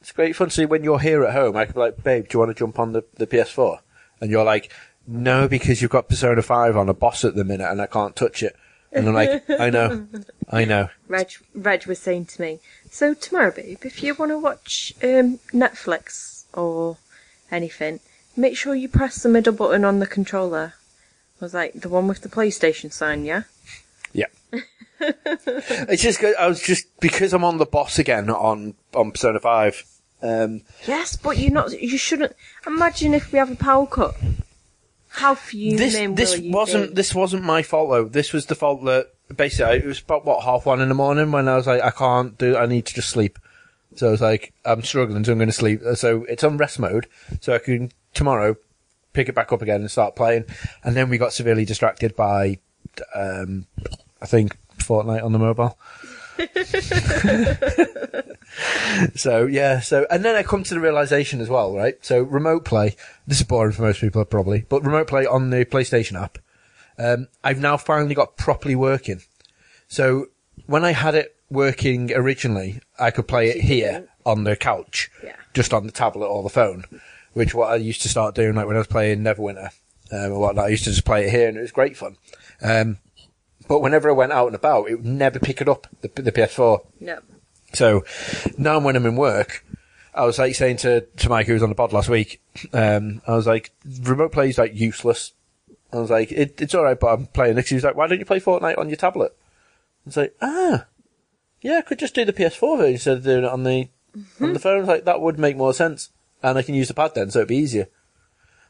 It's 0.00 0.12
great 0.12 0.36
fun. 0.36 0.50
See, 0.50 0.64
when 0.64 0.84
you're 0.84 1.00
here 1.00 1.24
at 1.24 1.32
home, 1.32 1.56
I 1.56 1.64
could 1.64 1.74
be 1.74 1.80
like, 1.80 2.04
babe, 2.04 2.28
do 2.28 2.34
you 2.34 2.38
want 2.38 2.50
to 2.50 2.54
jump 2.54 2.78
on 2.78 2.92
the, 2.92 3.02
the 3.16 3.26
PS4? 3.26 3.80
And 4.20 4.30
you're 4.30 4.44
like, 4.44 4.72
no, 5.08 5.48
because 5.48 5.82
you've 5.82 5.90
got 5.90 6.08
Persona 6.08 6.42
5 6.42 6.76
on 6.76 6.88
a 6.88 6.94
boss 6.94 7.24
at 7.24 7.34
the 7.34 7.44
minute 7.44 7.68
and 7.68 7.82
I 7.82 7.86
can't 7.86 8.14
touch 8.14 8.44
it. 8.44 8.54
And 8.96 9.08
I'm 9.08 9.14
like, 9.14 9.44
I 9.60 9.70
know, 9.70 10.06
I 10.50 10.64
know. 10.64 10.88
Reg, 11.08 11.30
Reg 11.54 11.86
was 11.86 11.98
saying 11.98 12.26
to 12.26 12.40
me, 12.40 12.60
so 12.90 13.14
tomorrow, 13.14 13.50
babe, 13.50 13.84
if 13.84 14.02
you 14.02 14.14
want 14.14 14.30
to 14.30 14.38
watch 14.38 14.94
um, 15.02 15.38
Netflix 15.52 16.44
or 16.54 16.96
anything, 17.50 18.00
make 18.36 18.56
sure 18.56 18.74
you 18.74 18.88
press 18.88 19.22
the 19.22 19.28
middle 19.28 19.52
button 19.52 19.84
on 19.84 19.98
the 19.98 20.06
controller. 20.06 20.74
I 21.40 21.44
was 21.44 21.54
like, 21.54 21.74
the 21.74 21.88
one 21.88 22.08
with 22.08 22.22
the 22.22 22.30
PlayStation 22.30 22.90
sign, 22.90 23.24
yeah? 23.24 23.42
Yeah. 24.12 24.26
it's 25.00 26.02
just, 26.02 26.24
I 26.24 26.46
was 26.46 26.62
just, 26.62 26.98
because 26.98 27.34
I'm 27.34 27.44
on 27.44 27.58
the 27.58 27.66
boss 27.66 27.98
again 27.98 28.30
on, 28.30 28.74
on 28.94 29.10
Persona 29.12 29.38
5, 29.38 29.84
um, 30.22 30.62
Yes, 30.86 31.16
but 31.16 31.38
you're 31.38 31.52
not. 31.52 31.78
You 31.80 31.98
shouldn't. 31.98 32.34
Imagine 32.66 33.14
if 33.14 33.32
we 33.32 33.38
have 33.38 33.50
a 33.50 33.56
power 33.56 33.86
cut. 33.86 34.16
How 35.16 35.34
few 35.34 35.78
this 35.78 35.98
will 35.98 36.14
this 36.14 36.38
you 36.38 36.52
wasn't 36.52 36.90
be? 36.90 36.94
this 36.94 37.14
wasn't 37.14 37.42
my 37.42 37.62
fault 37.62 37.88
though. 37.88 38.04
This 38.04 38.34
was 38.34 38.44
the 38.46 38.54
fault 38.54 38.84
that 38.84 39.14
basically 39.34 39.78
it 39.78 39.86
was 39.86 40.00
about 40.00 40.26
what 40.26 40.44
half 40.44 40.66
one 40.66 40.82
in 40.82 40.90
the 40.90 40.94
morning 40.94 41.32
when 41.32 41.48
I 41.48 41.56
was 41.56 41.66
like 41.66 41.82
I 41.82 41.90
can't 41.90 42.36
do 42.36 42.54
I 42.54 42.66
need 42.66 42.84
to 42.84 42.92
just 42.92 43.08
sleep. 43.08 43.38
So 43.94 44.08
I 44.08 44.10
was 44.10 44.20
like 44.20 44.52
I'm 44.66 44.82
struggling, 44.82 45.24
so 45.24 45.32
I'm 45.32 45.38
going 45.38 45.48
to 45.48 45.54
sleep. 45.54 45.80
So 45.94 46.24
it's 46.24 46.44
on 46.44 46.58
rest 46.58 46.78
mode, 46.78 47.06
so 47.40 47.54
I 47.54 47.58
can 47.58 47.92
tomorrow 48.12 48.56
pick 49.14 49.30
it 49.30 49.34
back 49.34 49.52
up 49.52 49.62
again 49.62 49.80
and 49.80 49.90
start 49.90 50.16
playing. 50.16 50.44
And 50.84 50.94
then 50.94 51.08
we 51.08 51.16
got 51.16 51.32
severely 51.32 51.64
distracted 51.64 52.14
by 52.14 52.58
um, 53.14 53.66
I 54.20 54.26
think 54.26 54.58
Fortnite 54.76 55.24
on 55.24 55.32
the 55.32 55.38
mobile. 55.38 55.78
so 59.14 59.46
yeah, 59.46 59.80
so 59.80 60.06
and 60.10 60.24
then 60.24 60.36
I 60.36 60.42
come 60.42 60.62
to 60.64 60.74
the 60.74 60.80
realization 60.80 61.40
as 61.40 61.48
well, 61.48 61.74
right? 61.74 61.94
So 62.04 62.22
remote 62.22 62.64
play. 62.64 62.96
This 63.26 63.40
is 63.40 63.46
boring 63.46 63.72
for 63.72 63.82
most 63.82 64.00
people 64.00 64.24
probably, 64.24 64.64
but 64.68 64.84
remote 64.84 65.08
play 65.08 65.26
on 65.26 65.50
the 65.50 65.64
PlayStation 65.64 66.20
app. 66.20 66.38
Um, 66.98 67.28
I've 67.44 67.60
now 67.60 67.76
finally 67.76 68.14
got 68.14 68.36
properly 68.36 68.74
working. 68.74 69.22
So 69.88 70.26
when 70.66 70.84
I 70.84 70.92
had 70.92 71.14
it 71.14 71.36
working 71.50 72.12
originally, 72.12 72.80
I 72.98 73.10
could 73.10 73.28
play 73.28 73.50
it 73.50 73.60
here 73.62 74.08
on 74.24 74.44
the 74.44 74.56
couch, 74.56 75.10
Yeah. 75.22 75.36
just 75.54 75.72
on 75.72 75.86
the 75.86 75.92
tablet 75.92 76.26
or 76.26 76.42
the 76.42 76.48
phone, 76.48 76.84
which 77.34 77.54
what 77.54 77.70
I 77.70 77.76
used 77.76 78.02
to 78.02 78.08
start 78.08 78.34
doing, 78.34 78.54
like 78.54 78.66
when 78.66 78.76
I 78.76 78.80
was 78.80 78.88
playing 78.88 79.20
Neverwinter 79.20 79.70
um, 80.10 80.32
or 80.32 80.40
whatnot. 80.40 80.64
I 80.64 80.68
used 80.68 80.84
to 80.84 80.90
just 80.90 81.04
play 81.04 81.26
it 81.26 81.30
here, 81.30 81.48
and 81.48 81.56
it 81.56 81.60
was 81.60 81.72
great 81.72 81.96
fun. 81.96 82.16
Um, 82.62 82.98
but 83.68 83.80
whenever 83.80 84.08
I 84.08 84.12
went 84.12 84.32
out 84.32 84.46
and 84.46 84.54
about, 84.54 84.88
it 84.88 84.96
would 84.96 85.04
never 85.04 85.38
pick 85.38 85.60
it 85.60 85.68
up 85.68 85.86
the, 86.00 86.08
the 86.08 86.32
PS4. 86.32 86.84
No. 87.00 87.20
So 87.72 88.04
now 88.56 88.78
when 88.78 88.96
I'm 88.96 89.06
in 89.06 89.16
work, 89.16 89.64
I 90.14 90.24
was 90.24 90.38
like 90.38 90.54
saying 90.54 90.78
to, 90.78 91.02
to 91.02 91.28
Mike, 91.28 91.46
who 91.46 91.52
was 91.52 91.62
on 91.62 91.68
the 91.68 91.74
pod 91.74 91.92
last 91.92 92.08
week, 92.08 92.40
um, 92.72 93.20
I 93.26 93.34
was 93.34 93.46
like, 93.46 93.72
remote 94.02 94.32
play 94.32 94.48
is 94.48 94.58
like 94.58 94.74
useless. 94.74 95.32
I 95.92 95.98
was 95.98 96.10
like, 96.10 96.32
it, 96.32 96.60
it's 96.60 96.74
alright, 96.74 96.98
but 96.98 97.08
I'm 97.08 97.26
playing 97.26 97.56
this. 97.56 97.68
He 97.68 97.74
was 97.74 97.84
like, 97.84 97.96
why 97.96 98.06
don't 98.06 98.18
you 98.18 98.24
play 98.24 98.40
Fortnite 98.40 98.78
on 98.78 98.88
your 98.88 98.96
tablet? 98.96 99.36
I 99.38 100.06
was 100.06 100.16
like, 100.16 100.36
ah, 100.40 100.86
yeah, 101.60 101.78
I 101.78 101.82
could 101.82 101.98
just 101.98 102.14
do 102.14 102.24
the 102.24 102.32
PS4 102.32 102.78
version 102.78 102.92
instead 102.94 103.18
of 103.18 103.24
doing 103.24 103.44
it 103.44 103.50
on 103.50 103.64
the, 103.64 103.88
on 104.40 104.52
the 104.52 104.58
phone. 104.58 104.76
I 104.76 104.80
was 104.80 104.88
like, 104.88 105.04
that 105.04 105.20
would 105.20 105.38
make 105.38 105.56
more 105.56 105.74
sense. 105.74 106.10
And 106.42 106.56
I 106.56 106.62
can 106.62 106.74
use 106.74 106.88
the 106.88 106.94
pad 106.94 107.14
then, 107.14 107.30
so 107.30 107.40
it'd 107.40 107.48
be 107.48 107.56
easier. 107.56 107.88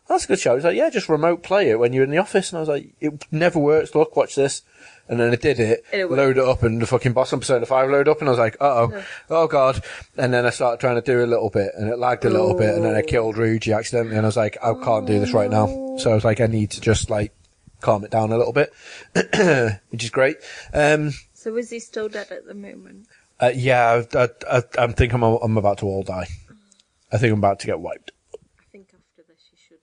That's 0.09 0.25
a 0.25 0.29
good 0.29 0.39
show. 0.39 0.51
He 0.53 0.57
was 0.57 0.65
like, 0.65 0.77
yeah, 0.77 0.89
just 0.91 1.09
remote 1.09 1.43
play 1.43 1.69
it 1.71 1.79
when 1.79 1.93
you're 1.93 2.05
in 2.05 2.11
the 2.11 2.19
office. 2.19 2.51
And 2.51 2.59
I 2.59 2.61
was 2.61 2.69
like, 2.69 2.95
it 3.01 3.25
never 3.33 3.59
works. 3.59 3.95
Look, 3.95 4.15
watch 4.17 4.35
this. 4.37 4.63
And 5.09 5.21
then 5.21 5.33
I 5.33 5.37
did 5.37 5.61
it, 5.61 5.85
it 5.93 6.11
load 6.11 6.37
it 6.37 6.45
up, 6.45 6.65
and 6.65 6.83
the 6.83 6.87
fucking 6.87 7.13
boss 7.13 7.33
on 7.33 7.39
Persona 7.39 7.65
5 7.65 7.91
load 7.91 8.09
up, 8.09 8.19
and 8.19 8.29
I 8.29 8.31
was 8.33 8.41
like, 8.41 8.57
uh 8.61 8.89
oh, 8.89 9.05
oh 9.31 9.47
god. 9.47 9.85
And 10.17 10.35
then 10.35 10.45
I 10.45 10.51
started 10.51 10.81
trying 10.81 10.97
to 10.97 11.01
do 11.01 11.25
a 11.25 11.27
little 11.27 11.49
bit, 11.49 11.71
and 11.77 11.89
it 11.89 11.97
lagged 12.01 12.25
a 12.25 12.31
little 12.31 12.55
bit, 12.55 12.75
and 12.75 12.85
then 12.85 12.97
I 12.97 13.03
killed 13.03 13.37
Ryuji 13.37 13.77
accidentally, 13.77 14.17
and 14.17 14.27
I 14.27 14.29
was 14.29 14.37
like, 14.37 14.57
I 14.61 14.75
can't 14.75 15.07
do 15.07 15.21
this 15.21 15.33
right 15.33 15.49
now. 15.49 15.97
So 15.99 16.11
I 16.11 16.15
was 16.17 16.25
like, 16.25 16.41
I 16.41 16.47
need 16.47 16.73
to 16.73 16.81
just 16.81 17.09
like 17.09 17.33
calm 17.81 18.05
it 18.05 18.11
down 18.11 18.33
a 18.33 18.37
little 18.37 18.53
bit, 18.53 18.73
which 19.91 20.03
is 20.03 20.11
great. 20.11 20.39
Um, 20.75 21.13
So 21.35 21.57
is 21.57 21.71
he 21.71 21.79
still 21.79 22.09
dead 22.09 22.33
at 22.33 22.45
the 22.47 22.55
moment? 22.55 23.07
uh, 23.39 23.53
yeah, 23.55 24.03
I, 24.13 24.19
I, 24.25 24.29
I, 24.51 24.63
I 24.77 24.87
think 24.89 25.13
I'm, 25.13 25.23
I'm 25.23 25.57
about 25.57 25.79
to 25.79 25.87
all 25.87 26.03
die. 26.03 26.27
I 27.13 27.19
think 27.19 27.33
I'm 27.33 27.39
about 27.39 27.61
to 27.61 27.67
get 27.69 27.79
wiped. 27.79 28.11
I 28.35 28.65
think 28.73 28.89
after 28.89 29.23
this 29.29 29.39
you 29.53 29.59
should. 29.69 29.79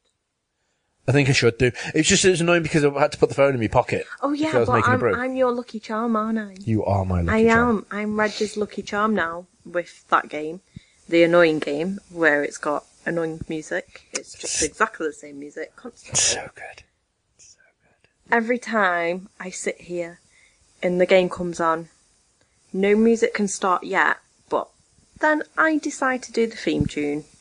I 1.07 1.11
think 1.11 1.27
I 1.29 1.33
should 1.33 1.57
do. 1.57 1.71
It's 1.93 2.07
just 2.07 2.23
it's 2.23 2.39
annoying 2.39 2.63
because 2.63 2.85
I 2.85 2.99
had 2.99 3.11
to 3.11 3.17
put 3.17 3.29
the 3.29 3.35
phone 3.35 3.53
in 3.53 3.59
my 3.59 3.67
pocket. 3.67 4.05
Oh 4.21 4.31
yeah, 4.31 4.51
I 4.53 4.59
was 4.59 4.67
but 4.67 4.75
making 4.75 4.89
a 4.89 4.93
I'm, 4.93 4.99
brew. 4.99 5.15
I'm 5.15 5.35
your 5.35 5.51
lucky 5.51 5.79
charm, 5.79 6.15
aren't 6.15 6.39
I? 6.39 6.55
You 6.61 6.85
are 6.85 7.03
my 7.03 7.21
lucky 7.21 7.25
charm. 7.25 7.49
I 7.49 7.53
charm. 7.53 7.77
am. 7.77 7.85
I'm 7.91 8.19
Reg's 8.19 8.57
lucky 8.57 8.81
charm 8.81 9.13
now 9.13 9.47
with 9.65 10.07
that 10.09 10.29
game, 10.29 10.61
the 11.09 11.23
annoying 11.23 11.59
game 11.59 11.99
where 12.09 12.41
it's 12.43 12.57
got 12.57 12.85
annoying 13.05 13.41
music. 13.49 14.07
It's 14.13 14.33
just 14.33 14.63
exactly 14.63 15.07
the 15.07 15.13
same 15.13 15.39
music 15.39 15.75
constantly. 15.75 16.19
So 16.19 16.49
good. 16.55 16.83
So 17.37 17.59
good. 17.81 18.33
Every 18.33 18.57
time 18.57 19.27
I 19.41 19.49
sit 19.49 19.81
here 19.81 20.21
and 20.81 21.01
the 21.01 21.05
game 21.05 21.29
comes 21.29 21.59
on, 21.59 21.89
no 22.71 22.95
music 22.95 23.33
can 23.33 23.49
start 23.49 23.83
yet, 23.83 24.17
but 24.47 24.69
then 25.19 25.43
I 25.57 25.79
decide 25.79 26.23
to 26.23 26.31
do 26.31 26.47
the 26.47 26.55
theme 26.55 26.85
tune. 26.85 27.25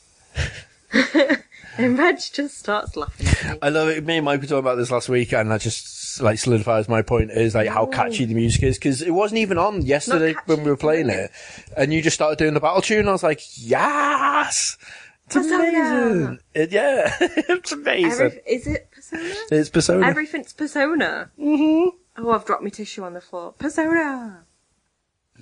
and 1.77 1.97
Reg 1.99 2.17
just 2.31 2.57
starts 2.57 2.95
laughing 2.95 3.27
at 3.27 3.53
me. 3.53 3.59
I 3.61 3.69
love 3.69 3.89
it. 3.89 4.05
Me 4.05 4.17
and 4.17 4.25
Mike 4.25 4.41
were 4.41 4.47
talking 4.47 4.59
about 4.59 4.75
this 4.75 4.91
last 4.91 5.09
week, 5.09 5.33
and 5.33 5.49
that 5.51 5.61
just 5.61 6.21
like 6.21 6.37
solidifies 6.39 6.87
my 6.87 7.01
point 7.01 7.31
is 7.31 7.55
like 7.55 7.69
how 7.69 7.85
catchy 7.85 8.25
the 8.25 8.35
music 8.35 8.63
is 8.63 8.77
because 8.77 9.01
it 9.01 9.11
wasn't 9.11 9.39
even 9.39 9.57
on 9.57 9.81
yesterday 9.83 10.35
when 10.45 10.63
we 10.63 10.69
were 10.69 10.77
playing 10.77 11.09
it, 11.09 11.31
and 11.75 11.93
you 11.93 12.01
just 12.01 12.15
started 12.15 12.37
doing 12.37 12.53
the 12.53 12.59
battle 12.59 12.81
tune. 12.81 12.99
And 12.99 13.09
I 13.09 13.13
was 13.13 13.23
like, 13.23 13.41
yes, 13.57 14.77
it's 15.25 15.35
Persona. 15.35 15.63
amazing. 15.69 16.39
It, 16.53 16.71
yeah, 16.71 17.15
it's 17.19 17.71
amazing. 17.71 18.25
Every, 18.27 18.41
is 18.47 18.67
it 18.67 18.89
Persona? 18.91 19.33
it's 19.51 19.69
Persona. 19.69 20.05
Everything's 20.07 20.53
Persona. 20.53 21.31
Mm-hmm. 21.39 21.97
Oh, 22.17 22.31
I've 22.31 22.45
dropped 22.45 22.63
my 22.63 22.69
tissue 22.69 23.03
on 23.03 23.13
the 23.15 23.21
floor. 23.21 23.53
Persona. 23.53 24.45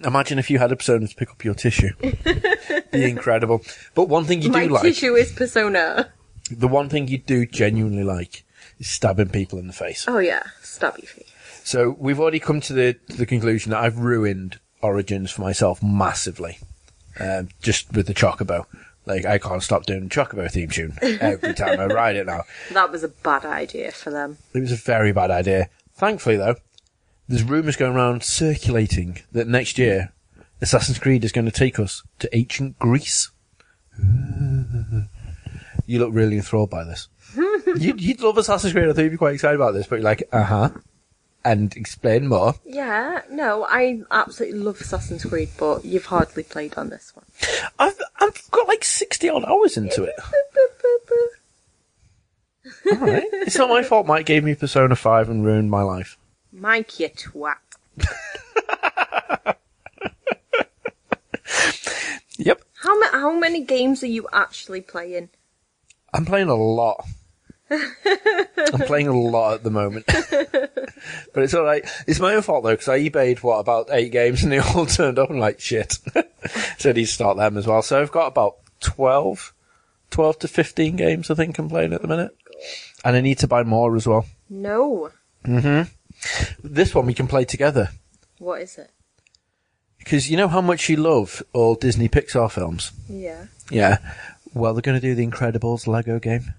Imagine 0.05 0.39
if 0.39 0.49
you 0.49 0.57
had 0.57 0.71
a 0.71 0.77
Persona 0.77 1.05
to 1.05 1.15
pick 1.15 1.29
up 1.29 1.43
your 1.43 1.53
tissue. 1.53 1.89
Be 2.91 3.09
incredible. 3.09 3.61
But 3.93 4.07
one 4.07 4.23
thing 4.23 4.41
you 4.41 4.49
My 4.49 4.65
do 4.67 4.73
like, 4.73 4.83
tissue 4.83 5.15
is 5.15 5.33
Persona. 5.33 6.13
The 6.51 6.67
one 6.67 6.89
thing 6.89 7.07
you 7.07 7.17
do 7.17 7.45
genuinely 7.45 8.03
like, 8.03 8.43
is 8.79 8.89
stabbing 8.89 9.29
people 9.29 9.59
in 9.59 9.67
the 9.67 9.73
face. 9.73 10.05
Oh 10.07 10.19
yeah, 10.19 10.43
stabby 10.61 11.07
face. 11.07 11.31
So 11.63 11.95
we've 11.99 12.19
already 12.19 12.39
come 12.39 12.61
to 12.61 12.73
the 12.73 12.93
to 13.09 13.17
the 13.17 13.25
conclusion 13.25 13.71
that 13.71 13.79
I've 13.79 13.99
ruined 13.99 14.59
Origins 14.81 15.31
for 15.31 15.41
myself 15.41 15.81
massively, 15.83 16.59
um, 17.19 17.49
just 17.61 17.93
with 17.93 18.07
the 18.07 18.13
Chocobo. 18.13 18.65
Like 19.05 19.25
I 19.25 19.37
can't 19.37 19.63
stop 19.63 19.85
doing 19.85 20.03
the 20.03 20.09
Chocobo 20.09 20.49
theme 20.49 20.69
tune 20.69 20.97
every 21.01 21.53
time 21.53 21.79
I 21.79 21.85
ride 21.85 22.15
it 22.15 22.25
now. 22.25 22.43
That 22.71 22.91
was 22.91 23.03
a 23.03 23.09
bad 23.09 23.45
idea 23.45 23.91
for 23.91 24.11
them. 24.11 24.37
It 24.53 24.59
was 24.59 24.71
a 24.71 24.75
very 24.75 25.11
bad 25.11 25.31
idea. 25.31 25.69
Thankfully, 25.93 26.37
though, 26.37 26.55
there's 27.27 27.43
rumours 27.43 27.75
going 27.75 27.95
around 27.95 28.23
circulating 28.23 29.19
that 29.31 29.47
next 29.47 29.77
year 29.77 30.13
Assassin's 30.61 30.99
Creed 30.99 31.23
is 31.23 31.31
going 31.31 31.45
to 31.45 31.51
take 31.51 31.79
us 31.79 32.03
to 32.19 32.35
ancient 32.35 32.77
Greece. 32.77 33.31
You 35.91 35.99
look 35.99 36.13
really 36.13 36.37
enthralled 36.37 36.69
by 36.69 36.83
this. 36.85 37.09
you'd, 37.35 37.99
you'd 38.01 38.21
love 38.21 38.37
Assassin's 38.37 38.71
Creed. 38.73 38.87
I 38.87 38.93
think 38.93 39.05
you'd 39.05 39.11
be 39.11 39.17
quite 39.17 39.33
excited 39.33 39.55
about 39.55 39.73
this, 39.73 39.87
but 39.87 39.95
you're 39.97 40.03
like, 40.05 40.23
uh 40.31 40.43
huh. 40.43 40.69
And 41.43 41.75
explain 41.75 42.27
more. 42.27 42.53
Yeah, 42.65 43.23
no, 43.29 43.65
I 43.67 44.01
absolutely 44.11 44.59
love 44.59 44.79
Assassin's 44.79 45.25
Creed, 45.25 45.49
but 45.57 45.83
you've 45.83 46.05
hardly 46.05 46.43
played 46.43 46.75
on 46.75 46.89
this 46.89 47.13
one. 47.15 47.25
I've 47.79 47.99
I've 48.19 48.51
got 48.51 48.67
like 48.67 48.83
sixty 48.83 49.27
odd 49.27 49.43
hours 49.45 49.75
into 49.75 50.03
it. 50.03 50.13
All 52.91 52.97
right. 52.99 53.23
It's 53.33 53.57
not 53.57 53.69
my 53.69 53.81
fault. 53.81 54.05
Mike 54.05 54.27
gave 54.27 54.43
me 54.43 54.53
Persona 54.53 54.95
Five 54.95 55.29
and 55.29 55.43
ruined 55.43 55.71
my 55.71 55.81
life. 55.81 56.15
Mike, 56.53 56.99
you 56.99 57.09
twat. 57.09 57.55
Yep. 62.37 62.61
How, 62.81 62.99
ma- 62.99 63.11
how 63.11 63.33
many 63.37 63.63
games 63.63 64.03
are 64.03 64.07
you 64.07 64.27
actually 64.33 64.81
playing? 64.81 65.29
I'm 66.13 66.25
playing 66.25 66.49
a 66.49 66.55
lot. 66.55 67.05
I'm 67.71 68.81
playing 68.81 69.07
a 69.07 69.17
lot 69.17 69.53
at 69.55 69.63
the 69.63 69.71
moment, 69.71 70.05
but 70.07 71.43
it's 71.43 71.53
all 71.53 71.63
right. 71.63 71.85
It's 72.05 72.19
my 72.19 72.33
own 72.35 72.41
fault 72.41 72.63
though 72.63 72.71
because 72.71 72.89
I 72.89 72.99
eBayed 72.99 73.41
what 73.43 73.59
about 73.59 73.87
eight 73.91 74.11
games 74.11 74.43
and 74.43 74.51
they 74.51 74.59
all 74.75 74.85
turned 74.85 75.17
up 75.17 75.29
and 75.29 75.39
like 75.39 75.59
shit. 75.61 75.93
so 76.77 76.89
I 76.89 76.93
need 76.93 77.05
to 77.05 77.11
start 77.11 77.37
them 77.37 77.57
as 77.57 77.65
well. 77.67 77.81
So 77.81 78.01
I've 78.01 78.11
got 78.11 78.27
about 78.27 78.57
12, 78.81 79.53
12 80.09 80.39
to 80.39 80.47
fifteen 80.49 80.97
games 80.97 81.31
I 81.31 81.35
think 81.35 81.57
I'm 81.57 81.69
playing 81.69 81.93
at 81.93 82.01
the 82.01 82.07
minute, 82.09 82.35
and 83.05 83.15
I 83.15 83.21
need 83.21 83.37
to 83.39 83.47
buy 83.47 83.63
more 83.63 83.95
as 83.95 84.05
well. 84.05 84.25
No. 84.49 85.11
Hmm 85.45 85.83
This 86.61 86.93
one 86.93 87.05
we 87.05 87.13
can 87.13 87.27
play 87.27 87.45
together 87.45 87.89
What 88.37 88.61
is 88.61 88.77
it? 88.77 88.91
because 89.97 90.29
you 90.29 90.35
know 90.35 90.47
how 90.49 90.61
much 90.61 90.89
you 90.89 90.97
love 90.97 91.41
all 91.53 91.75
Disney 91.75 92.09
Pixar 92.09 92.51
films. 92.51 92.91
Yeah. 93.07 93.45
Yeah. 93.69 93.99
Well, 94.53 94.73
they're 94.73 94.81
going 94.81 94.99
to 94.99 95.05
do 95.05 95.15
the 95.15 95.25
Incredibles 95.25 95.87
Lego 95.87 96.19
game. 96.19 96.53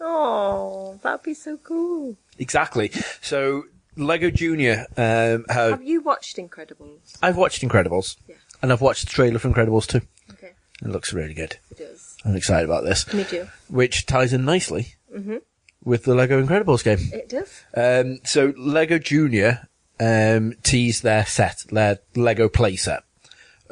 Oh, 0.00 0.98
that'd 1.02 1.22
be 1.22 1.34
so 1.34 1.56
cool. 1.58 2.16
Exactly. 2.38 2.90
So 3.20 3.64
Lego 3.96 4.30
Junior 4.30 4.86
um, 4.96 5.44
have 5.48 5.70
Have 5.72 5.82
you 5.82 6.00
watched 6.00 6.36
Incredibles? 6.36 7.16
I've 7.22 7.36
watched 7.36 7.62
Incredibles, 7.62 8.16
Yeah. 8.28 8.36
and 8.62 8.72
I've 8.72 8.80
watched 8.80 9.06
the 9.06 9.10
trailer 9.12 9.38
for 9.38 9.48
Incredibles 9.48 9.86
too. 9.86 10.00
Okay. 10.32 10.52
It 10.82 10.88
looks 10.88 11.12
really 11.12 11.34
good. 11.34 11.56
It 11.70 11.78
does. 11.78 12.16
I'm 12.24 12.36
excited 12.36 12.64
about 12.68 12.84
this, 12.84 13.12
Me 13.12 13.24
too. 13.24 13.48
which 13.68 14.06
ties 14.06 14.32
in 14.32 14.44
nicely 14.44 14.94
Mm-hmm. 15.14 15.36
with 15.84 16.04
the 16.04 16.14
Lego 16.14 16.42
Incredibles 16.42 16.82
game. 16.82 16.98
It 17.12 17.28
does. 17.28 17.62
Um, 17.76 18.20
so 18.24 18.54
Lego 18.56 18.98
Junior 18.98 19.68
um, 20.00 20.54
teased 20.62 21.02
their 21.02 21.26
set, 21.26 21.64
their 21.70 21.98
Lego 22.16 22.48
play 22.48 22.76
set 22.76 23.02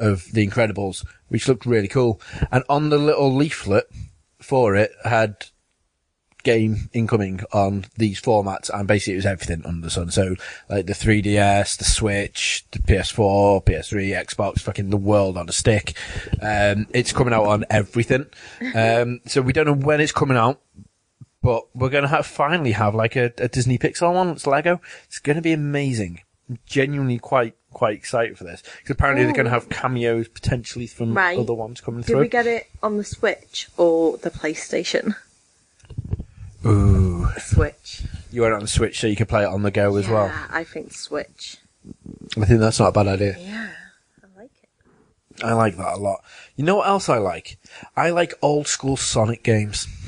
of 0.01 0.25
the 0.33 0.45
Incredibles, 0.45 1.05
which 1.29 1.47
looked 1.47 1.65
really 1.65 1.87
cool. 1.87 2.19
And 2.51 2.63
on 2.67 2.89
the 2.89 2.97
little 2.97 3.33
leaflet 3.33 3.85
for 4.39 4.75
it 4.75 4.91
had 5.03 5.45
game 6.43 6.89
incoming 6.93 7.41
on 7.53 7.85
these 7.97 8.21
formats, 8.21 8.69
and 8.73 8.87
basically 8.87 9.13
it 9.13 9.17
was 9.17 9.25
everything 9.25 9.65
under 9.65 9.85
the 9.85 9.91
sun. 9.91 10.11
So 10.11 10.35
like 10.69 10.87
the 10.87 10.93
3DS, 10.93 11.77
the 11.77 11.83
Switch, 11.83 12.65
the 12.71 12.79
PS4, 12.79 13.63
PS3, 13.63 14.25
Xbox, 14.25 14.59
fucking 14.59 14.89
the 14.89 14.97
world 14.97 15.37
on 15.37 15.49
a 15.49 15.51
stick. 15.51 15.95
Um, 16.41 16.87
it's 16.93 17.13
coming 17.13 17.33
out 17.33 17.45
on 17.45 17.65
everything. 17.69 18.25
Um, 18.75 19.21
so 19.25 19.41
we 19.41 19.53
don't 19.53 19.65
know 19.65 19.73
when 19.73 20.01
it's 20.01 20.11
coming 20.11 20.37
out. 20.37 20.61
But 21.43 21.75
we're 21.75 21.89
going 21.89 22.03
to 22.03 22.07
have 22.07 22.27
finally 22.27 22.73
have 22.73 22.93
like 22.93 23.15
a, 23.15 23.33
a 23.39 23.47
Disney 23.47 23.79
Pixar 23.79 24.13
one. 24.13 24.29
It's 24.29 24.45
Lego. 24.45 24.79
It's 25.05 25.17
going 25.17 25.37
to 25.37 25.41
be 25.41 25.53
amazing. 25.53 26.21
I'm 26.47 26.59
genuinely 26.67 27.17
quite 27.17 27.55
quite 27.73 27.95
excited 27.95 28.37
for 28.37 28.43
this 28.43 28.61
because 28.77 28.91
apparently 28.91 29.23
they're 29.23 29.33
going 29.33 29.45
to 29.45 29.49
have 29.51 29.69
cameos 29.69 30.27
potentially 30.27 30.87
from 30.87 31.13
Right. 31.15 31.37
other 31.37 31.53
ones 31.53 31.81
coming 31.81 32.01
Did 32.01 32.07
through. 32.07 32.19
we 32.19 32.27
get 32.27 32.47
it 32.47 32.67
on 32.83 32.97
the 32.97 33.03
Switch 33.03 33.67
or 33.77 34.17
the 34.17 34.29
PlayStation? 34.29 35.15
Ooh, 36.65 37.27
Switch. 37.39 38.03
you 38.31 38.41
want 38.41 38.53
it 38.53 38.55
on 38.55 38.61
the 38.61 38.67
Switch 38.67 38.99
so 38.99 39.07
you 39.07 39.15
can 39.15 39.25
play 39.25 39.43
it 39.43 39.47
on 39.47 39.63
the 39.63 39.71
go 39.71 39.95
as 39.97 40.07
well. 40.07 40.27
Yeah, 40.27 40.45
I 40.51 40.63
think 40.63 40.93
Switch. 40.93 41.57
I 42.37 42.45
think 42.45 42.59
that's 42.59 42.79
not 42.79 42.89
a 42.89 42.91
bad 42.91 43.07
idea. 43.07 43.35
Yeah, 43.39 43.69
I 44.23 44.39
like 44.39 44.51
it. 44.61 45.43
I 45.43 45.53
like 45.53 45.77
that 45.77 45.93
a 45.95 45.97
lot. 45.97 46.23
You 46.55 46.63
know 46.63 46.75
what 46.75 46.87
else 46.87 47.09
I 47.09 47.17
like? 47.17 47.57
I 47.97 48.11
like 48.11 48.33
old 48.43 48.67
school 48.67 48.95
Sonic 48.97 49.41
games. 49.43 49.87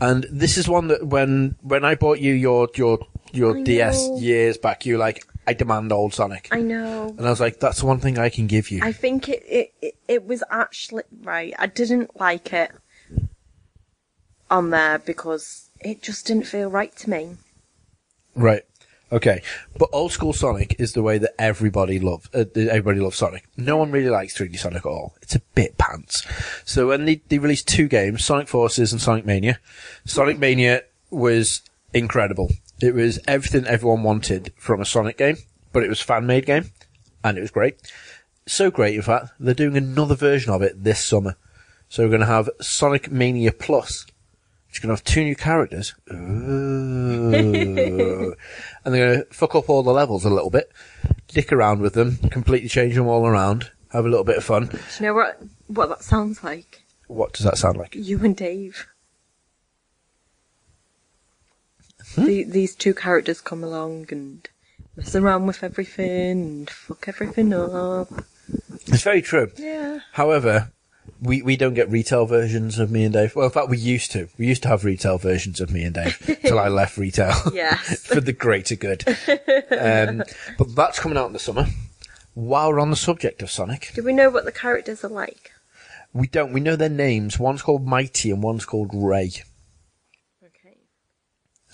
and 0.00 0.26
this 0.30 0.56
is 0.56 0.68
one 0.68 0.88
that 0.88 1.06
when 1.06 1.56
when 1.62 1.84
I 1.84 1.94
bought 1.94 2.20
you 2.20 2.32
your 2.32 2.68
your 2.76 3.00
your 3.36 3.58
I 3.58 3.62
DS 3.62 4.08
know. 4.08 4.18
years 4.18 4.58
back, 4.58 4.86
you 4.86 4.94
were 4.94 4.98
like, 5.00 5.24
I 5.46 5.52
demand 5.52 5.92
old 5.92 6.12
Sonic. 6.14 6.48
I 6.50 6.60
know. 6.60 7.14
And 7.16 7.26
I 7.26 7.30
was 7.30 7.40
like, 7.40 7.60
that's 7.60 7.80
the 7.80 7.86
one 7.86 8.00
thing 8.00 8.18
I 8.18 8.28
can 8.30 8.46
give 8.46 8.70
you. 8.70 8.80
I 8.82 8.92
think 8.92 9.28
it, 9.28 9.44
it, 9.46 9.74
it, 9.80 9.94
it 10.08 10.26
was 10.26 10.42
actually 10.50 11.04
right. 11.22 11.54
I 11.58 11.66
didn't 11.66 12.18
like 12.18 12.52
it 12.52 12.72
on 14.50 14.70
there 14.70 14.98
because 14.98 15.70
it 15.80 16.02
just 16.02 16.26
didn't 16.26 16.46
feel 16.46 16.68
right 16.70 16.94
to 16.96 17.10
me. 17.10 17.36
right. 18.34 18.62
Okay, 19.12 19.40
but 19.78 19.88
old 19.92 20.10
school 20.10 20.32
Sonic 20.32 20.80
is 20.80 20.94
the 20.94 21.02
way 21.02 21.16
that 21.18 21.40
everybody 21.40 22.00
loves. 22.00 22.28
Uh, 22.34 22.44
everybody 22.56 22.98
loves 22.98 23.16
Sonic. 23.16 23.46
No 23.56 23.76
one 23.76 23.92
really 23.92 24.10
likes 24.10 24.36
3D 24.36 24.58
Sonic 24.58 24.78
at 24.84 24.88
all. 24.88 25.14
It's 25.22 25.36
a 25.36 25.40
bit 25.54 25.78
pants. 25.78 26.26
So 26.64 26.88
when 26.88 27.04
they, 27.04 27.22
they 27.28 27.38
released 27.38 27.68
two 27.68 27.86
games, 27.86 28.24
Sonic 28.24 28.48
Forces 28.48 28.90
and 28.90 29.00
Sonic 29.00 29.24
Mania, 29.24 29.60
Sonic 30.06 30.40
Mania 30.40 30.82
was 31.10 31.62
incredible. 31.94 32.50
It 32.80 32.94
was 32.94 33.18
everything 33.26 33.66
everyone 33.66 34.02
wanted 34.02 34.52
from 34.56 34.80
a 34.80 34.84
Sonic 34.84 35.16
game, 35.18 35.36
but 35.72 35.82
it 35.82 35.88
was 35.88 36.00
fan 36.00 36.26
made 36.26 36.46
game, 36.46 36.70
and 37.24 37.38
it 37.38 37.40
was 37.40 37.50
great. 37.50 37.76
So 38.46 38.70
great, 38.70 38.94
in 38.94 39.02
fact, 39.02 39.30
they're 39.40 39.54
doing 39.54 39.76
another 39.76 40.14
version 40.14 40.52
of 40.52 40.62
it 40.62 40.84
this 40.84 41.04
summer. 41.04 41.36
So 41.88 42.02
we're 42.02 42.10
going 42.10 42.20
to 42.20 42.26
have 42.26 42.50
Sonic 42.60 43.10
Mania 43.10 43.52
Plus, 43.52 44.06
which 44.68 44.76
is 44.76 44.78
going 44.80 44.88
to 44.88 44.94
have 44.94 45.04
two 45.04 45.24
new 45.24 45.36
characters. 45.36 45.94
And 48.86 48.94
they're 48.94 49.14
going 49.14 49.24
to 49.26 49.34
fuck 49.34 49.54
up 49.56 49.68
all 49.68 49.82
the 49.82 49.90
levels 49.92 50.24
a 50.24 50.30
little 50.30 50.50
bit, 50.50 50.70
dick 51.28 51.52
around 51.52 51.80
with 51.80 51.94
them, 51.94 52.18
completely 52.30 52.68
change 52.68 52.94
them 52.94 53.08
all 53.08 53.26
around, 53.26 53.70
have 53.90 54.04
a 54.04 54.08
little 54.08 54.24
bit 54.24 54.36
of 54.36 54.44
fun. 54.44 54.66
Do 54.66 54.78
you 55.00 55.06
know 55.06 55.14
what 55.14 55.40
what 55.66 55.88
that 55.88 56.04
sounds 56.04 56.44
like? 56.44 56.84
What 57.08 57.32
does 57.32 57.44
that 57.44 57.58
sound 57.58 57.78
like? 57.78 57.94
You 57.96 58.22
and 58.24 58.36
Dave. 58.36 58.86
Hmm? 62.16 62.24
The, 62.24 62.44
these 62.44 62.74
two 62.74 62.94
characters 62.94 63.40
come 63.40 63.62
along 63.62 64.06
and 64.10 64.48
mess 64.96 65.14
around 65.14 65.46
with 65.46 65.62
everything 65.62 66.30
and 66.42 66.70
fuck 66.70 67.06
everything 67.08 67.52
up. 67.52 68.08
It's 68.86 69.02
very 69.02 69.22
true. 69.22 69.50
Yeah. 69.58 70.00
However, 70.12 70.70
we, 71.20 71.42
we 71.42 71.56
don't 71.56 71.74
get 71.74 71.90
retail 71.90 72.26
versions 72.26 72.78
of 72.78 72.90
me 72.90 73.04
and 73.04 73.12
Dave. 73.12 73.34
Well, 73.36 73.46
in 73.46 73.52
fact, 73.52 73.68
we 73.68 73.78
used 73.78 74.10
to. 74.12 74.28
We 74.38 74.46
used 74.46 74.62
to 74.62 74.68
have 74.68 74.84
retail 74.84 75.18
versions 75.18 75.60
of 75.60 75.70
me 75.70 75.82
and 75.84 75.94
Dave 75.94 76.38
till 76.42 76.58
I 76.58 76.68
left 76.68 76.96
retail. 76.96 77.34
Yes. 77.52 78.06
for 78.06 78.20
the 78.20 78.32
greater 78.32 78.76
good. 78.76 79.04
Um, 79.70 80.22
but 80.58 80.74
that's 80.74 80.98
coming 80.98 81.18
out 81.18 81.26
in 81.26 81.32
the 81.32 81.38
summer. 81.38 81.66
While 82.34 82.70
we're 82.70 82.80
on 82.80 82.90
the 82.90 82.96
subject 82.96 83.40
of 83.42 83.50
Sonic, 83.50 83.92
Do 83.94 84.02
we 84.02 84.12
know 84.12 84.28
what 84.30 84.44
the 84.44 84.52
characters 84.52 85.02
are 85.04 85.08
like? 85.08 85.52
we 86.12 86.26
don't. 86.26 86.52
We 86.52 86.60
know 86.60 86.76
their 86.76 86.88
names. 86.88 87.38
One's 87.38 87.62
called 87.62 87.86
Mighty 87.86 88.30
and 88.30 88.42
one's 88.42 88.64
called 88.64 88.90
Ray. 88.94 89.32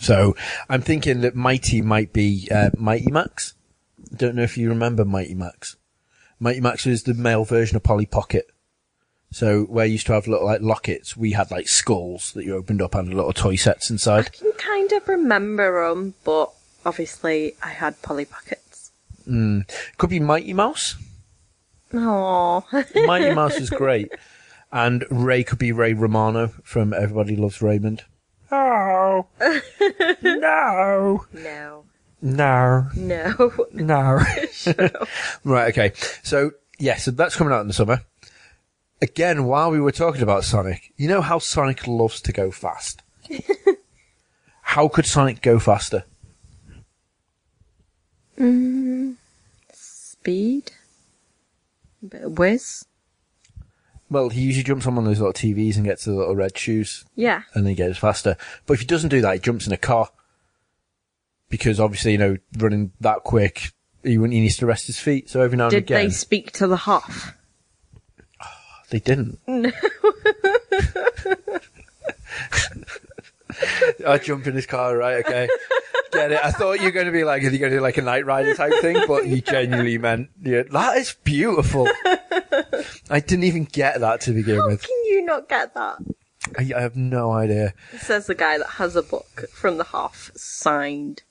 So 0.03 0.34
I'm 0.68 0.82
thinking 0.82 1.20
that 1.20 1.36
Mighty 1.36 1.80
might 1.80 2.12
be 2.12 2.48
uh, 2.50 2.70
Mighty 2.76 3.11
Max. 3.11 3.55
I 4.12 4.16
Don't 4.16 4.34
know 4.34 4.42
if 4.42 4.59
you 4.59 4.68
remember 4.68 5.05
Mighty 5.05 5.34
Max. 5.34 5.76
Mighty 6.40 6.61
Max 6.61 6.84
was 6.84 7.05
the 7.05 7.14
male 7.14 7.44
version 7.44 7.76
of 7.76 7.84
Polly 7.84 8.07
Pocket. 8.07 8.50
So 9.30 9.62
where 9.62 9.86
you 9.86 9.92
used 9.92 10.07
to 10.09 10.12
have 10.12 10.26
little 10.26 10.44
like 10.44 10.61
lockets, 10.61 11.16
we 11.16 11.32
had 11.32 11.53
like 11.53 11.68
skulls 11.68 12.32
that 12.32 12.44
you 12.44 12.57
opened 12.57 12.82
up 12.82 12.96
and 12.96 13.14
little 13.14 13.32
toy 13.32 13.55
sets 13.55 13.90
inside. 13.90 14.26
I 14.26 14.30
can 14.30 14.53
kind 14.53 14.90
of 14.90 15.07
remember 15.07 15.88
them, 15.88 16.14
but 16.24 16.50
obviously 16.84 17.55
I 17.62 17.70
had 17.70 18.03
Polly 18.03 18.24
Pockets. 18.24 18.90
Could 19.24 20.11
be 20.11 20.18
Mighty 20.20 20.53
Mouse. 20.53 20.96
Oh, 21.94 22.64
Mighty 23.07 23.32
Mouse 23.34 23.57
is 23.57 23.70
great. 23.84 24.12
And 24.72 25.05
Ray 25.11 25.44
could 25.44 25.59
be 25.61 25.70
Ray 25.70 25.92
Romano 25.92 26.48
from 26.64 26.92
Everybody 26.92 27.36
Loves 27.36 27.62
Raymond. 27.62 28.05
Oh. 28.55 29.26
no. 30.22 31.24
no, 31.32 31.84
No. 32.20 32.90
no. 32.94 33.50
No. 33.72 34.20
right, 35.44 35.70
okay. 35.70 35.92
So, 36.22 36.53
yeah, 36.78 36.96
so 36.96 37.11
that's 37.12 37.34
coming 37.34 37.55
out 37.55 37.62
in 37.62 37.68
the 37.68 37.72
summer. 37.72 38.03
Again, 39.00 39.44
while 39.46 39.70
we 39.70 39.80
were 39.80 39.90
talking 39.90 40.22
about 40.22 40.44
Sonic, 40.44 40.92
you 40.96 41.09
know 41.09 41.22
how 41.22 41.38
Sonic 41.38 41.86
loves 41.86 42.20
to 42.20 42.32
go 42.32 42.50
fast? 42.50 43.03
how 44.62 44.86
could 44.88 45.07
Sonic 45.07 45.40
go 45.40 45.59
faster? 45.59 46.05
Mm, 48.38 49.16
speed, 49.72 50.72
a 52.03 52.07
bit 52.07 52.22
of 52.22 52.38
whiz. 52.38 52.84
Well, 54.12 54.28
he 54.28 54.42
usually 54.42 54.62
jumps 54.62 54.86
on 54.86 54.94
one 54.94 55.04
of 55.04 55.10
those 55.10 55.20
little 55.20 55.32
TVs 55.32 55.76
and 55.76 55.86
gets 55.86 56.04
the 56.04 56.12
little 56.12 56.36
red 56.36 56.56
shoes, 56.58 57.06
Yeah, 57.16 57.42
and 57.54 57.64
then 57.64 57.70
he 57.70 57.74
goes 57.74 57.96
faster. 57.96 58.36
But 58.66 58.74
if 58.74 58.80
he 58.80 58.86
doesn't 58.86 59.08
do 59.08 59.22
that, 59.22 59.32
he 59.32 59.40
jumps 59.40 59.66
in 59.66 59.72
a 59.72 59.78
car. 59.78 60.10
Because 61.48 61.80
obviously, 61.80 62.12
you 62.12 62.18
know, 62.18 62.36
running 62.58 62.92
that 63.00 63.24
quick, 63.24 63.72
he, 64.02 64.12
he 64.12 64.16
needs 64.18 64.58
to 64.58 64.66
rest 64.66 64.86
his 64.86 64.98
feet. 64.98 65.30
So 65.30 65.40
every 65.40 65.56
now 65.56 65.64
and 65.64 65.70
did 65.70 65.84
again, 65.84 66.00
Did 66.02 66.10
they 66.10 66.14
speak 66.14 66.52
to 66.52 66.66
the 66.66 66.76
Hoff? 66.76 67.34
They 68.90 69.00
didn't. 69.00 69.38
No. 69.46 69.70
I 74.07 74.18
jump 74.18 74.46
in 74.46 74.55
his 74.55 74.66
car, 74.66 74.96
right? 74.96 75.24
Okay. 75.24 75.48
Get 76.12 76.32
it. 76.32 76.40
I 76.44 76.50
thought 76.50 76.78
you 76.78 76.84
were 76.84 76.90
going 76.90 77.07
to 77.07 77.12
be 77.12 77.24
like, 77.24 77.42
are 77.42 77.48
you 77.48 77.59
going 77.59 77.72
to 77.72 77.78
do 77.78 77.82
like 77.82 77.96
a 77.96 78.03
Knight 78.03 78.26
Rider 78.26 78.55
type 78.55 78.72
thing? 78.82 78.98
But 79.09 79.26
you 79.26 79.40
genuinely 79.40 79.96
meant, 79.98 80.28
yeah, 80.42 80.62
that 80.70 80.96
is 80.98 81.14
beautiful. 81.24 81.88
I 83.11 83.20
didn't 83.20 83.44
even 83.44 83.64
get 83.64 84.00
that 84.00 84.20
to 84.22 84.32
begin 84.32 84.57
How 84.59 84.66
with. 84.68 84.82
can 84.82 85.05
you 85.07 85.24
not 85.24 85.48
get 85.48 85.74
that? 85.74 85.96
I, 86.59 86.70
I 86.76 86.80
have 86.82 86.96
no 86.96 87.32
idea. 87.32 87.72
Says 87.98 88.26
the 88.26 88.34
guy 88.34 88.59
that 88.59 88.68
has 88.70 88.94
a 88.96 89.03
book 89.03 89.44
from 89.53 89.78
the 89.78 89.84
Hoff 89.84 90.30
signed, 90.34 91.22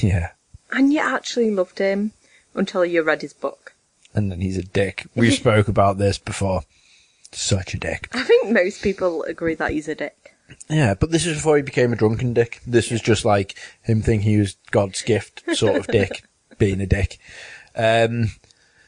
Yeah. 0.00 0.30
and 0.72 0.92
you 0.92 1.00
actually 1.00 1.50
loved 1.50 1.78
him 1.78 2.12
until 2.54 2.84
you 2.84 3.02
read 3.02 3.22
his 3.22 3.34
book. 3.34 3.74
And 4.14 4.32
then 4.32 4.40
he's 4.40 4.56
a 4.56 4.62
dick. 4.62 5.06
We 5.14 5.30
spoke 5.36 5.68
about 5.68 5.98
this 5.98 6.18
before. 6.18 6.62
Such 7.30 7.72
a 7.74 7.78
dick. 7.78 8.08
I 8.12 8.22
think 8.24 8.50
most 8.50 8.82
people 8.82 9.22
agree 9.22 9.54
that 9.54 9.70
he's 9.70 9.88
a 9.88 9.94
dick. 9.94 10.31
Yeah, 10.68 10.94
but 10.94 11.10
this 11.10 11.26
is 11.26 11.36
before 11.36 11.56
he 11.56 11.62
became 11.62 11.92
a 11.92 11.96
drunken 11.96 12.34
dick. 12.34 12.60
This 12.66 12.90
was 12.90 13.00
just 13.00 13.24
like 13.24 13.54
him 13.82 14.02
thinking 14.02 14.30
he 14.30 14.38
was 14.38 14.56
God's 14.70 15.02
gift 15.02 15.42
sort 15.54 15.76
of 15.76 15.86
dick, 15.86 16.24
being 16.58 16.80
a 16.80 16.86
dick. 16.86 17.18
Um, 17.74 18.30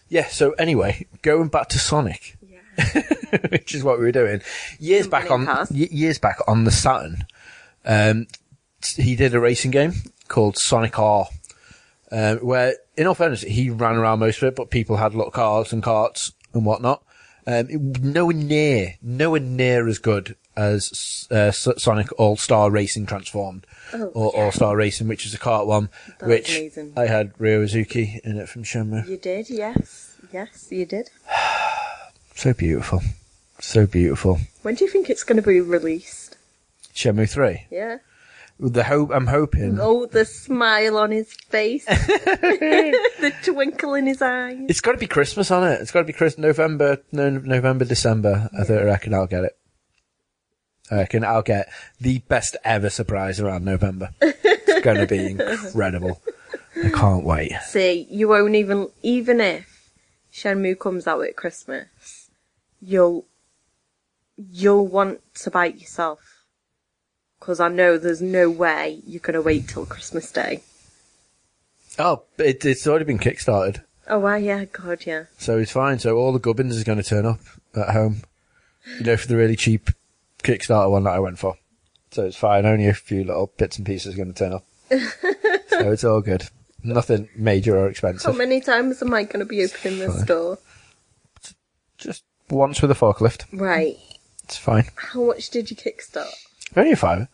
yeah, 0.09 0.27
so 0.27 0.53
anyway, 0.53 1.07
going 1.23 1.49
back 1.49 1.69
to 1.71 1.79
Sonic, 1.79 2.37
Yeah. 2.47 3.03
which 3.51 3.75
is 3.75 3.83
what 3.83 3.99
we 3.99 4.05
were 4.05 4.13
doing. 4.13 4.43
Years 4.79 5.07
back 5.09 5.31
on, 5.31 5.49
years 5.71 6.19
back 6.19 6.39
on 6.47 6.65
the 6.65 6.71
Saturn, 6.71 7.25
um, 7.85 8.27
he 8.97 9.17
did 9.17 9.35
a 9.35 9.41
racing 9.41 9.71
game 9.71 9.93
called 10.29 10.57
Sonic 10.57 10.99
R, 10.99 11.27
um, 12.13 12.39
where, 12.39 12.77
in 12.97 13.07
all 13.07 13.15
fairness, 13.15 13.43
he 13.43 13.71
ran 13.71 13.97
around 13.97 14.21
most 14.21 14.43
of 14.43 14.49
it, 14.49 14.57
but 14.57 14.71
people 14.71 14.97
had 14.97 15.15
little 15.15 15.31
cars 15.31 15.73
and 15.73 15.83
carts 15.83 16.33
and 16.53 16.65
whatnot. 16.65 17.03
Um, 17.47 17.67
it, 17.69 17.81
nowhere 18.03 18.37
near, 18.37 18.95
nowhere 19.03 19.41
near 19.41 19.89
as 19.89 19.99
good 19.99 20.37
as 20.57 21.27
uh, 21.31 21.51
Sonic 21.51 22.09
All 22.19 22.37
Star 22.37 22.71
Racing 22.71 23.07
Transformed, 23.07 23.67
Oh, 23.93 24.07
or 24.15 24.33
yeah. 24.35 24.45
All 24.45 24.53
Star 24.53 24.77
Racing, 24.77 25.09
which 25.09 25.27
is 25.27 25.35
a 25.35 25.39
kart 25.39 25.67
one, 25.67 25.89
That 26.19 26.23
was 26.23 26.29
which 26.29 26.57
amazing. 26.57 26.93
I 26.97 27.07
had 27.07 27.33
Ryo 27.39 27.65
Hazuki 27.65 28.21
in 28.21 28.37
it 28.39 28.49
from 28.49 28.63
Shenmue. 28.65 29.09
You 29.09 29.17
did, 29.17 29.51
yes. 29.51 30.17
Yes, 30.33 30.69
you 30.71 30.87
did. 30.87 31.11
So 32.37 32.53
beautiful, 32.53 33.01
so 33.61 33.87
beautiful. 33.87 34.41
When 34.63 34.75
do 34.75 34.85
you 34.85 34.91
think 34.91 35.09
it's 35.09 35.23
going 35.23 35.41
to 35.41 35.47
be 35.49 35.61
released? 35.61 36.37
Shenmue 36.93 37.31
Three. 37.31 37.67
Yeah. 37.71 37.99
The 38.59 38.83
hope 38.85 39.11
I'm 39.13 39.29
hoping 39.29 39.79
Oh, 39.81 40.07
the 40.07 40.25
smile 40.25 40.97
on 40.99 41.11
his 41.13 41.33
face. 41.33 41.85
the 41.87 43.33
twinkle 43.45 43.95
in 43.95 44.07
his 44.07 44.21
eyes. 44.23 44.59
it's 44.69 44.81
got 44.81 44.93
to 44.93 44.99
be 44.99 45.07
Christmas 45.07 45.51
on 45.51 45.65
it. 45.65 45.81
It's 45.81 45.91
got 45.93 46.01
to 46.01 46.05
be 46.05 46.13
Chris 46.13 46.39
November, 46.39 46.99
no, 47.13 47.31
November, 47.31 47.85
December. 47.85 48.49
I 48.59 48.65
think 48.65 48.81
I 48.81 48.85
reckon 48.85 49.15
I'll 49.15 49.27
get 49.27 49.45
it. 49.45 49.57
I 50.91 50.97
reckon 50.97 51.25
I'll 51.25 51.43
get 51.43 51.69
the 52.01 52.19
best 52.29 52.57
ever 52.65 52.91
surprise 52.91 53.41
around 53.41 53.65
November. 53.65 54.11
it's 54.21 54.85
going 54.85 54.99
to 54.99 55.07
be 55.07 55.27
incredible. 55.27 56.21
I 56.83 56.91
can't 56.91 57.25
wait. 57.25 57.53
See, 57.67 58.07
you 58.11 58.29
won't 58.29 58.55
even, 58.55 58.89
even 59.03 59.41
if 59.41 59.91
Shenmue 60.33 60.79
comes 60.79 61.07
out 61.07 61.23
at 61.25 61.37
Christmas, 61.37 62.29
you'll, 62.83 63.25
you'll 64.37 64.87
want 64.87 65.21
to 65.37 65.51
bite 65.51 65.79
yourself. 65.79 66.45
Because 67.41 67.61
I 67.61 67.69
know 67.69 67.97
there's 67.99 68.23
no 68.23 68.51
way 68.51 69.01
you're 69.07 69.21
going 69.21 69.35
to 69.35 69.43
wait 69.43 69.69
till 69.69 69.87
Christmas 69.87 70.31
Day. 70.33 70.63
Oh, 71.99 72.23
it, 72.39 72.65
it's 72.65 72.87
already 72.87 73.05
been 73.05 73.19
kickstarted, 73.19 73.83
Oh, 74.09 74.19
wow, 74.19 74.35
yeah, 74.35 74.65
God, 74.67 75.05
yeah. 75.07 75.25
so 75.39 75.59
it's 75.59 75.71
fine. 75.73 75.99
So 75.99 76.17
all 76.17 76.33
the 76.33 76.39
gubbins 76.39 76.77
is 76.77 76.85
going 76.85 76.99
to 76.99 77.05
turn 77.09 77.25
up 77.25 77.41
at 77.75 77.91
home. 77.91 78.23
You 78.99 79.05
know, 79.05 79.17
for 79.17 79.29
the 79.29 79.37
really 79.37 79.57
cheap 79.57 79.89
Kickstarter 80.45 80.91
one 80.91 81.05
that 81.05 81.15
I 81.15 81.19
went 81.19 81.39
for. 81.39 81.57
So 82.13 82.25
it's 82.25 82.37
fine. 82.37 82.65
Only 82.65 82.87
a 82.87 82.95
few 82.95 83.25
little 83.25 83.53
bits 83.57 83.77
and 83.77 83.87
pieces 83.87 84.15
are 84.15 84.17
going 84.17 84.33
to 84.33 84.39
turn 84.39 84.53
up. 84.53 84.65
so 85.69 85.91
it's 85.91 86.05
all 86.05 86.21
good. 86.21 86.49
Nothing 86.85 87.29
major 87.35 87.77
or 87.77 87.89
expensive. 87.89 88.31
How 88.31 88.37
many 88.39 88.61
times 88.61 89.03
am 89.03 89.15
I 89.15 89.25
going 89.25 89.41
to 89.41 89.47
be 89.47 89.65
opening 89.65 89.99
this 89.99 90.15
Fine. 90.17 90.27
door? 90.27 90.59
Just 91.99 92.25
once 92.51 92.83
with 92.83 92.91
a 92.91 92.95
forklift. 92.95 93.47
Right. 93.53 93.97
It's 94.45 94.59
fine. 94.59 94.85
How 94.97 95.25
much 95.25 95.49
did 95.51 95.71
you 95.71 95.77
kickstart? 95.77 96.31
Only 96.77 96.93
a 96.93 96.97
five. 96.97 97.29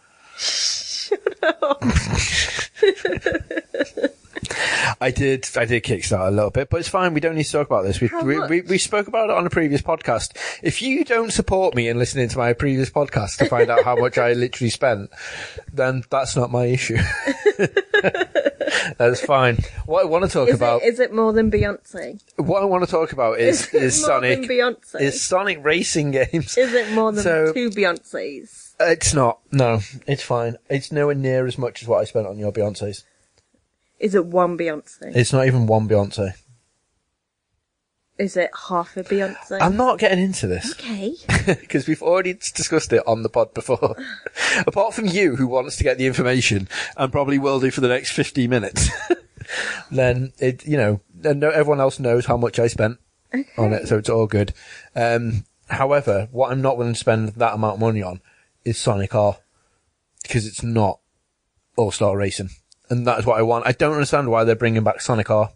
I 5.00 5.10
did, 5.10 5.48
I 5.56 5.64
did 5.64 5.82
Kickstarter 5.84 6.28
a 6.28 6.30
little 6.30 6.50
bit, 6.50 6.70
but 6.70 6.78
it's 6.80 6.88
fine. 6.88 7.14
We 7.14 7.20
don't 7.20 7.34
need 7.36 7.44
to 7.44 7.52
talk 7.52 7.66
about 7.66 7.82
this. 7.84 8.00
We, 8.00 8.10
we, 8.22 8.40
we, 8.46 8.60
we 8.62 8.78
spoke 8.78 9.06
about 9.08 9.30
it 9.30 9.36
on 9.36 9.46
a 9.46 9.50
previous 9.50 9.82
podcast. 9.82 10.36
If 10.62 10.82
you 10.82 11.04
don't 11.04 11.32
support 11.32 11.74
me 11.74 11.88
in 11.88 11.98
listening 11.98 12.28
to 12.28 12.38
my 12.38 12.52
previous 12.52 12.90
podcast 12.90 13.38
to 13.38 13.46
find 13.46 13.70
out 13.70 13.84
how 13.84 13.96
much 13.96 14.18
I 14.18 14.32
literally 14.32 14.70
spent, 14.70 15.10
then 15.72 16.02
that's 16.10 16.36
not 16.36 16.50
my 16.50 16.66
issue. 16.66 16.98
That's 18.98 19.20
fine. 19.20 19.58
What 19.86 20.02
I 20.02 20.04
want 20.06 20.24
to 20.24 20.30
talk 20.30 20.48
Is 20.48 20.54
about, 20.54 20.82
it, 20.82 20.86
is 20.86 21.00
it 21.00 21.12
more 21.12 21.32
than 21.32 21.50
Beyonce? 21.50 22.20
what 22.36 22.62
I 22.62 22.64
want 22.66 22.84
to 22.84 22.90
talk 22.90 23.12
about 23.12 23.38
is 23.38 23.72
is 23.74 24.00
more 24.00 24.08
Sonic, 24.08 24.40
Beyonce? 24.40 25.00
is 25.00 25.20
Sonic 25.22 25.64
racing 25.64 26.10
games. 26.12 26.56
Is 26.56 26.72
it 26.72 26.92
more 26.92 27.12
than 27.12 27.22
So- 27.22 27.52
two 27.52 27.70
Beyonces? 27.70 28.74
It's 28.80 29.12
not. 29.12 29.40
No, 29.52 29.80
it's 30.06 30.22
fine. 30.22 30.56
It's 30.70 30.90
nowhere 30.92 31.14
near 31.14 31.46
as 31.46 31.58
much 31.58 31.82
as 31.82 31.88
what 31.88 32.00
I 32.00 32.04
spent 32.04 32.26
on 32.26 32.38
your 32.38 32.52
Beyonces. 32.52 33.04
Is 34.00 34.14
it 34.14 34.26
one 34.26 34.56
Beyonce? 34.56 35.14
It's 35.14 35.32
not 35.32 35.46
even 35.46 35.66
one 35.66 35.86
Beyonce. 35.86 36.32
Is 38.18 38.36
it 38.36 38.50
half 38.68 38.96
a 38.96 39.04
Beyonce? 39.04 39.58
I'm 39.60 39.76
not 39.76 39.98
getting 39.98 40.22
into 40.22 40.46
this 40.46 40.72
okay. 40.72 41.14
because 41.46 41.86
we've 41.86 42.02
already 42.02 42.34
discussed 42.34 42.92
it 42.92 43.02
on 43.06 43.22
the 43.22 43.28
pod 43.28 43.54
before. 43.54 43.96
Apart 44.66 44.94
from 44.94 45.06
you, 45.06 45.36
who 45.36 45.46
wants 45.46 45.76
to 45.76 45.84
get 45.84 45.98
the 45.98 46.06
information 46.06 46.68
and 46.96 47.12
probably 47.12 47.38
will 47.38 47.60
do 47.60 47.70
for 47.70 47.80
the 47.80 47.88
next 47.88 48.12
50 48.12 48.46
minutes, 48.48 48.90
then 49.90 50.32
it, 50.38 50.66
you 50.66 50.76
know, 50.76 51.00
no- 51.14 51.50
everyone 51.50 51.80
else 51.80 51.98
knows 51.98 52.26
how 52.26 52.36
much 52.36 52.58
I 52.58 52.66
spent 52.66 52.98
on 53.56 53.72
it, 53.72 53.86
so 53.88 53.96
it's 53.96 54.10
all 54.10 54.26
good. 54.26 54.52
Um, 54.94 55.44
however, 55.68 56.28
what 56.30 56.50
I'm 56.50 56.62
not 56.62 56.76
willing 56.76 56.94
to 56.94 56.98
spend 56.98 57.30
that 57.30 57.54
amount 57.54 57.74
of 57.74 57.80
money 57.80 58.02
on 58.02 58.20
is 58.64 58.76
Sonic 58.76 59.14
R 59.14 59.38
because 60.22 60.46
it's 60.46 60.62
not 60.62 61.00
All 61.76 61.90
Star 61.90 62.16
Racing, 62.16 62.50
and 62.90 63.06
that 63.06 63.20
is 63.20 63.26
what 63.26 63.38
I 63.38 63.42
want. 63.42 63.66
I 63.66 63.72
don't 63.72 63.92
understand 63.94 64.30
why 64.30 64.44
they're 64.44 64.54
bringing 64.56 64.82
back 64.84 65.00
Sonic 65.00 65.30
R. 65.30 65.50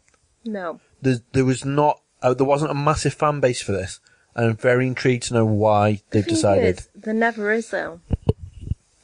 No. 0.45 0.81
There, 1.03 1.17
there 1.33 1.45
was 1.45 1.65
not, 1.65 2.01
uh, 2.23 2.33
there 2.35 2.47
wasn't 2.47 2.71
a 2.71 2.75
massive 2.75 3.13
fan 3.15 3.41
base 3.41 3.61
for 3.63 3.73
this, 3.73 4.01
and 4.35 4.47
I'm 4.51 4.57
very 4.57 4.87
intrigued 4.87 5.25
to 5.25 5.35
know 5.35 5.45
why 5.45 6.01
they've 6.11 6.25
Thing 6.25 6.35
decided. 6.35 6.79
is, 6.79 6.89
there 6.95 7.13
never 7.15 7.53
is 7.53 7.71
though. 7.71 8.01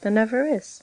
There 0.03 0.13
never 0.13 0.47
is. 0.47 0.83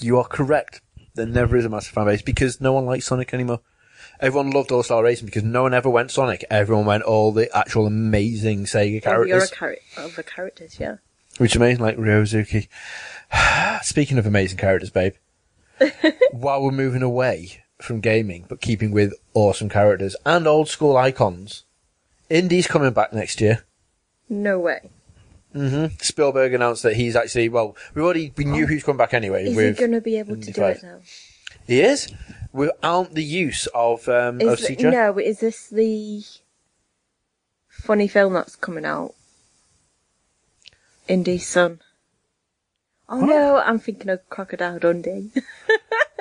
You 0.00 0.18
are 0.18 0.24
correct. 0.24 0.80
There 1.14 1.26
never 1.26 1.56
is 1.56 1.64
a 1.64 1.68
massive 1.68 1.92
fan 1.94 2.06
base 2.06 2.22
because 2.22 2.60
no 2.60 2.72
one 2.72 2.86
likes 2.86 3.06
Sonic 3.06 3.32
anymore. 3.32 3.60
Everyone 4.20 4.50
loved 4.50 4.70
All 4.72 4.82
Star 4.82 5.02
Racing 5.02 5.26
because 5.26 5.42
no 5.42 5.62
one 5.62 5.74
ever 5.74 5.90
went 5.90 6.10
Sonic. 6.10 6.44
Everyone 6.50 6.84
went 6.86 7.02
all 7.02 7.32
the 7.32 7.54
actual 7.56 7.86
amazing 7.86 8.64
Sega 8.64 9.02
Oh, 9.06 9.22
you're 9.22 9.38
a 9.38 9.46
characters, 9.46 9.50
char- 9.50 9.76
of 9.96 10.16
the 10.16 10.22
characters, 10.22 10.76
yeah. 10.80 10.96
which 11.38 11.52
is 11.52 11.56
amazing, 11.56 11.82
like 11.82 11.96
Ryozuki. 11.96 12.68
Speaking 13.82 14.18
of 14.18 14.26
amazing 14.26 14.58
characters, 14.58 14.90
babe, 14.90 15.14
while 16.32 16.62
we're 16.62 16.70
moving 16.70 17.02
away 17.02 17.64
from 17.80 18.00
gaming 18.00 18.44
but 18.48 18.60
keeping 18.60 18.92
with 18.92 19.12
awesome 19.34 19.68
characters 19.68 20.14
and 20.24 20.46
old 20.46 20.68
school 20.68 20.96
icons, 20.96 21.64
Indie's 22.30 22.66
coming 22.66 22.92
back 22.92 23.12
next 23.12 23.40
year. 23.40 23.64
No 24.28 24.58
way. 24.58 24.90
hmm 25.52 25.86
Spielberg 26.00 26.54
announced 26.54 26.82
that 26.84 26.96
he's 26.96 27.16
actually 27.16 27.48
well. 27.48 27.76
We 27.94 28.02
already 28.02 28.32
we 28.36 28.44
knew 28.44 28.66
who's 28.66 28.82
coming 28.82 28.98
back 28.98 29.14
anyway. 29.14 29.44
Is 29.46 29.56
he 29.56 29.72
going 29.72 29.92
to 29.92 30.00
be 30.00 30.18
able 30.18 30.36
to 30.36 30.52
do 30.52 30.60
5. 30.60 30.76
it 30.76 30.82
now? 30.82 30.98
He 31.66 31.80
is 31.80 32.12
without 32.52 33.14
the 33.14 33.24
use 33.24 33.66
of 33.74 34.08
um 34.08 34.40
of 34.40 34.60
Is 34.60 34.68
CGI. 34.68 34.92
no, 34.92 35.18
is 35.18 35.40
this 35.40 35.68
the 35.68 36.22
funny 37.68 38.08
film 38.08 38.34
that's 38.34 38.56
coming 38.56 38.84
out? 38.84 39.14
Indie's 41.08 41.46
Son. 41.46 41.80
Oh 43.14 43.18
What? 43.18 43.26
no, 43.28 43.56
I'm 43.58 43.78
thinking 43.78 44.08
of 44.08 44.26
Crocodile 44.30 44.78
Dundee. 44.78 45.30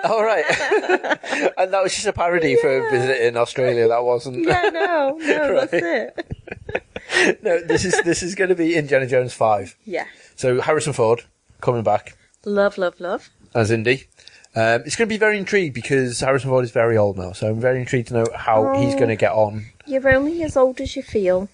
All 0.04 0.24
right, 0.32 0.44
and 1.58 1.72
that 1.74 1.82
was 1.82 1.94
just 1.94 2.06
a 2.06 2.12
parody 2.12 2.58
for 2.58 2.90
visiting 2.92 3.38
Australia. 3.38 3.88
That 3.88 4.04
wasn't. 4.04 4.46
yeah, 4.46 4.70
no, 4.74 5.18
no, 5.22 5.66
that's 5.66 5.74
it. 5.74 7.42
no, 7.44 7.62
this 7.62 7.86
is 7.86 8.02
this 8.04 8.22
is 8.22 8.36
going 8.36 8.50
to 8.50 8.56
be 8.56 8.76
Indiana 8.76 9.08
Jones 9.08 9.34
five. 9.34 9.78
Yeah. 9.86 10.06
So 10.36 10.60
Harrison 10.60 10.92
Ford 10.94 11.24
coming 11.62 11.84
back 11.84 12.18
Love, 12.44 12.78
love, 12.78 13.00
love. 13.00 13.30
as 13.56 13.72
Indy. 13.72 14.08
Um, 14.54 14.82
it's 14.86 14.98
going 14.98 15.08
to 15.08 15.14
be 15.14 15.18
very 15.18 15.38
intrigued 15.38 15.74
because 15.74 16.20
Harrison 16.20 16.50
Ford 16.50 16.66
is 16.66 16.72
very 16.72 16.98
old 16.98 17.18
now, 17.18 17.32
so 17.32 17.48
I'm 17.50 17.62
very 17.62 17.80
intrigued 17.80 18.10
to 18.10 18.16
know 18.16 18.26
how 18.36 18.74
he's 18.78 18.96
Oh. 18.96 18.98
going 18.98 19.10
to 19.10 19.16
get 19.16 19.32
on. 19.32 19.68
You're 19.86 20.14
only 20.14 20.44
as 20.44 20.58
old 20.58 20.82
as 20.82 20.94
you 20.98 21.04
feel. 21.04 21.48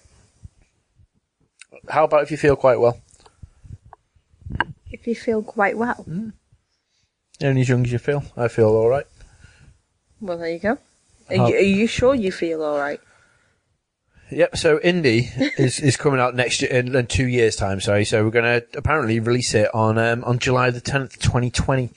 How 1.88 2.02
about 2.04 2.22
if 2.24 2.30
you 2.32 2.36
feel 2.36 2.56
quite 2.56 2.80
well? 2.80 3.00
You 5.08 5.14
feel 5.14 5.42
quite 5.42 5.78
well. 5.78 6.04
You're 7.40 7.48
only 7.48 7.62
as 7.62 7.68
young 7.70 7.82
as 7.82 7.90
you 7.90 7.98
feel. 7.98 8.24
I 8.36 8.48
feel 8.48 8.68
all 8.68 8.90
right. 8.90 9.06
Well, 10.20 10.36
there 10.36 10.50
you 10.50 10.58
go. 10.58 10.76
Are, 11.30 11.34
you, 11.34 11.56
are 11.56 11.60
you 11.60 11.86
sure 11.86 12.14
you 12.14 12.30
feel 12.30 12.62
alright? 12.62 13.00
Yep. 14.30 14.58
So 14.58 14.78
Indy 14.80 15.30
is 15.56 15.80
is 15.80 15.96
coming 15.96 16.20
out 16.20 16.34
next 16.34 16.60
year 16.60 16.70
in, 16.72 16.94
in 16.94 17.06
two 17.06 17.26
years' 17.26 17.56
time. 17.56 17.80
Sorry. 17.80 18.04
So 18.04 18.22
we're 18.22 18.30
going 18.30 18.60
to 18.60 18.66
apparently 18.76 19.18
release 19.18 19.54
it 19.54 19.74
on 19.74 19.96
um, 19.96 20.24
on 20.24 20.38
July 20.40 20.68
the 20.68 20.82
tenth, 20.82 21.18
twenty 21.22 21.50
twenty. 21.50 21.88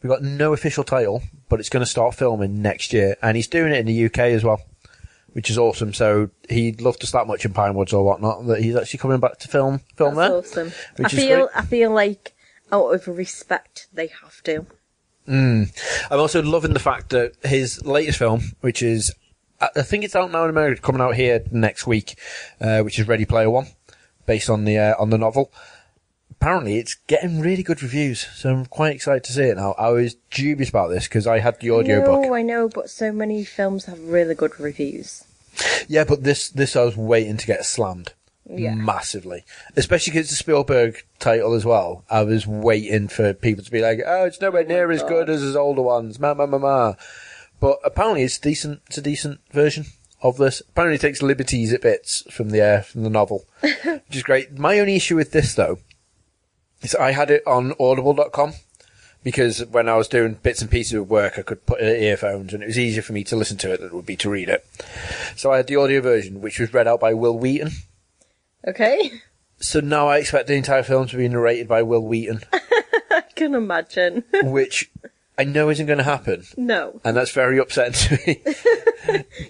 We've 0.00 0.10
got 0.10 0.22
no 0.22 0.52
official 0.52 0.84
title, 0.84 1.24
but 1.48 1.58
it's 1.58 1.68
going 1.68 1.84
to 1.84 1.90
start 1.90 2.14
filming 2.14 2.62
next 2.62 2.92
year, 2.92 3.16
and 3.20 3.34
he's 3.34 3.48
doing 3.48 3.72
it 3.72 3.78
in 3.78 3.86
the 3.86 4.04
UK 4.04 4.18
as 4.18 4.44
well, 4.44 4.62
which 5.32 5.50
is 5.50 5.58
awesome. 5.58 5.92
So 5.92 6.30
he'd 6.48 6.80
love 6.80 6.98
to 7.00 7.06
start 7.08 7.26
much 7.26 7.44
in 7.44 7.52
Pinewoods 7.52 7.92
or 7.92 8.04
whatnot. 8.04 8.46
That 8.46 8.62
he's 8.62 8.76
actually 8.76 9.00
coming 9.00 9.18
back 9.18 9.40
to 9.40 9.48
film 9.48 9.80
film 9.96 10.14
That's 10.14 10.52
there. 10.52 10.66
awesome. 10.66 10.72
I 11.04 11.08
feel 11.08 11.36
great. 11.38 11.48
I 11.56 11.62
feel 11.64 11.90
like 11.90 12.33
out 12.74 12.88
of 12.90 13.06
respect 13.06 13.86
they 13.92 14.08
have 14.08 14.42
to. 14.42 14.66
I'm 15.26 15.70
also 16.10 16.42
loving 16.42 16.74
the 16.74 16.80
fact 16.80 17.10
that 17.10 17.32
his 17.42 17.84
latest 17.86 18.18
film, 18.18 18.52
which 18.60 18.82
is, 18.82 19.14
I 19.60 19.82
think 19.82 20.04
it's 20.04 20.16
out 20.16 20.30
now 20.30 20.44
in 20.44 20.50
America, 20.50 20.82
coming 20.82 21.00
out 21.00 21.14
here 21.14 21.42
next 21.50 21.86
week, 21.86 22.18
uh, 22.60 22.80
which 22.80 22.98
is 22.98 23.08
Ready 23.08 23.24
Player 23.24 23.48
One, 23.48 23.68
based 24.26 24.50
on 24.50 24.64
the 24.64 24.76
uh, 24.78 24.94
on 24.98 25.10
the 25.10 25.18
novel. 25.18 25.50
Apparently, 26.30 26.78
it's 26.78 26.96
getting 27.06 27.40
really 27.40 27.62
good 27.62 27.82
reviews, 27.82 28.26
so 28.34 28.50
I'm 28.50 28.66
quite 28.66 28.94
excited 28.94 29.24
to 29.24 29.32
see 29.32 29.44
it 29.44 29.56
now. 29.56 29.74
I 29.78 29.90
was 29.90 30.16
dubious 30.30 30.68
about 30.68 30.88
this 30.88 31.04
because 31.04 31.26
I 31.26 31.38
had 31.38 31.58
the 31.60 31.70
audiobook. 31.70 32.22
No, 32.22 32.34
I 32.34 32.42
know, 32.42 32.68
but 32.68 32.90
so 32.90 33.10
many 33.12 33.44
films 33.44 33.86
have 33.86 34.00
really 34.00 34.34
good 34.34 34.60
reviews. 34.60 35.24
Yeah, 35.88 36.04
but 36.04 36.24
this 36.24 36.50
this 36.50 36.76
I 36.76 36.82
was 36.84 36.98
waiting 36.98 37.38
to 37.38 37.46
get 37.46 37.64
slammed. 37.64 38.12
Yeah. 38.48 38.74
Massively. 38.74 39.44
Especially 39.76 40.12
because 40.12 40.26
it's 40.26 40.32
a 40.32 40.42
Spielberg 40.42 41.04
title 41.18 41.54
as 41.54 41.64
well. 41.64 42.04
I 42.10 42.22
was 42.22 42.46
waiting 42.46 43.08
for 43.08 43.32
people 43.32 43.64
to 43.64 43.70
be 43.70 43.80
like, 43.80 44.00
oh, 44.06 44.24
it's 44.24 44.40
nowhere 44.40 44.64
near 44.64 44.90
as 44.90 45.02
good 45.02 45.30
as 45.30 45.40
his 45.40 45.56
older 45.56 45.82
ones. 45.82 46.20
Ma, 46.20 46.34
ma, 46.34 46.46
ma, 46.46 46.58
ma. 46.58 46.94
But 47.60 47.78
apparently 47.84 48.22
it's 48.22 48.38
decent. 48.38 48.82
It's 48.86 48.98
a 48.98 49.02
decent 49.02 49.40
version 49.50 49.86
of 50.22 50.36
this. 50.36 50.60
Apparently 50.60 50.96
it 50.96 51.00
takes 51.00 51.22
liberties 51.22 51.72
at 51.72 51.82
bits 51.82 52.22
from 52.30 52.50
the, 52.50 52.60
uh, 52.60 52.80
from 52.82 53.02
the 53.02 53.10
novel. 53.10 53.46
which 53.60 54.02
is 54.10 54.22
great. 54.22 54.58
My 54.58 54.78
only 54.78 54.96
issue 54.96 55.16
with 55.16 55.32
this 55.32 55.54
though, 55.54 55.78
is 56.82 56.94
I 56.94 57.12
had 57.12 57.30
it 57.30 57.42
on 57.46 57.72
audible.com. 57.80 58.54
Because 59.22 59.64
when 59.64 59.88
I 59.88 59.96
was 59.96 60.06
doing 60.06 60.34
bits 60.34 60.60
and 60.60 60.70
pieces 60.70 60.92
of 60.92 61.08
work, 61.08 61.38
I 61.38 61.42
could 61.42 61.64
put 61.64 61.80
in 61.80 61.88
earphones 62.02 62.52
and 62.52 62.62
it 62.62 62.66
was 62.66 62.78
easier 62.78 63.00
for 63.00 63.14
me 63.14 63.24
to 63.24 63.36
listen 63.36 63.56
to 63.56 63.72
it 63.72 63.80
than 63.80 63.88
it 63.88 63.94
would 63.94 64.04
be 64.04 64.16
to 64.16 64.28
read 64.28 64.50
it. 64.50 64.66
So 65.34 65.50
I 65.50 65.56
had 65.56 65.66
the 65.66 65.76
audio 65.76 66.02
version, 66.02 66.42
which 66.42 66.60
was 66.60 66.74
read 66.74 66.86
out 66.86 67.00
by 67.00 67.14
Wil 67.14 67.38
Wheaton. 67.38 67.70
Okay? 68.66 69.10
So 69.58 69.80
now 69.80 70.08
I 70.08 70.18
expect 70.18 70.48
the 70.48 70.54
entire 70.54 70.82
film 70.82 71.06
to 71.08 71.16
be 71.16 71.28
narrated 71.28 71.68
by 71.68 71.82
Wil 71.82 72.02
Wheaton, 72.06 72.40
I 73.10 73.22
can 73.34 73.54
imagine. 73.54 74.24
which 74.42 74.90
I 75.38 75.44
know 75.44 75.68
isn't 75.70 75.86
going 75.86 75.98
to 75.98 76.04
happen. 76.04 76.44
no. 76.56 77.00
And 77.04 77.16
that's 77.16 77.30
very 77.32 77.58
upsetting 77.58 77.92
to 78.18 78.26
me. 78.26 78.42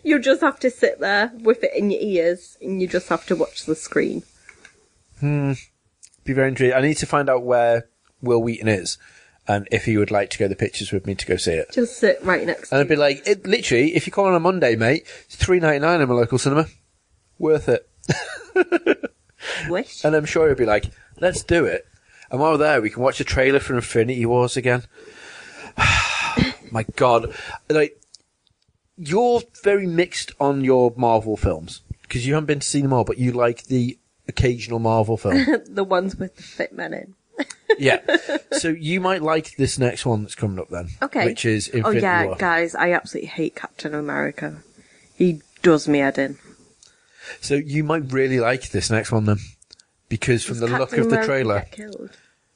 You 0.03 0.19
just 0.19 0.41
have 0.41 0.59
to 0.61 0.71
sit 0.71 0.99
there 0.99 1.31
with 1.41 1.63
it 1.63 1.71
in 1.77 1.91
your 1.91 2.01
ears 2.01 2.59
and 2.61 2.83
you 2.83 2.89
just 2.89 3.09
have 3.09 3.25
to 3.27 3.37
watch 3.37 3.65
the 3.67 3.77
screen. 3.77 4.25
Hmm. 5.21 5.53
Be 6.25 6.33
very 6.33 6.49
intrigued. 6.49 6.75
I 6.75 6.81
need 6.81 6.97
to 6.99 7.07
find 7.07 7.31
out 7.31 7.45
where 7.45 7.87
Wil 8.21 8.43
Wheaton 8.43 8.67
is 8.69 8.99
and 9.47 9.69
if 9.71 9.85
he 9.85 9.97
would 9.97 10.11
like 10.11 10.31
to 10.31 10.39
go 10.39 10.47
to 10.47 10.49
the 10.49 10.57
pictures 10.57 10.91
with 10.91 11.07
me 11.07 11.15
to 11.15 11.27
go 11.27 11.37
see 11.37 11.53
it. 11.53 11.71
Just 11.73 11.99
sit 11.99 12.19
right 12.25 12.45
next 12.47 12.73
And 12.73 12.79
to 12.79 12.81
I'd 12.81 12.89
be 12.89 12.97
like, 12.97 13.27
it, 13.29 13.47
literally, 13.47 13.95
if 13.95 14.07
you 14.07 14.13
come 14.13 14.25
on 14.27 14.35
a 14.35 14.41
Monday, 14.41 14.75
mate, 14.75 15.07
it's 15.27 15.37
three 15.37 15.61
ninety 15.61 15.79
nine 15.79 16.01
in 16.01 16.09
my 16.09 16.15
local 16.15 16.39
cinema. 16.39 16.67
Worth 17.39 17.69
it. 17.69 17.89
Wish. 19.69 20.05
And 20.05 20.15
I'm 20.15 20.25
sure 20.25 20.49
he'd 20.49 20.59
be 20.59 20.67
like, 20.67 20.87
let's 21.21 21.43
do 21.43 21.65
it. 21.65 21.87
And 22.31 22.41
while 22.41 22.53
we're 22.53 22.59
there, 22.59 22.81
we 22.81 22.91
can 22.91 23.03
watch 23.03 23.19
the 23.19 23.25
trailer 23.25 23.61
for 23.61 23.75
Infinity 23.75 24.27
Wars 24.27 24.57
again. 24.57 24.85
My 26.71 26.85
God. 26.97 27.35
Like, 27.69 28.01
you're 28.97 29.43
very 29.63 29.87
mixed 29.87 30.33
on 30.41 30.65
your 30.65 30.93
Marvel 30.97 31.37
films. 31.37 31.83
Because 32.03 32.27
you 32.27 32.35
haven't 32.35 32.47
been 32.47 32.61
to 32.61 32.67
see 32.67 32.81
them 32.81 32.93
all, 32.93 33.05
but 33.05 33.19
you 33.19 33.33
like 33.33 33.65
the 33.65 33.99
occasional 34.29 34.79
Marvel 34.79 35.17
film. 35.17 35.63
the 35.67 35.85
ones 35.85 36.17
with 36.17 36.37
the 36.37 36.43
fit 36.43 36.73
men 36.73 36.95
in. 36.95 37.15
yeah. 37.79 38.01
So 38.53 38.69
you 38.69 39.01
might 39.01 39.23
like 39.23 39.57
this 39.57 39.79
next 39.79 40.07
one 40.07 40.23
that's 40.23 40.35
coming 40.35 40.59
up 40.59 40.69
then. 40.69 40.91
Okay. 41.03 41.25
Which 41.27 41.45
is 41.45 41.69
Infinity 41.69 41.99
Oh 41.99 42.01
yeah, 42.01 42.25
War. 42.27 42.37
guys, 42.37 42.75
I 42.75 42.93
absolutely 42.93 43.29
hate 43.29 43.57
Captain 43.57 43.95
America. 43.95 44.59
He 45.15 45.41
does 45.63 45.89
me 45.89 45.99
head 46.01 46.19
in. 46.19 46.39
So 47.41 47.55
you 47.55 47.85
might 47.85 48.13
really 48.13 48.41
like 48.41 48.71
this 48.71 48.91
next 48.91 49.13
one 49.13 49.25
then. 49.25 49.39
Because 50.09 50.45
from 50.45 50.61
Does 50.61 50.69
the 50.71 50.79
look 50.79 50.93
of 50.93 51.05
the 51.05 51.17
America 51.17 51.27
trailer, 51.27 51.59
get 51.61 51.73
killed? 51.73 52.11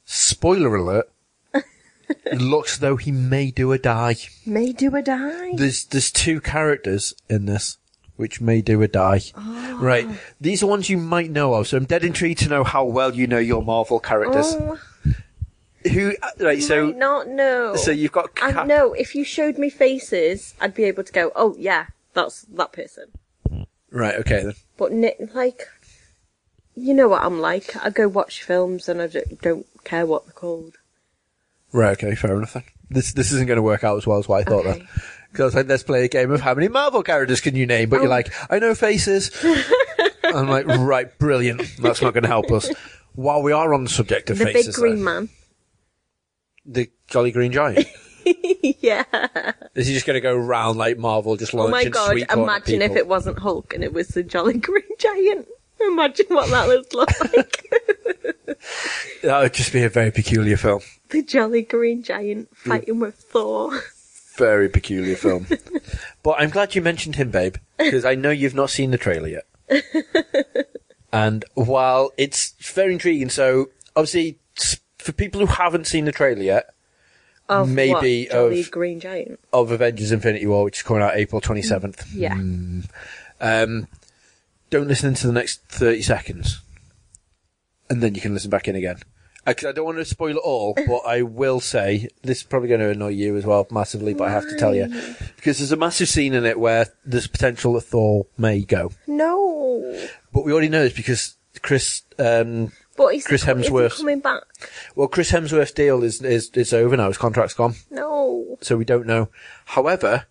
spoiler 0.05 0.75
alert, 0.75 1.11
it 1.53 2.41
looks 2.41 2.77
though 2.77 2.95
he 2.95 3.11
may 3.11 3.51
do 3.51 3.71
a 3.71 3.77
die. 3.79 4.15
May 4.45 4.71
do 4.71 4.95
a 4.95 5.01
die. 5.01 5.53
There's 5.55 5.85
there's 5.85 6.11
two 6.11 6.39
characters 6.41 7.13
in 7.29 7.45
this 7.47 7.77
which 8.15 8.39
may 8.41 8.61
do 8.61 8.81
a 8.81 8.87
die. 8.87 9.21
Right. 9.35 10.07
These 10.41 10.61
are 10.61 10.67
ones 10.67 10.89
you 10.89 10.97
might 10.97 11.31
know 11.31 11.53
of, 11.53 11.67
so 11.67 11.77
I'm 11.77 11.85
dead 11.85 12.03
intrigued 12.03 12.39
to 12.41 12.49
know 12.49 12.63
how 12.63 12.83
well 12.85 13.15
you 13.15 13.27
know 13.27 13.37
your 13.39 13.63
Marvel 13.63 13.99
characters. 13.99 14.55
Oh. 14.59 14.77
who? 15.89 16.13
uh, 16.21 16.27
Right. 16.39 16.61
So 16.61 16.87
Might 16.87 16.97
not 16.97 17.27
know. 17.29 17.75
so 17.75 17.91
you've 17.91 18.11
got 18.11 18.29
I 18.41 18.51
Cap. 18.51 18.67
know 18.67 18.93
if 18.93 19.15
you 19.15 19.23
showed 19.23 19.57
me 19.57 19.69
faces, 19.69 20.53
I'd 20.61 20.73
be 20.75 20.83
able 20.83 21.03
to 21.03 21.11
go, 21.13 21.31
oh 21.35 21.55
yeah, 21.57 21.87
that's 22.13 22.41
that 22.43 22.73
person. 22.73 23.05
Right. 23.91 24.15
Okay 24.15 24.43
then. 24.43 24.53
But 24.77 24.91
ni- 24.91 25.15
like, 25.33 25.67
you 26.75 26.93
know 26.93 27.07
what 27.09 27.23
I'm 27.23 27.39
like. 27.39 27.75
I 27.83 27.89
go 27.89 28.07
watch 28.07 28.43
films 28.43 28.87
and 28.89 29.01
I 29.01 29.07
don't, 29.07 29.41
don't 29.41 29.65
care 29.83 30.05
what 30.05 30.25
they're 30.25 30.33
called. 30.33 30.75
Right. 31.71 31.91
Okay. 31.91 32.15
Fair 32.15 32.35
enough. 32.37 32.53
Then. 32.53 32.63
This 32.89 33.13
this 33.13 33.31
isn't 33.31 33.47
going 33.47 33.57
to 33.57 33.61
work 33.63 33.83
out 33.83 33.97
as 33.97 34.07
well 34.07 34.17
as 34.19 34.27
what 34.27 34.41
I 34.41 34.43
thought. 34.43 34.65
Okay. 34.65 34.79
Then. 34.79 34.87
Because 35.31 35.41
I 35.41 35.45
was 35.45 35.55
like, 35.55 35.67
let's 35.67 35.83
play 35.83 36.05
a 36.05 36.07
game 36.07 36.31
of 36.31 36.41
how 36.41 36.55
many 36.55 36.67
Marvel 36.67 37.03
characters 37.03 37.39
can 37.41 37.55
you 37.55 37.67
name? 37.67 37.89
But 37.89 37.97
you're 37.97 38.07
Oh. 38.07 38.09
like, 38.09 38.33
I 38.51 38.57
know 38.59 38.73
faces. 38.73 39.29
I'm 40.23 40.47
like, 40.49 40.65
right, 40.65 41.15
brilliant. 41.19 41.61
That's 41.79 42.01
not 42.01 42.13
going 42.13 42.23
to 42.23 42.27
help 42.29 42.51
us. 42.51 42.69
While 43.13 43.43
we 43.43 43.51
are 43.51 43.73
on 43.73 43.83
the 43.83 43.89
subject 43.89 44.29
of 44.31 44.37
The 44.39 44.45
faces, 44.45 44.67
big 44.67 44.75
green 44.75 44.95
though, 45.05 45.21
man. 45.21 45.29
the 46.65 46.89
Jolly 47.07 47.31
Green 47.31 47.51
Giant. 47.51 47.87
yeah. 48.81 49.03
Is 49.75 49.87
he 49.87 49.93
just 49.93 50.05
going 50.05 50.15
to 50.15 50.21
go 50.21 50.35
round 50.35 50.77
like 50.77 50.97
Marvel, 50.97 51.35
just 51.35 51.53
Oh 51.53 51.57
launching 51.57 51.71
my 51.71 51.85
god! 51.85 52.11
sweet 52.11 52.27
corn 52.27 52.39
at 52.39 52.43
Imagine 52.43 52.81
if 52.81 52.95
it 52.95 53.07
wasn't 53.07 53.39
Hulk 53.39 53.73
and 53.73 53.83
it 53.83 53.93
was 53.93 54.09
the 54.09 54.23
Jolly 54.23 54.57
Green 54.57 54.83
Giant. 54.99 55.47
Imagine 55.81 56.25
what 56.29 56.49
that 56.49 56.67
would 56.67 56.93
look 56.93 57.33
like. 57.33 57.65
That 59.23 59.41
would 59.41 59.53
just 59.53 59.71
be 59.71 59.83
a 59.83 59.89
very 59.89 60.11
peculiar 60.11 60.57
film. 60.57 60.81
the 61.09 61.21
Jolly 61.23 61.61
Green 61.61 62.03
Giant 62.03 62.51
mm. 62.51 62.57
fighting 62.57 62.99
with 62.99 63.15
Thor. 63.15 63.79
Very 64.35 64.67
peculiar 64.69 65.15
film. 65.15 65.47
but 66.23 66.35
I'm 66.39 66.49
glad 66.49 66.75
you 66.75 66.81
mentioned 66.81 67.15
him, 67.15 67.29
babe, 67.29 67.55
because 67.77 68.03
I 68.05 68.15
know 68.15 68.31
you've 68.31 68.55
not 68.55 68.69
seen 68.69 68.91
the 68.91 68.97
trailer 68.97 69.27
yet. 69.27 69.83
and 71.13 71.45
while 71.53 72.11
it's 72.17 72.53
very 72.73 72.93
intriguing, 72.93 73.29
so 73.29 73.69
obviously 73.95 74.39
for 74.97 75.11
people 75.13 75.39
who 75.41 75.47
haven't 75.47 75.87
seen 75.87 76.05
the 76.05 76.11
trailer 76.11 76.41
yet 76.43 76.69
Of 77.49 77.67
Maybe 77.69 78.23
what? 78.25 78.31
Jolly 78.31 78.61
of- 78.61 78.71
Green 78.71 78.99
Giant. 78.99 79.39
of 79.51 79.71
Avengers: 79.71 80.11
Infinity 80.11 80.45
War, 80.45 80.63
which 80.63 80.77
is 80.77 80.83
coming 80.83 81.01
out 81.03 81.15
April 81.17 81.41
27th, 81.41 82.05
Yeah. 82.13 82.33
um, 83.41 83.87
don't 84.69 84.87
listen 84.87 85.13
to 85.15 85.27
the 85.27 85.33
next 85.33 85.61
30 85.69 86.01
seconds, 86.03 86.61
and 87.89 88.03
then 88.03 88.13
you 88.15 88.21
can 88.21 88.33
listen 88.33 88.49
back 88.51 88.67
in 88.67 88.75
again. 88.75 88.97
Because 89.45 89.65
I 89.65 89.71
don't 89.71 89.85
want 89.85 89.97
to 89.97 90.05
spoil 90.05 90.35
it 90.37 90.41
all, 90.43 90.75
but 90.87 90.99
I 91.07 91.23
will 91.23 91.59
say 91.59 92.07
this 92.21 92.39
is 92.39 92.43
probably 92.43 92.67
going 92.69 92.81
to 92.81 92.89
annoy 92.91 93.07
you 93.09 93.35
as 93.35 93.45
well 93.47 93.65
massively. 93.71 94.13
But 94.13 94.27
I 94.27 94.31
have 94.31 94.47
to 94.47 94.55
tell 94.57 94.75
you 94.75 94.85
because 95.37 95.57
there's 95.57 95.71
a 95.71 95.77
massive 95.77 96.07
scene 96.07 96.33
in 96.35 96.45
it 96.45 96.59
where 96.59 96.87
there's 97.03 97.25
potential 97.25 97.73
that 97.73 97.81
Thor 97.81 98.27
may 98.37 98.61
go, 98.61 98.91
No. 99.07 99.97
but 100.31 100.45
we 100.45 100.51
already 100.51 100.69
know 100.69 100.83
this 100.83 100.93
because 100.93 101.35
Chris, 101.63 102.03
um, 102.19 102.71
But 102.99 103.23
Chris 103.23 103.41
is 103.41 103.43
he 103.43 103.51
Hemsworth. 103.51 103.97
coming 103.97 104.19
back. 104.19 104.43
well, 104.95 105.07
Chris 105.07 105.31
Hemsworth's 105.31 105.71
deal 105.71 106.03
is 106.03 106.21
is 106.21 106.49
is 106.53 106.73
over 106.73 106.95
now. 106.97 107.07
His 107.07 107.17
contract's 107.17 107.53
gone, 107.55 107.75
No. 107.89 108.57
so 108.61 108.77
we 108.77 108.85
don't 108.85 109.07
know. 109.07 109.29
However, 109.65 110.25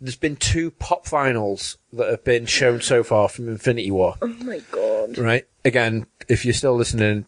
there's 0.00 0.16
been 0.16 0.36
two 0.36 0.70
pop 0.70 1.04
vinyls 1.06 1.76
that 1.92 2.08
have 2.08 2.24
been 2.24 2.46
shown 2.46 2.80
so 2.80 3.02
far 3.04 3.28
from 3.28 3.48
Infinity 3.48 3.90
War. 3.90 4.14
Oh 4.22 4.26
my 4.26 4.60
god. 4.70 5.18
Right. 5.18 5.46
Again, 5.64 6.06
if 6.28 6.44
you're 6.44 6.54
still 6.54 6.76
listening, 6.76 7.26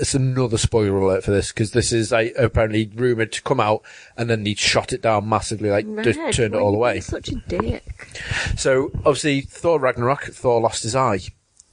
it's 0.00 0.14
another 0.14 0.56
spoiler 0.58 0.96
alert 0.96 1.22
for 1.24 1.30
this 1.30 1.52
because 1.52 1.72
this 1.72 1.92
is 1.92 2.10
like, 2.10 2.34
apparently 2.38 2.90
rumored 2.94 3.32
to 3.32 3.42
come 3.42 3.60
out 3.60 3.82
and 4.16 4.30
then 4.30 4.42
they 4.42 4.54
shot 4.54 4.92
it 4.94 5.02
down 5.02 5.28
massively, 5.28 5.68
like 5.70 5.86
just 6.02 6.18
turned 6.34 6.54
it 6.54 6.60
all 6.60 6.74
away. 6.74 7.00
Such 7.00 7.28
a 7.28 7.36
dick. 7.46 7.84
So 8.56 8.90
obviously, 9.04 9.42
Thor 9.42 9.78
Ragnarok, 9.78 10.24
Thor 10.24 10.60
lost 10.60 10.82
his 10.84 10.96
eye. 10.96 11.20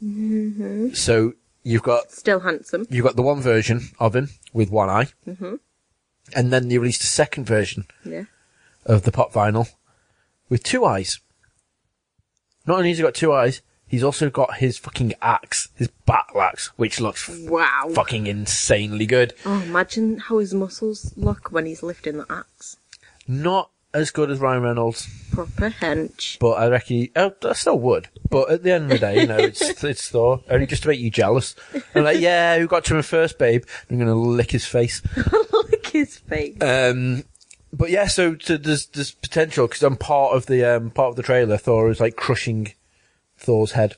Mm-hmm. 0.03 0.93
So 0.93 1.33
you've 1.63 1.83
got 1.83 2.11
Still 2.11 2.39
handsome. 2.41 2.85
you've 2.89 3.05
got 3.05 3.15
the 3.15 3.21
one 3.21 3.41
version 3.41 3.89
of 3.99 4.15
him 4.15 4.29
with 4.53 4.69
one 4.69 4.89
eye, 4.89 5.07
Mhm. 5.27 5.59
and 6.35 6.51
then 6.51 6.67
they 6.69 6.77
released 6.77 7.03
a 7.03 7.07
second 7.07 7.45
version 7.45 7.85
Yeah. 8.05 8.25
of 8.85 9.03
the 9.03 9.11
pop 9.11 9.31
vinyl 9.33 9.69
with 10.49 10.63
two 10.63 10.85
eyes. 10.85 11.19
Not 12.65 12.77
only 12.77 12.89
has 12.89 12.97
he 12.97 13.03
got 13.03 13.15
two 13.15 13.33
eyes, 13.33 13.61
he's 13.87 14.03
also 14.03 14.29
got 14.29 14.57
his 14.57 14.77
fucking 14.77 15.13
axe, 15.21 15.69
his 15.75 15.87
battle 16.05 16.41
axe, 16.41 16.67
which 16.77 16.99
looks 16.99 17.27
Wow. 17.29 17.91
fucking 17.93 18.27
insanely 18.27 19.05
good. 19.05 19.33
Oh, 19.45 19.61
imagine 19.61 20.17
how 20.19 20.37
his 20.39 20.53
muscles 20.53 21.13
look 21.15 21.51
when 21.51 21.65
he's 21.65 21.83
lifting 21.83 22.17
the 22.17 22.25
axe. 22.31 22.77
Not 23.27 23.71
as 23.93 24.11
good 24.11 24.31
as 24.31 24.39
Ryan 24.39 24.63
Reynolds, 24.63 25.07
Proper 25.31 25.69
hench. 25.69 26.39
but 26.39 26.51
I 26.53 26.67
reckon 26.67 26.95
he, 26.97 27.11
oh, 27.15 27.33
I 27.43 27.53
still 27.53 27.79
would. 27.79 28.07
But 28.29 28.49
at 28.49 28.63
the 28.63 28.71
end 28.71 28.85
of 28.85 28.89
the 28.91 28.99
day, 28.99 29.21
you 29.21 29.27
know, 29.27 29.37
it's 29.37 29.61
it's 29.83 30.09
Thor, 30.09 30.41
only 30.49 30.65
just 30.65 30.83
to 30.83 30.89
make 30.89 30.99
you 30.99 31.11
jealous. 31.11 31.55
I'm 31.95 32.03
like, 32.03 32.19
yeah, 32.19 32.57
who 32.57 32.67
got 32.67 32.85
to 32.85 32.95
him 32.95 33.03
first, 33.03 33.37
babe? 33.37 33.63
I'm 33.89 33.99
gonna 33.99 34.15
lick 34.15 34.51
his 34.51 34.65
face. 34.65 35.01
Look 35.51 35.87
his 35.87 36.17
face. 36.17 36.61
Um, 36.61 37.23
but 37.73 37.89
yeah, 37.89 38.07
so, 38.07 38.37
so 38.39 38.57
there's 38.57 38.87
there's 38.87 39.11
potential 39.11 39.67
because 39.67 39.83
I'm 39.83 39.97
part 39.97 40.35
of 40.35 40.45
the 40.45 40.63
um 40.63 40.91
part 40.91 41.09
of 41.09 41.15
the 41.15 41.23
trailer. 41.23 41.57
Thor 41.57 41.89
is 41.89 41.99
like 41.99 42.15
crushing 42.15 42.73
Thor's 43.37 43.71
head. 43.73 43.95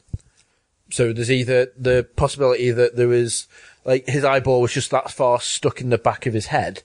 So 0.89 1.12
there's 1.12 1.32
either 1.32 1.72
the 1.78 2.08
possibility 2.16 2.70
that 2.72 2.96
there 2.96 3.12
is 3.12 3.48
like 3.86 4.08
his 4.08 4.24
eyeball 4.24 4.62
was 4.62 4.74
just 4.74 4.91
that 4.91 5.12
far 5.12 5.41
stuck 5.41 5.82
in 5.82 5.89
the 5.89 5.98
back 5.98 6.26
of 6.26 6.34
his 6.34 6.48
head 6.48 6.84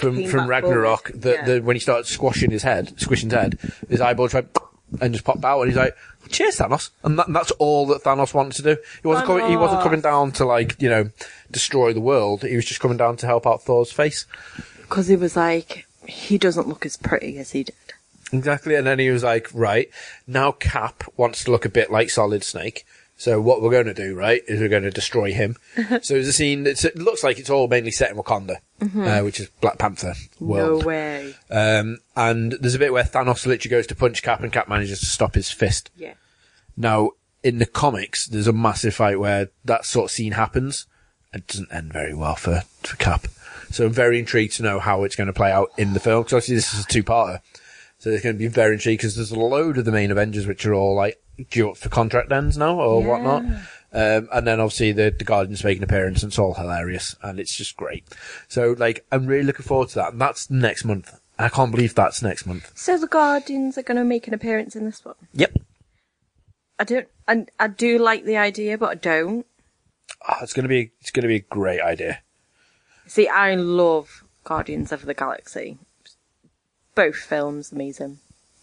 from 0.00 0.26
from 0.26 0.48
Ragnarok 0.48 1.10
that 1.14 1.34
Yeah. 1.34 1.44
the, 1.44 1.60
when 1.62 1.76
he 1.76 1.80
started 1.80 2.06
squashing 2.06 2.50
his 2.50 2.62
head, 2.62 2.98
squishing 2.98 3.30
his 3.30 3.38
head, 3.38 3.58
his 3.88 4.00
eyeball 4.00 4.28
went 4.32 4.56
and 5.00 5.12
just 5.14 5.24
popped 5.24 5.44
out, 5.44 5.60
and 5.60 5.70
he's 5.70 5.78
like, 5.78 5.94
"Cheers, 6.30 6.58
Thanos!" 6.58 6.90
And, 7.04 7.18
that, 7.18 7.26
and 7.28 7.36
that's 7.36 7.52
all 7.52 7.86
that 7.86 8.02
Thanos 8.02 8.34
wanted 8.34 8.54
to 8.56 8.62
do. 8.74 8.76
He 9.02 9.08
wasn't 9.08 9.26
coming, 9.26 9.48
he 9.48 9.56
wasn't 9.56 9.82
coming 9.82 10.00
down 10.00 10.32
to 10.32 10.44
like 10.44 10.80
you 10.82 10.88
know 10.88 11.10
destroy 11.50 11.92
the 11.92 12.00
world. 12.00 12.42
He 12.42 12.56
was 12.56 12.64
just 12.64 12.80
coming 12.80 12.96
down 12.96 13.16
to 13.18 13.26
help 13.26 13.46
out 13.46 13.62
Thor's 13.62 13.92
face. 13.92 14.26
Because 14.82 15.06
he 15.06 15.14
was 15.16 15.36
like, 15.36 15.86
he 16.06 16.36
doesn't 16.38 16.66
look 16.66 16.84
as 16.84 16.96
pretty 16.96 17.38
as 17.38 17.52
he 17.52 17.62
did. 17.62 17.74
Exactly, 18.32 18.74
and 18.74 18.86
then 18.86 18.98
he 18.98 19.10
was 19.10 19.22
like, 19.22 19.48
"Right 19.52 19.90
now, 20.26 20.52
Cap 20.52 21.04
wants 21.16 21.44
to 21.44 21.50
look 21.50 21.64
a 21.64 21.68
bit 21.68 21.90
like 21.90 22.10
Solid 22.10 22.42
Snake." 22.44 22.84
So 23.16 23.38
what 23.40 23.60
we're 23.60 23.70
going 23.70 23.84
to 23.86 23.92
do, 23.92 24.14
right, 24.14 24.40
is 24.48 24.60
we're 24.60 24.68
going 24.70 24.84
to 24.84 24.90
destroy 24.90 25.30
him. 25.32 25.56
so 26.00 26.14
there's 26.14 26.28
a 26.28 26.32
scene. 26.32 26.66
It 26.66 26.96
looks 26.96 27.22
like 27.22 27.38
it's 27.38 27.50
all 27.50 27.68
mainly 27.68 27.90
set 27.90 28.10
in 28.10 28.16
Wakanda, 28.16 28.56
uh, 28.80 29.20
which 29.22 29.40
is 29.40 29.48
Black 29.60 29.78
Panther 29.78 30.14
world. 30.38 30.82
No 30.82 30.86
way. 30.86 31.34
Um, 31.50 31.98
and 32.16 32.52
there's 32.60 32.74
a 32.74 32.78
bit 32.78 32.92
where 32.92 33.04
Thanos 33.04 33.46
literally 33.46 33.70
goes 33.70 33.86
to 33.88 33.94
punch 33.94 34.22
Cap, 34.22 34.40
and 34.40 34.52
Cap 34.52 34.68
manages 34.68 35.00
to 35.00 35.06
stop 35.06 35.34
his 35.34 35.50
fist. 35.50 35.90
Yeah. 35.96 36.14
Now, 36.76 37.10
in 37.42 37.58
the 37.58 37.66
comics, 37.66 38.26
there's 38.26 38.46
a 38.46 38.52
massive 38.52 38.94
fight 38.94 39.18
where 39.18 39.48
that 39.64 39.84
sort 39.84 40.06
of 40.06 40.10
scene 40.10 40.32
happens. 40.32 40.86
And 41.32 41.42
it 41.42 41.46
doesn't 41.46 41.72
end 41.72 41.92
very 41.92 42.12
well 42.14 42.34
for, 42.34 42.62
for 42.82 42.96
Cap. 42.96 43.26
So 43.70 43.86
I'm 43.86 43.92
very 43.92 44.18
intrigued 44.18 44.56
to 44.56 44.64
know 44.64 44.80
how 44.80 45.04
it's 45.04 45.14
going 45.14 45.28
to 45.28 45.32
play 45.32 45.52
out 45.52 45.70
in 45.78 45.92
the 45.92 46.00
film, 46.00 46.22
because 46.24 46.32
obviously 46.32 46.56
this 46.56 46.74
is 46.74 46.84
a 46.84 46.88
two-parter. 46.88 47.40
So 47.98 48.10
it's 48.10 48.24
going 48.24 48.34
to 48.34 48.38
be 48.38 48.48
very 48.48 48.72
intrigued, 48.74 49.00
because 49.00 49.14
there's 49.14 49.30
a 49.30 49.38
load 49.38 49.78
of 49.78 49.84
the 49.84 49.92
main 49.92 50.10
Avengers 50.10 50.46
which 50.46 50.66
are 50.66 50.74
all 50.74 50.96
like 50.96 51.22
due 51.50 51.70
up 51.70 51.76
for 51.76 51.88
contract 51.88 52.32
ends 52.32 52.58
now, 52.58 52.80
or 52.80 53.00
Yeah. 53.00 53.06
whatnot. 53.06 53.44
Um, 53.92 54.28
and 54.32 54.46
then 54.46 54.60
obviously 54.60 54.92
the, 54.92 55.14
the 55.16 55.24
Guardians 55.24 55.64
make 55.64 55.78
an 55.78 55.84
appearance, 55.84 56.22
and 56.22 56.30
it's 56.30 56.38
all 56.38 56.54
hilarious, 56.54 57.16
and 57.22 57.40
it's 57.40 57.56
just 57.56 57.76
great. 57.76 58.04
So, 58.48 58.74
like, 58.78 59.04
I'm 59.10 59.26
really 59.26 59.44
looking 59.44 59.66
forward 59.66 59.88
to 59.90 59.94
that, 59.96 60.12
and 60.12 60.20
that's 60.20 60.50
next 60.50 60.84
month. 60.84 61.18
I 61.38 61.48
can't 61.48 61.72
believe 61.72 61.94
that's 61.94 62.22
next 62.22 62.46
month. 62.46 62.70
So 62.76 62.98
the 62.98 63.06
Guardians 63.06 63.78
are 63.78 63.82
going 63.82 63.96
to 63.96 64.04
make 64.04 64.28
an 64.28 64.34
appearance 64.34 64.76
in 64.76 64.84
this 64.84 65.04
one. 65.04 65.14
Yep. 65.32 65.56
I 66.78 66.84
don't. 66.84 67.08
I, 67.28 67.46
I 67.58 67.68
do 67.68 67.98
like 67.98 68.24
the 68.24 68.36
idea, 68.36 68.78
but 68.78 68.90
I 68.90 68.94
don't. 68.94 69.46
Ah, 70.26 70.38
it's 70.42 70.52
gonna 70.52 70.68
be, 70.68 70.92
it's 71.00 71.10
gonna 71.10 71.28
be 71.28 71.36
a 71.36 71.40
great 71.40 71.80
idea. 71.80 72.20
See, 73.06 73.28
I 73.28 73.54
love 73.54 74.24
Guardians 74.44 74.90
of 74.92 75.04
the 75.04 75.14
Galaxy. 75.14 75.78
Both 76.94 77.16
films, 77.16 77.70
amazing. 77.70 78.18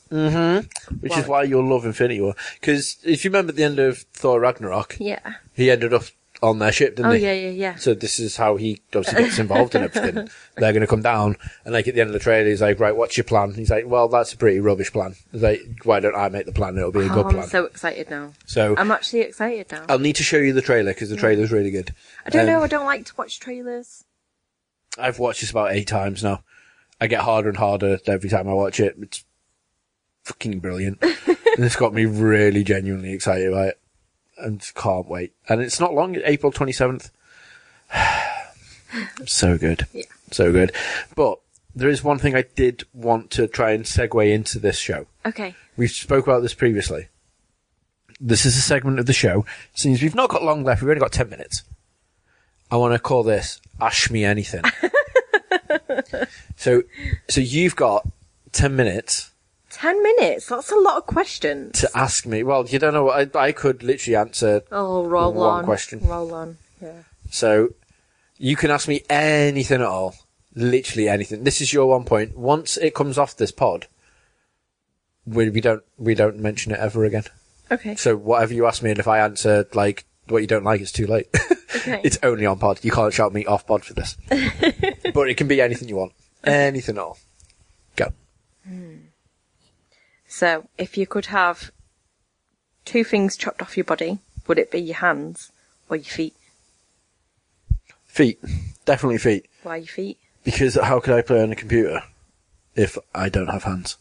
Which 0.09 1.17
is 1.17 1.27
why 1.27 1.43
you'll 1.43 1.67
love 1.67 1.85
Infinity 1.85 2.21
War. 2.21 2.35
Because 2.59 2.97
if 3.03 3.23
you 3.23 3.29
remember 3.31 3.51
at 3.51 3.55
the 3.55 3.63
end 3.63 3.79
of 3.79 3.99
Thor 4.13 4.39
Ragnarok, 4.39 4.97
Yeah. 4.99 5.19
he 5.53 5.69
ended 5.71 5.93
up 5.93 6.03
on 6.43 6.59
their 6.59 6.71
ship, 6.71 6.95
didn't 6.95 7.11
Oh 7.11 7.15
he? 7.15 7.23
yeah, 7.23 7.33
yeah, 7.33 7.49
yeah. 7.49 7.75
So 7.77 7.95
this 7.95 8.19
is 8.19 8.37
how 8.37 8.57
he 8.57 8.79
obviously 8.93 9.23
gets 9.23 9.39
involved 9.39 9.73
in 9.73 9.83
everything. 9.85 10.29
They're 10.55 10.71
going 10.71 10.81
to 10.81 10.87
come 10.87 11.01
down, 11.01 11.35
and 11.65 11.73
like 11.73 11.87
at 11.87 11.95
the 11.95 12.01
end 12.01 12.09
of 12.11 12.13
the 12.13 12.19
trailer, 12.19 12.47
he's 12.47 12.61
like, 12.61 12.79
"Right, 12.79 12.95
what's 12.95 13.17
your 13.17 13.23
plan?" 13.23 13.55
He's 13.55 13.71
like, 13.71 13.87
"Well, 13.87 14.07
that's 14.07 14.33
a 14.33 14.37
pretty 14.37 14.59
rubbish 14.59 14.91
plan." 14.93 15.15
He's 15.31 15.41
like, 15.41 15.61
"Why 15.83 15.99
don't 15.99 16.15
I 16.15 16.29
make 16.29 16.45
the 16.45 16.51
plan? 16.51 16.77
It'll 16.77 16.91
be 16.91 16.99
a 16.99 17.03
Oh, 17.05 17.13
good 17.15 17.25
I'm 17.25 17.31
plan." 17.33 17.47
so 17.47 17.65
excited 17.65 18.11
now. 18.11 18.33
So 18.45 18.75
I'm 18.77 18.91
actually 18.91 19.21
excited 19.21 19.71
now. 19.71 19.85
I'll 19.89 19.97
need 19.97 20.15
to 20.17 20.23
show 20.23 20.37
you 20.37 20.53
the 20.53 20.61
trailer 20.61 20.93
because 20.93 21.09
the 21.09 21.17
trailer's 21.17 21.51
really 21.51 21.71
good. 21.71 21.95
I 22.23 22.29
don't 22.29 22.41
um, 22.41 22.47
know. 22.47 22.61
I 22.63 22.67
don't 22.67 22.85
like 22.85 23.05
to 23.05 23.13
watch 23.17 23.39
trailers. 23.39 24.03
I've 24.95 25.17
watched 25.17 25.41
this 25.41 25.49
about 25.49 25.71
eight 25.71 25.87
times 25.87 26.23
now. 26.23 26.43
I 27.01 27.07
get 27.07 27.21
harder 27.21 27.49
and 27.49 27.57
harder 27.57 27.97
every 28.05 28.29
time 28.29 28.47
I 28.47 28.53
watch 28.53 28.79
it. 28.79 28.95
It's 29.01 29.23
fucking 30.27 30.59
brilliant. 30.59 31.01
and 31.01 31.65
it's 31.65 31.75
got 31.75 31.93
me 31.93 32.05
really 32.05 32.63
genuinely 32.63 33.13
excited 33.13 33.47
about 33.47 33.69
it. 33.69 33.79
And 34.37 34.61
can't 34.75 35.07
wait. 35.07 35.33
And 35.49 35.61
it's 35.61 35.79
not 35.79 35.93
long, 35.93 36.15
April 36.23 36.51
27th. 36.51 37.09
so 39.25 39.57
good. 39.57 39.87
Yeah. 39.93 40.03
So 40.31 40.51
good. 40.51 40.73
But 41.15 41.39
there 41.73 41.89
is 41.89 42.03
one 42.03 42.19
thing 42.19 42.35
I 42.35 42.43
did 42.55 42.83
want 42.93 43.31
to 43.31 43.47
try 43.47 43.71
and 43.71 43.85
segue 43.85 44.31
into 44.31 44.59
this 44.59 44.77
show. 44.77 45.07
Okay. 45.25 45.55
We 45.75 45.87
spoke 45.87 46.27
about 46.27 46.41
this 46.41 46.53
previously. 46.53 47.07
This 48.19 48.45
is 48.45 48.57
a 48.57 48.61
segment 48.61 48.99
of 48.99 49.05
the 49.05 49.13
show. 49.13 49.45
Since 49.73 50.01
we've 50.01 50.15
not 50.15 50.29
got 50.29 50.43
long 50.43 50.63
left, 50.63 50.81
we've 50.81 50.89
only 50.89 50.99
got 50.99 51.11
10 51.11 51.29
minutes. 51.29 51.63
I 52.69 52.77
want 52.77 52.93
to 52.93 52.99
call 52.99 53.23
this 53.23 53.61
Ash 53.79 54.11
Me 54.11 54.25
Anything. 54.25 54.63
so, 56.57 56.83
so 57.29 57.41
you've 57.41 57.75
got 57.75 58.07
10 58.51 58.75
minutes 58.75 59.31
Ten 59.77 60.01
minutes. 60.01 60.47
That's 60.47 60.71
a 60.71 60.75
lot 60.75 60.97
of 60.97 61.05
questions. 61.05 61.79
to 61.81 61.89
ask 61.93 62.25
me. 62.25 62.41
Well, 62.41 62.65
you 62.67 62.79
don't 62.79 62.93
know 62.95 63.03
what 63.03 63.35
I, 63.35 63.39
I 63.47 63.51
could 63.51 63.83
literally 63.83 64.15
answer. 64.15 64.63
Oh, 64.71 65.05
roll 65.05 65.33
One 65.33 65.59
on. 65.59 65.65
question. 65.65 65.99
Roll 66.01 66.33
on. 66.33 66.57
Yeah. 66.81 67.03
So 67.29 67.69
you 68.39 68.55
can 68.55 68.71
ask 68.71 68.87
me 68.87 69.03
anything 69.07 69.81
at 69.81 69.87
all. 69.87 70.15
Literally 70.55 71.07
anything. 71.07 71.43
This 71.43 71.61
is 71.61 71.71
your 71.71 71.85
one 71.87 72.05
point. 72.05 72.35
Once 72.35 72.77
it 72.77 72.95
comes 72.95 73.19
off 73.19 73.37
this 73.37 73.51
pod, 73.51 73.85
we, 75.27 75.51
we 75.51 75.61
don't, 75.61 75.83
we 75.97 76.15
don't 76.15 76.39
mention 76.39 76.71
it 76.71 76.79
ever 76.79 77.05
again. 77.05 77.25
Okay. 77.71 77.95
So 77.95 78.15
whatever 78.15 78.55
you 78.55 78.65
ask 78.65 78.81
me, 78.81 78.89
and 78.89 78.97
if 78.99 79.07
I 79.07 79.19
answer 79.19 79.67
like 79.75 80.05
what 80.27 80.39
you 80.39 80.47
don't 80.47 80.63
like, 80.63 80.81
it's 80.81 80.91
too 80.91 81.07
late. 81.07 81.27
Okay. 81.75 82.01
it's 82.03 82.17
only 82.23 82.45
on 82.45 82.57
pod. 82.57 82.79
You 82.81 82.91
can't 82.91 83.13
shout 83.13 83.33
me 83.33 83.45
off 83.45 83.67
pod 83.67 83.83
for 83.83 83.93
this. 83.93 84.17
but 85.13 85.29
it 85.29 85.35
can 85.37 85.47
be 85.47 85.61
anything 85.61 85.87
you 85.89 85.97
want. 85.97 86.13
Anything 86.43 86.95
at 86.97 87.03
all. 87.03 87.17
Go. 87.97 88.07
So, 90.37 90.69
if 90.77 90.99
you 90.99 91.07
could 91.07 91.25
have 91.25 91.71
two 92.85 93.03
things 93.03 93.37
chopped 93.37 93.59
off 93.59 93.75
your 93.75 93.85
body, 93.85 94.19
would 94.45 94.59
it 94.59 94.69
be 94.69 94.77
your 94.79 94.97
hands 94.97 95.51
or 95.89 95.97
your 95.97 96.03
feet? 96.05 96.35
Feet. 98.05 98.39
Definitely 98.85 99.17
feet. 99.17 99.47
Why 99.63 99.77
your 99.77 99.87
feet? 99.87 100.19
Because 100.43 100.75
how 100.75 100.99
could 100.99 101.15
I 101.15 101.23
play 101.23 101.41
on 101.41 101.51
a 101.51 101.55
computer 101.55 102.03
if 102.75 102.99
I 103.15 103.29
don't 103.29 103.47
have 103.47 103.63
hands? 103.63 103.97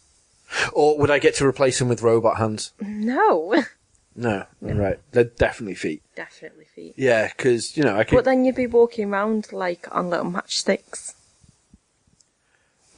Or 0.74 0.99
would 0.99 1.11
I 1.11 1.20
get 1.20 1.37
to 1.37 1.47
replace 1.47 1.78
them 1.78 1.89
with 1.89 2.03
robot 2.03 2.37
hands? 2.37 2.74
No. 2.82 3.64
No. 4.18 4.47
Right. 4.62 4.99
They're 5.12 5.24
definitely 5.24 5.74
feet. 5.74 6.03
Definitely 6.14 6.64
feet. 6.64 6.95
Yeah, 6.97 7.28
because, 7.28 7.76
you 7.76 7.82
know, 7.82 7.99
I 7.99 8.05
could. 8.05 8.16
But 8.16 8.24
then 8.24 8.47
you'd 8.47 8.55
be 8.55 8.66
walking 8.66 9.11
around 9.11 9.53
like 9.53 9.87
on 9.95 10.09
little 10.09 10.24
matchsticks. 10.24 11.12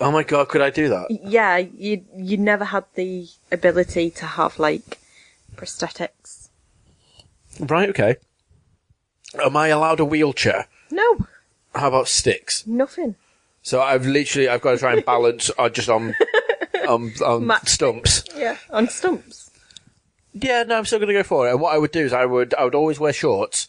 Oh 0.00 0.10
my 0.10 0.22
god, 0.22 0.48
could 0.48 0.60
I 0.60 0.70
do 0.70 0.88
that? 0.88 1.06
Yeah, 1.10 1.56
you 1.58 2.04
you 2.16 2.36
never 2.36 2.64
had 2.64 2.84
the 2.94 3.28
ability 3.52 4.10
to 4.12 4.26
have 4.26 4.58
like 4.58 4.98
prosthetics. 5.56 6.48
Right, 7.60 7.88
okay. 7.90 8.16
Am 9.42 9.56
I 9.56 9.68
allowed 9.68 10.00
a 10.00 10.04
wheelchair? 10.04 10.66
No, 10.90 11.26
How 11.74 11.88
about 11.88 12.08
sticks? 12.08 12.66
nothing. 12.66 13.16
So 13.62 13.82
I've 13.82 14.06
literally, 14.06 14.48
I've 14.48 14.62
got 14.62 14.72
to 14.72 14.78
try 14.78 14.94
and 14.94 15.04
balance 15.04 15.50
uh, 15.58 15.68
just 15.68 15.90
on, 15.90 16.14
on, 16.88 17.12
on 17.22 17.50
stumps. 17.66 18.24
Yeah, 18.34 18.56
on 18.70 18.88
stumps. 18.88 19.50
Yeah, 20.32 20.62
no, 20.62 20.78
I'm 20.78 20.84
still 20.86 20.98
going 21.00 21.08
to 21.08 21.12
go 21.14 21.22
for 21.24 21.46
it. 21.48 21.50
And 21.50 21.60
what 21.60 21.74
I 21.74 21.78
would 21.78 21.90
do 21.90 22.00
is 22.04 22.12
I 22.14 22.24
would, 22.24 22.54
I 22.54 22.64
would 22.64 22.74
always 22.74 22.98
wear 22.98 23.12
shorts, 23.12 23.68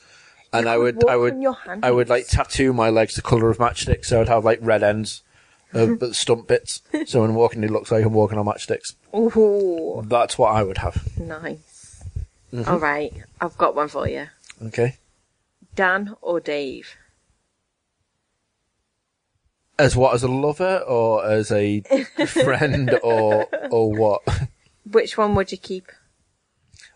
and 0.53 0.69
I 0.69 0.77
would, 0.77 1.05
I 1.09 1.17
would, 1.17 1.33
on 1.33 1.41
your 1.41 1.55
hands. 1.55 1.81
I 1.83 1.91
would 1.91 2.07
like 2.07 2.27
tattoo 2.27 2.71
my 2.71 2.89
legs 2.89 3.15
the 3.15 3.21
colour 3.21 3.49
of 3.49 3.57
matchsticks, 3.57 4.05
so 4.05 4.21
I'd 4.21 4.29
have 4.29 4.45
like 4.45 4.59
red 4.61 4.83
ends 4.83 5.23
of 5.73 6.15
stump 6.15 6.47
bits. 6.47 6.81
So 7.05 7.21
when 7.21 7.35
walking, 7.35 7.63
it 7.63 7.71
looks 7.71 7.91
like 7.91 8.03
I'm 8.05 8.13
walking 8.13 8.37
on 8.37 8.45
matchsticks. 8.45 8.93
Ooh, 9.15 10.03
That's 10.07 10.37
what 10.37 10.49
I 10.55 10.63
would 10.63 10.79
have. 10.79 11.17
nice. 11.19 12.03
Mm-hmm. 12.53 12.69
All 12.69 12.79
right, 12.79 13.13
I've 13.39 13.57
got 13.57 13.75
one 13.75 13.87
for 13.89 14.07
you. 14.09 14.27
Okay. 14.63 14.97
Dan 15.75 16.15
or 16.21 16.39
Dave? 16.39 16.95
As 19.77 19.95
what? 19.95 20.13
As 20.13 20.23
a 20.23 20.27
lover 20.27 20.79
or 20.79 21.25
as 21.25 21.51
a 21.51 21.81
friend 22.27 22.91
or 23.03 23.47
or 23.71 23.91
what? 23.93 24.21
Which 24.89 25.17
one 25.17 25.35
would 25.35 25.51
you 25.51 25.57
keep? 25.57 25.87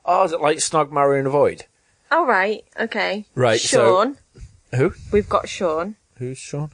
Oh, 0.06 0.24
is 0.26 0.34
it 0.34 0.42
like 0.42 0.58
snog, 0.58 0.92
marry, 0.92 1.20
and 1.20 1.28
avoid? 1.28 1.66
All 2.12 2.26
right, 2.26 2.66
okay. 2.80 3.26
Right, 3.36 3.60
so- 3.60 3.78
Sean. 4.04 4.18
Who? 4.76 4.94
We've 5.12 5.30
got 5.30 5.48
Sean. 5.48 5.96
Who's 6.18 6.38
Sean? 6.40 6.72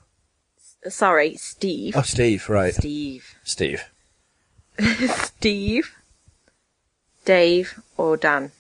Sorry, 0.88 1.36
Steve. 1.36 1.96
Oh, 1.98 2.02
Steve. 2.04 2.48
Right, 2.50 2.74
Steve. 2.74 3.36
Steve. 3.44 3.84
Steve, 4.80 5.94
Dave, 7.26 7.80
or 7.98 8.16
Dan? 8.18 8.52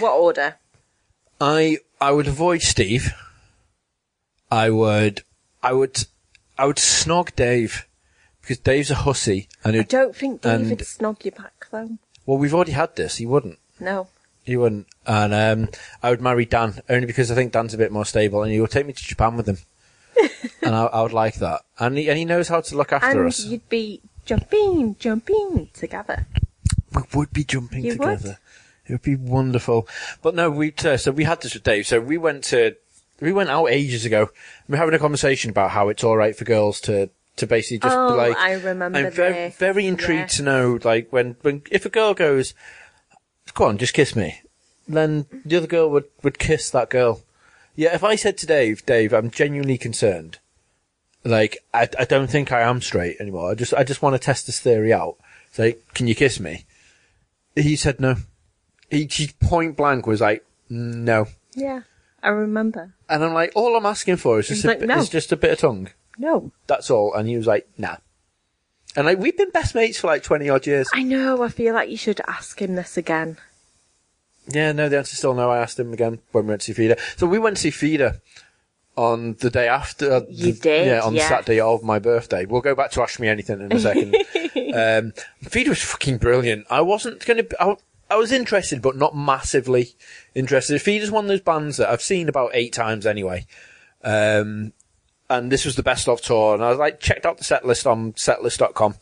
What 0.00 0.12
order? 0.12 0.56
I 1.40 1.78
I 2.00 2.10
would 2.12 2.26
avoid 2.26 2.62
Steve. 2.62 3.12
I 4.50 4.70
would 4.70 5.22
I 5.62 5.72
would 5.72 6.04
I 6.58 6.66
would 6.66 6.76
snog 6.76 7.34
Dave 7.36 7.86
because 8.42 8.58
Dave's 8.58 8.90
a 8.90 8.96
hussy 8.96 9.48
and 9.64 9.76
I 9.76 9.82
don't 9.82 10.14
think 10.16 10.42
Dave 10.42 10.52
And- 10.52 10.70
would 10.70 10.78
snog 10.80 11.24
you 11.24 11.30
back 11.30 11.66
though. 11.70 11.90
well 12.26 12.38
we've 12.38 12.52
already 12.54 12.72
had 12.72 12.96
this. 12.96 13.16
He 13.18 13.26
wouldn't. 13.26 13.58
No. 13.78 14.08
He 14.44 14.56
wouldn't. 14.56 14.88
And 15.06 15.32
um, 15.32 15.68
I 16.02 16.10
would 16.10 16.20
marry 16.20 16.44
Dan 16.44 16.80
only 16.88 17.06
because 17.06 17.30
I 17.30 17.34
think 17.36 17.52
Dan's 17.52 17.72
a 17.74 17.78
bit 17.78 17.92
more 17.92 18.04
stable 18.04 18.42
and 18.42 18.50
he 18.52 18.60
would 18.60 18.70
take 18.72 18.86
me 18.86 18.92
to 18.92 19.02
Japan 19.02 19.36
with 19.36 19.46
him. 19.48 19.58
and 20.62 20.74
I, 20.74 20.84
I 20.86 21.02
would 21.02 21.12
like 21.12 21.36
that. 21.36 21.62
And 21.78 21.96
he, 21.98 22.08
and 22.08 22.18
he 22.18 22.24
knows 22.24 22.48
how 22.48 22.60
to 22.60 22.76
look 22.76 22.92
after 22.92 23.08
And 23.20 23.28
us. 23.28 23.44
you'd 23.44 23.68
be 23.68 24.00
jumping, 24.24 24.96
jumping 24.98 25.68
together. 25.72 26.26
we 26.94 27.02
would 27.14 27.32
be 27.32 27.44
jumping 27.44 27.84
You 27.84 27.96
would? 27.98 28.18
together. 28.18 28.38
It 28.86 28.92
would 28.92 29.02
be 29.02 29.16
wonderful. 29.16 29.86
But 30.22 30.34
no, 30.34 30.50
we 30.50 30.74
uh, 30.84 30.96
so 30.96 31.12
we 31.12 31.24
had 31.24 31.40
this 31.42 31.54
with 31.54 31.62
Dave. 31.62 31.86
So 31.86 32.00
we 32.00 32.18
went 32.18 32.42
to 32.44 32.74
we 33.20 33.32
went 33.32 33.50
out 33.50 33.66
ages 33.66 34.04
ago. 34.04 34.30
We 34.68 34.74
are 34.74 34.78
having 34.78 34.94
a 34.94 34.98
conversation 34.98 35.50
about 35.50 35.70
how 35.70 35.88
it's 35.90 36.02
all 36.02 36.16
right 36.16 36.34
for 36.34 36.44
girls 36.44 36.80
to 36.82 37.08
to 37.36 37.46
basically 37.46 37.78
just 37.78 37.96
Oh, 37.96 38.10
be 38.10 38.16
like. 38.16 38.36
I 38.36 38.54
remember 38.54 38.98
I'm 38.98 39.10
very 39.12 39.32
this. 39.32 39.56
very 39.56 39.86
intrigued 39.86 40.20
Yeah. 40.32 40.36
to 40.38 40.42
know 40.42 40.78
like 40.82 41.08
when 41.12 41.36
when 41.42 41.62
if 41.70 41.86
a 41.86 41.88
girl 41.88 42.14
goes, 42.14 42.52
"Go 43.54 43.66
on, 43.66 43.78
just 43.78 43.94
kiss 43.94 44.16
me," 44.16 44.40
then 44.88 45.26
the 45.44 45.56
other 45.58 45.68
girl 45.68 45.88
would 45.90 46.06
would 46.24 46.38
kiss 46.40 46.68
that 46.70 46.90
girl. 46.90 47.20
Yeah, 47.80 47.94
if 47.94 48.04
I 48.04 48.14
said 48.14 48.36
to 48.36 48.46
Dave, 48.46 48.84
Dave, 48.84 49.14
I'm 49.14 49.30
genuinely 49.30 49.78
concerned. 49.78 50.36
Like, 51.24 51.64
I, 51.72 51.88
I 51.98 52.04
don't 52.04 52.28
think 52.28 52.52
I 52.52 52.60
am 52.60 52.82
straight 52.82 53.16
anymore. 53.18 53.50
I 53.50 53.54
just, 53.54 53.72
I 53.72 53.84
just 53.84 54.02
want 54.02 54.12
to 54.14 54.18
test 54.18 54.44
this 54.44 54.60
theory 54.60 54.92
out. 54.92 55.16
Say, 55.52 55.76
can 55.94 56.06
you 56.06 56.14
kiss 56.14 56.38
me? 56.38 56.66
He 57.56 57.76
said 57.76 57.98
no. 57.98 58.16
He, 58.90 59.08
he 59.10 59.30
point 59.40 59.78
blank 59.78 60.06
was 60.06 60.20
like, 60.20 60.44
no. 60.68 61.28
Yeah, 61.54 61.80
I 62.22 62.28
remember. 62.28 62.92
And 63.08 63.24
I'm 63.24 63.32
like, 63.32 63.52
all 63.54 63.74
I'm 63.74 63.86
asking 63.86 64.16
for 64.18 64.38
is 64.40 64.48
just, 64.48 64.58
He's 64.58 64.64
a, 64.66 64.68
like, 64.68 64.80
bit- 64.80 64.88
no. 64.88 64.98
is 64.98 65.08
just 65.08 65.32
a 65.32 65.36
bit 65.38 65.52
of 65.52 65.58
tongue. 65.60 65.88
No. 66.18 66.52
That's 66.66 66.90
all. 66.90 67.14
And 67.14 67.26
he 67.30 67.38
was 67.38 67.46
like, 67.46 67.66
nah. 67.78 67.96
And 68.94 69.06
like, 69.06 69.16
we've 69.16 69.38
been 69.38 69.52
best 69.52 69.74
mates 69.74 69.98
for 69.98 70.08
like 70.08 70.22
20 70.22 70.50
odd 70.50 70.66
years. 70.66 70.90
I 70.92 71.02
know, 71.02 71.42
I 71.42 71.48
feel 71.48 71.72
like 71.72 71.88
you 71.88 71.96
should 71.96 72.20
ask 72.28 72.60
him 72.60 72.74
this 72.74 72.98
again. 72.98 73.38
Yeah, 74.52 74.72
no, 74.72 74.88
the 74.88 74.98
answer's 74.98 75.18
still 75.18 75.34
no. 75.34 75.50
I 75.50 75.58
asked 75.58 75.78
him 75.78 75.92
again 75.92 76.20
when 76.32 76.44
we 76.44 76.50
went 76.50 76.62
to 76.62 76.66
see 76.66 76.72
Feeder. 76.72 76.96
So 77.16 77.26
we 77.26 77.38
went 77.38 77.56
to 77.56 77.62
see 77.62 77.70
Feeder 77.70 78.20
on 78.96 79.34
the 79.40 79.50
day 79.50 79.68
after. 79.68 80.12
Uh, 80.12 80.20
You 80.28 80.52
the- 80.52 80.60
did, 80.60 80.86
Yeah, 80.86 81.00
on 81.00 81.12
the 81.14 81.20
yeah. 81.20 81.28
Saturday 81.28 81.60
of 81.60 81.82
my 81.82 81.98
birthday. 81.98 82.44
We'll 82.44 82.60
go 82.60 82.74
back 82.74 82.90
to 82.92 83.02
Ask 83.02 83.20
Me 83.20 83.28
Anything 83.28 83.60
in 83.60 83.72
a 83.72 83.80
second. 83.80 84.14
um, 84.74 85.12
Feeder 85.42 85.70
was 85.70 85.82
fucking 85.82 86.18
brilliant. 86.18 86.66
I 86.70 86.80
wasn't 86.80 87.24
going 87.24 87.46
to. 87.46 87.76
I, 88.10 88.16
was 88.16 88.32
interested, 88.32 88.82
but 88.82 88.96
not 88.96 89.16
massively 89.16 89.90
interested. 90.34 90.82
Feeder's 90.82 91.12
one 91.12 91.24
of 91.24 91.28
those 91.28 91.40
bands 91.40 91.76
that 91.76 91.88
I've 91.88 92.02
seen 92.02 92.28
about 92.28 92.50
eight 92.54 92.72
times 92.72 93.06
anyway. 93.06 93.46
Um, 94.02 94.72
and 95.28 95.52
this 95.52 95.64
was 95.64 95.76
the 95.76 95.84
best 95.84 96.08
of 96.08 96.20
tour. 96.20 96.54
And 96.54 96.64
I 96.64 96.70
was 96.70 96.78
like, 96.78 96.98
checked 96.98 97.24
out 97.24 97.38
the 97.38 97.44
set 97.44 97.64
list 97.64 97.86
on 97.86 98.14
setlist.com. 98.14 98.96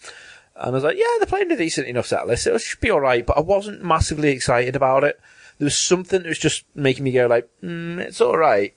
And 0.56 0.66
I 0.66 0.70
was 0.70 0.84
like, 0.84 0.98
yeah, 0.98 1.06
they're 1.18 1.26
playing 1.26 1.50
a 1.50 1.56
decent 1.56 1.86
enough 1.88 2.06
set 2.06 2.26
list. 2.26 2.46
It 2.46 2.60
should 2.60 2.80
be 2.80 2.90
alright, 2.90 3.24
but 3.24 3.38
I 3.38 3.40
wasn't 3.40 3.82
massively 3.82 4.28
excited 4.30 4.76
about 4.76 5.04
it. 5.04 5.18
There 5.58 5.66
was 5.66 5.76
something 5.76 6.22
that 6.22 6.28
was 6.28 6.38
just 6.38 6.64
making 6.74 7.04
me 7.04 7.12
go 7.12 7.26
like, 7.26 7.48
mm, 7.62 7.98
it's 7.98 8.20
alright. 8.20 8.74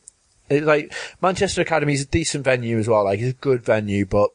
It's 0.50 0.66
like, 0.66 0.94
Manchester 1.22 1.62
Academy 1.62 1.94
is 1.94 2.02
a 2.02 2.08
decent 2.08 2.44
venue 2.44 2.78
as 2.78 2.88
well. 2.88 3.06
Like, 3.06 3.20
it's 3.20 3.38
a 3.38 3.42
good 3.42 3.64
venue, 3.64 4.06
but 4.06 4.32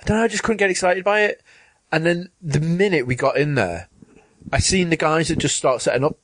I 0.00 0.04
don't 0.04 0.18
know, 0.18 0.24
I 0.24 0.28
just 0.28 0.42
couldn't 0.42 0.58
get 0.58 0.70
excited 0.70 1.04
by 1.04 1.22
it. 1.22 1.42
And 1.90 2.04
then 2.04 2.30
the 2.42 2.60
minute 2.60 3.06
we 3.06 3.14
got 3.14 3.38
in 3.38 3.54
there, 3.54 3.88
I 4.52 4.58
seen 4.58 4.90
the 4.90 4.96
guys 4.96 5.28
that 5.28 5.38
just 5.38 5.56
start 5.56 5.80
setting 5.80 6.04
up 6.04 6.18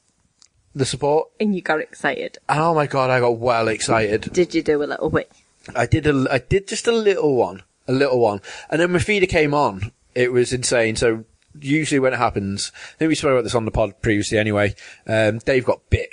the 0.74 0.84
support. 0.84 1.28
And 1.40 1.54
you 1.54 1.62
got 1.62 1.80
excited. 1.80 2.38
And 2.48 2.60
oh 2.60 2.74
my 2.74 2.86
god, 2.86 3.10
I 3.10 3.20
got 3.20 3.38
well 3.38 3.68
excited. 3.68 4.32
Did 4.32 4.54
you 4.54 4.62
do 4.62 4.82
a 4.82 4.84
little 4.84 5.10
bit? 5.10 5.30
I 5.74 5.86
did 5.86 6.06
a, 6.06 6.26
I 6.30 6.38
did 6.38 6.68
just 6.68 6.86
a 6.86 6.92
little 6.92 7.36
one, 7.36 7.62
a 7.88 7.92
little 7.92 8.20
one, 8.20 8.42
and 8.68 8.80
then 8.80 8.92
when 8.92 9.00
Feeder 9.00 9.26
came 9.26 9.54
on, 9.54 9.92
it 10.14 10.32
was 10.32 10.52
insane. 10.52 10.96
So 10.96 11.24
usually 11.60 11.98
when 11.98 12.12
it 12.12 12.18
happens, 12.18 12.72
I 12.74 12.98
think 12.98 13.08
we 13.08 13.14
spoke 13.14 13.32
about 13.32 13.44
this 13.44 13.54
on 13.54 13.64
the 13.64 13.70
pod 13.70 14.00
previously. 14.02 14.38
Anyway, 14.38 14.74
um, 15.06 15.38
Dave 15.38 15.64
got 15.64 15.88
bit 15.90 16.10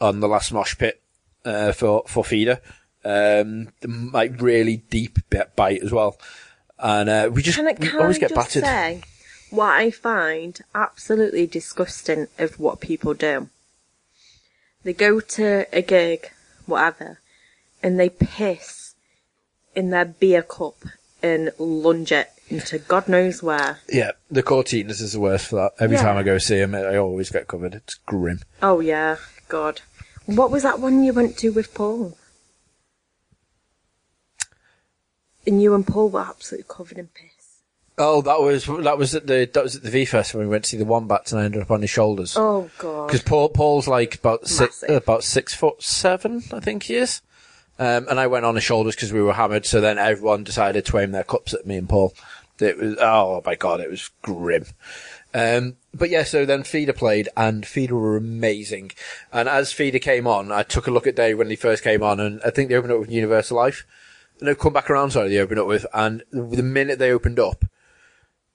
on 0.00 0.20
the 0.20 0.28
last 0.28 0.52
mosh 0.52 0.76
pit 0.78 1.00
uh, 1.44 1.72
for 1.72 2.02
for 2.06 2.24
Feeder, 2.24 2.60
um, 3.04 3.72
like 4.12 4.40
really 4.40 4.78
deep 4.78 5.18
bit 5.30 5.54
bite 5.56 5.82
as 5.82 5.92
well, 5.92 6.18
and 6.78 7.08
uh, 7.08 7.30
we 7.32 7.42
just 7.42 7.56
Can, 7.58 7.68
I- 7.68 7.76
we 7.78 7.90
always 7.98 8.16
I 8.16 8.20
get 8.20 8.34
battered. 8.34 8.64
say 8.64 9.02
what 9.50 9.74
I 9.74 9.90
find 9.90 10.58
absolutely 10.74 11.46
disgusting 11.46 12.26
of 12.38 12.58
what 12.58 12.80
people 12.80 13.12
do? 13.14 13.48
They 14.82 14.92
go 14.94 15.20
to 15.20 15.66
a 15.72 15.82
gig, 15.82 16.30
whatever, 16.66 17.20
and 17.82 18.00
they 18.00 18.08
piss 18.08 18.94
in 19.76 19.90
their 19.90 20.04
beer 20.06 20.42
cup 20.42 20.76
and 21.22 21.52
lunge 21.58 22.10
it 22.10 22.31
into 22.48 22.78
God 22.78 23.08
knows 23.08 23.42
where. 23.42 23.78
Yeah, 23.88 24.12
the 24.30 24.42
Courteeners 24.42 25.00
is 25.00 25.12
the 25.12 25.20
worst 25.20 25.46
for 25.48 25.56
that. 25.56 25.72
Every 25.78 25.96
Yeah. 25.96 26.02
time 26.02 26.16
I 26.16 26.22
go 26.22 26.38
see 26.38 26.58
them, 26.58 26.74
I 26.74 26.96
always 26.96 27.30
get 27.30 27.48
covered. 27.48 27.74
It's 27.74 27.94
grim. 28.06 28.40
Oh 28.62 28.80
yeah, 28.80 29.16
God. 29.48 29.80
What 30.26 30.50
was 30.50 30.62
that 30.62 30.78
one 30.80 31.02
you 31.02 31.12
went 31.12 31.36
to 31.38 31.50
with 31.50 31.74
Paul? 31.74 32.16
And 35.46 35.60
you 35.60 35.74
and 35.74 35.86
Paul 35.86 36.08
were 36.10 36.20
absolutely 36.20 36.66
covered 36.68 36.98
in 36.98 37.08
piss. 37.08 37.30
Oh, 37.98 38.22
that 38.22 38.40
was 38.40 38.64
that 38.66 38.96
was 38.96 39.14
at 39.14 39.26
the 39.26 39.48
that 39.52 39.62
was 39.62 39.76
at 39.76 39.82
the 39.82 39.90
V 39.90 40.04
Fest 40.04 40.34
when 40.34 40.44
we 40.44 40.50
went 40.50 40.64
to 40.64 40.70
see 40.70 40.76
the 40.76 40.84
wombats 40.84 41.32
and 41.32 41.40
I 41.40 41.44
ended 41.44 41.62
up 41.62 41.70
on 41.70 41.82
his 41.82 41.90
shoulders. 41.90 42.36
Oh 42.36 42.70
God. 42.78 43.08
Because 43.08 43.22
Paul 43.22 43.48
Paul's 43.50 43.86
like 43.88 44.14
about 44.16 44.46
six 44.48 44.82
about 44.88 45.24
six 45.24 45.54
foot 45.54 45.82
seven, 45.82 46.42
I 46.52 46.60
think 46.60 46.84
he 46.84 46.94
is. 46.96 47.20
Um, 47.82 48.06
and 48.08 48.20
I 48.20 48.28
went 48.28 48.44
on 48.44 48.54
his 48.54 48.62
shoulders 48.62 48.94
because 48.94 49.12
we 49.12 49.20
were 49.20 49.32
hammered. 49.32 49.66
So 49.66 49.80
then 49.80 49.98
everyone 49.98 50.44
decided 50.44 50.86
to 50.86 50.98
aim 51.00 51.10
their 51.10 51.24
cups 51.24 51.52
at 51.52 51.66
me 51.66 51.76
and 51.76 51.88
Paul. 51.88 52.14
It 52.60 52.78
was 52.78 52.96
oh 53.00 53.42
my 53.44 53.56
god, 53.56 53.80
it 53.80 53.90
was 53.90 54.08
grim. 54.22 54.66
Um, 55.34 55.78
but 55.92 56.08
yeah, 56.08 56.22
so 56.22 56.46
then 56.46 56.62
Feeder 56.62 56.92
played, 56.92 57.28
and 57.36 57.66
Feeder 57.66 57.96
were 57.96 58.16
amazing. 58.16 58.92
And 59.32 59.48
as 59.48 59.72
Feeder 59.72 59.98
came 59.98 60.28
on, 60.28 60.52
I 60.52 60.62
took 60.62 60.86
a 60.86 60.92
look 60.92 61.08
at 61.08 61.16
Dave 61.16 61.38
when 61.38 61.50
he 61.50 61.56
first 61.56 61.82
came 61.82 62.04
on, 62.04 62.20
and 62.20 62.40
I 62.46 62.50
think 62.50 62.68
they 62.68 62.76
opened 62.76 62.92
up 62.92 63.00
with 63.00 63.10
Universal 63.10 63.56
Life. 63.56 63.84
No, 64.40 64.54
come 64.54 64.72
back 64.72 64.88
around. 64.88 65.10
Sorry, 65.10 65.30
they 65.30 65.38
opened 65.38 65.58
up 65.58 65.66
with, 65.66 65.84
and 65.92 66.22
the 66.30 66.62
minute 66.62 67.00
they 67.00 67.10
opened 67.10 67.40
up, 67.40 67.64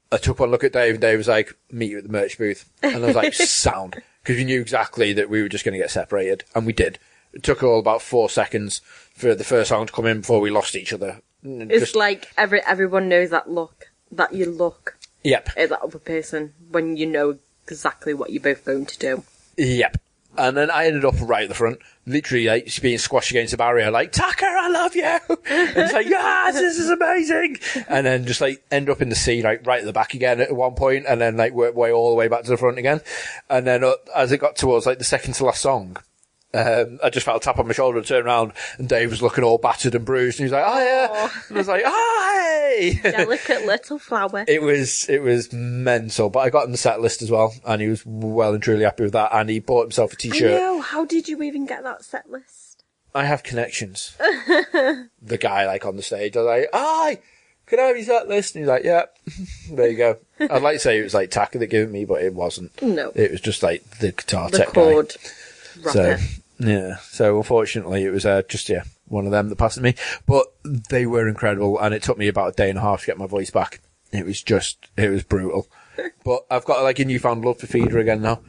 I 0.10 0.18
took 0.18 0.40
one 0.40 0.52
look 0.52 0.64
at 0.64 0.72
Dave, 0.72 0.94
and 0.94 1.02
Dave 1.02 1.18
was 1.18 1.28
like, 1.28 1.54
"Meet 1.70 1.92
you 1.92 1.98
at 1.98 2.04
the 2.04 2.12
merch 2.12 2.38
booth," 2.38 2.70
and 2.82 3.04
I 3.04 3.08
was 3.08 3.16
like, 3.16 3.34
"Sound," 3.34 4.02
because 4.24 4.38
we 4.38 4.46
knew 4.46 4.62
exactly 4.62 5.12
that 5.12 5.30
we 5.30 5.42
were 5.42 5.50
just 5.50 5.66
going 5.66 5.74
to 5.74 5.84
get 5.84 5.92
separated, 5.92 6.46
and 6.56 6.66
we 6.66 6.72
did. 6.72 6.98
It 7.38 7.44
took 7.44 7.62
all 7.62 7.78
about 7.78 8.02
four 8.02 8.32
seconds 8.32 8.82
for 9.14 9.36
the 9.36 9.44
first 9.44 9.70
song 9.70 9.86
to 9.86 9.94
come 9.94 10.08
in 10.08 10.22
before 10.22 10.42
we 10.42 10.50
lost 10.50 10.76
each 10.76 10.92
other. 10.92 11.22
It's 11.44 11.82
Just- 11.82 11.96
like 11.96 12.30
every 12.36 12.66
everyone 12.66 13.08
knows 13.10 13.30
that 13.30 13.48
look, 13.48 13.92
that 14.12 14.34
you 14.34 14.50
look 14.50 14.98
yep, 15.24 15.48
at 15.56 15.70
that 15.70 15.82
other 15.84 16.00
person 16.00 16.56
when 16.72 16.98
you 16.98 17.06
know 17.06 17.38
exactly 17.68 18.16
what 18.16 18.32
you're 18.32 18.42
both 18.42 18.66
going 18.66 18.88
to 18.88 18.98
do. 18.98 19.24
Yep. 19.56 19.98
And 20.36 20.58
then 20.58 20.72
I 20.72 20.88
ended 20.88 21.06
up 21.06 21.14
right 21.22 21.44
at 21.44 21.50
the 21.50 21.56
front, 21.56 21.78
literally 22.08 22.46
like 22.46 22.82
being 22.82 22.98
squashed 22.98 23.30
against 23.30 23.52
the 23.52 23.58
barrier, 23.58 23.92
like, 23.92 24.12
Taka, 24.12 24.46
I 24.46 24.70
love 24.70 24.96
you. 24.96 25.04
and 25.30 25.78
it's 25.78 25.94
like, 25.94 26.08
yes, 26.08 26.56
this 26.56 26.80
is 26.80 26.90
amazing. 26.90 27.58
And 27.88 28.06
then 28.06 28.26
just 28.26 28.42
like 28.42 28.64
end 28.72 28.90
up 28.90 29.02
in 29.02 29.10
the 29.10 29.16
sea, 29.16 29.44
like 29.44 29.66
right 29.66 29.80
at 29.80 29.86
the 29.86 29.94
back 29.94 30.16
again 30.16 30.42
at 30.42 30.56
one 30.56 30.74
point, 30.74 31.06
and 31.08 31.22
then 31.22 31.38
like 31.38 31.54
work 31.54 31.76
way 31.76 31.92
all 31.92 32.10
the 32.10 32.16
way 32.16 32.28
back 32.28 32.44
to 32.44 32.50
the 32.50 32.58
front 32.58 32.80
again. 32.80 33.02
And 33.48 33.68
then 33.68 33.84
uh, 33.84 33.94
as 34.16 34.32
it 34.32 34.40
got 34.40 34.56
towards 34.56 34.88
like 34.88 34.98
the 34.98 35.04
second 35.04 35.34
to 35.36 35.46
last 35.46 35.62
song, 35.62 35.98
um, 36.54 37.00
I 37.04 37.10
just 37.10 37.26
felt 37.26 37.44
a 37.44 37.46
tap 37.46 37.60
on 37.60 37.68
my 37.68 37.74
shoulder 37.74 37.98
and 37.98 38.08
turned 38.08 38.26
around, 38.26 38.54
and 38.78 38.88
Dave 38.88 39.12
was 39.12 39.22
looking 39.22 39.44
all 39.44 39.58
battered 39.58 39.96
and 39.96 40.06
bruised, 40.06 40.40
and 40.40 40.48
he 40.48 40.52
was 40.52 40.54
like, 40.54 40.66
oh 40.66 40.80
yeah. 40.80 41.30
And 41.50 41.58
I 41.58 41.60
was 41.60 41.68
like, 41.68 41.84
oh 41.86 42.64
hey. 42.68 43.00
Delicate 43.04 43.66
little 43.66 44.00
flower. 44.00 44.46
It 44.48 44.62
was 44.62 45.08
it 45.10 45.22
was 45.22 45.52
mental, 45.52 46.30
but 46.30 46.40
I 46.40 46.50
got 46.50 46.66
him 46.66 46.72
the 46.72 46.78
set 46.78 47.02
list 47.02 47.22
as 47.22 47.32
well, 47.32 47.54
and 47.66 47.82
he 47.82 47.88
was 47.88 48.06
well 48.06 48.54
and 48.54 48.64
truly 48.64 48.84
happy 48.84 49.04
with 49.04 49.14
that. 49.14 49.32
And 49.34 49.50
he 49.50 49.60
bought 49.60 49.84
himself 49.84 50.14
a 50.14 50.16
t-shirt. 50.16 50.52
know. 50.52 50.82
How 50.82 51.06
did 51.06 51.28
you 51.28 51.42
even 51.44 51.66
get 51.66 51.84
that 51.84 52.04
set 52.04 52.30
list? 52.30 52.84
I 53.14 53.26
have 53.26 53.44
connections. 53.44 54.16
the 54.20 55.38
guy 55.40 55.66
like 55.66 55.86
on 55.86 55.96
the 55.96 56.04
stage, 56.04 56.38
I 56.38 56.42
was 56.42 56.48
like, 56.48 56.70
"Hi, 56.74 57.20
can 57.66 57.80
I 57.80 57.84
have 57.84 57.98
your 57.98 58.06
set 58.06 58.28
list?" 58.28 58.56
And 58.56 58.64
he's 58.64 58.70
like, 58.70 58.84
"Yeah." 58.84 59.06
there 59.72 59.90
you 59.90 59.98
go. 59.98 60.18
I'd 60.40 60.62
like 60.62 60.76
to 60.76 60.80
say 60.80 61.00
it 61.00 61.04
was 61.04 61.14
like 61.14 61.32
Taka 61.32 61.58
that 61.60 61.68
gave 61.68 61.88
it 61.88 61.92
me, 61.92 62.06
but 62.06 62.22
it 62.22 62.34
wasn't. 62.34 62.80
No. 62.82 63.12
It 63.16 63.32
was 63.32 63.42
just 63.42 63.64
like 63.64 63.84
the 64.00 64.12
guitar 64.12 64.50
the 64.50 64.60
tech 64.60 64.68
chord 64.70 65.16
guy. 65.16 65.32
So 65.92 66.18
yeah. 66.60 66.98
So 66.98 67.38
unfortunately, 67.38 68.04
it 68.04 68.12
was 68.12 68.26
uh, 68.26 68.42
just 68.48 68.70
yeah 68.70 68.84
one 69.08 69.26
of 69.26 69.32
them 69.32 69.50
that 69.50 69.58
passed 69.58 69.80
me. 69.80 69.96
But 70.26 70.48
they 70.90 71.06
were 71.06 71.28
incredible, 71.28 71.80
and 71.80 71.94
it 71.94 72.04
took 72.04 72.18
me 72.18 72.28
about 72.28 72.50
a 72.50 72.56
day 72.56 72.70
and 72.70 72.78
a 72.78 72.82
half 72.82 73.02
to 73.02 73.08
get 73.08 73.18
my 73.18 73.28
voice 73.28 73.50
back. 73.50 73.82
It 74.12 74.26
was 74.26 74.42
just 74.42 74.90
it 74.98 75.10
was 75.10 75.24
brutal. 75.24 75.68
But 76.24 76.46
I've 76.52 76.66
got 76.66 76.84
like 76.84 77.00
a 77.00 77.06
newfound 77.06 77.44
love 77.44 77.60
for 77.60 77.66
Feeder 77.66 77.98
again 77.98 78.22
now. 78.22 78.42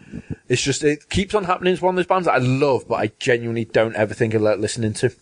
It's 0.50 0.60
just 0.60 0.84
it 0.84 1.08
keeps 1.08 1.34
on 1.34 1.44
happening. 1.44 1.72
It's 1.72 1.80
one 1.80 1.94
of 1.94 1.96
those 1.96 2.06
bands 2.06 2.26
that 2.26 2.34
I 2.34 2.38
love, 2.38 2.86
but 2.86 2.96
I 2.96 3.10
genuinely 3.18 3.64
don't 3.64 3.96
ever 3.96 4.12
think 4.12 4.34
of 4.34 4.42
like, 4.42 4.58
listening 4.58 4.92
to. 4.94 5.14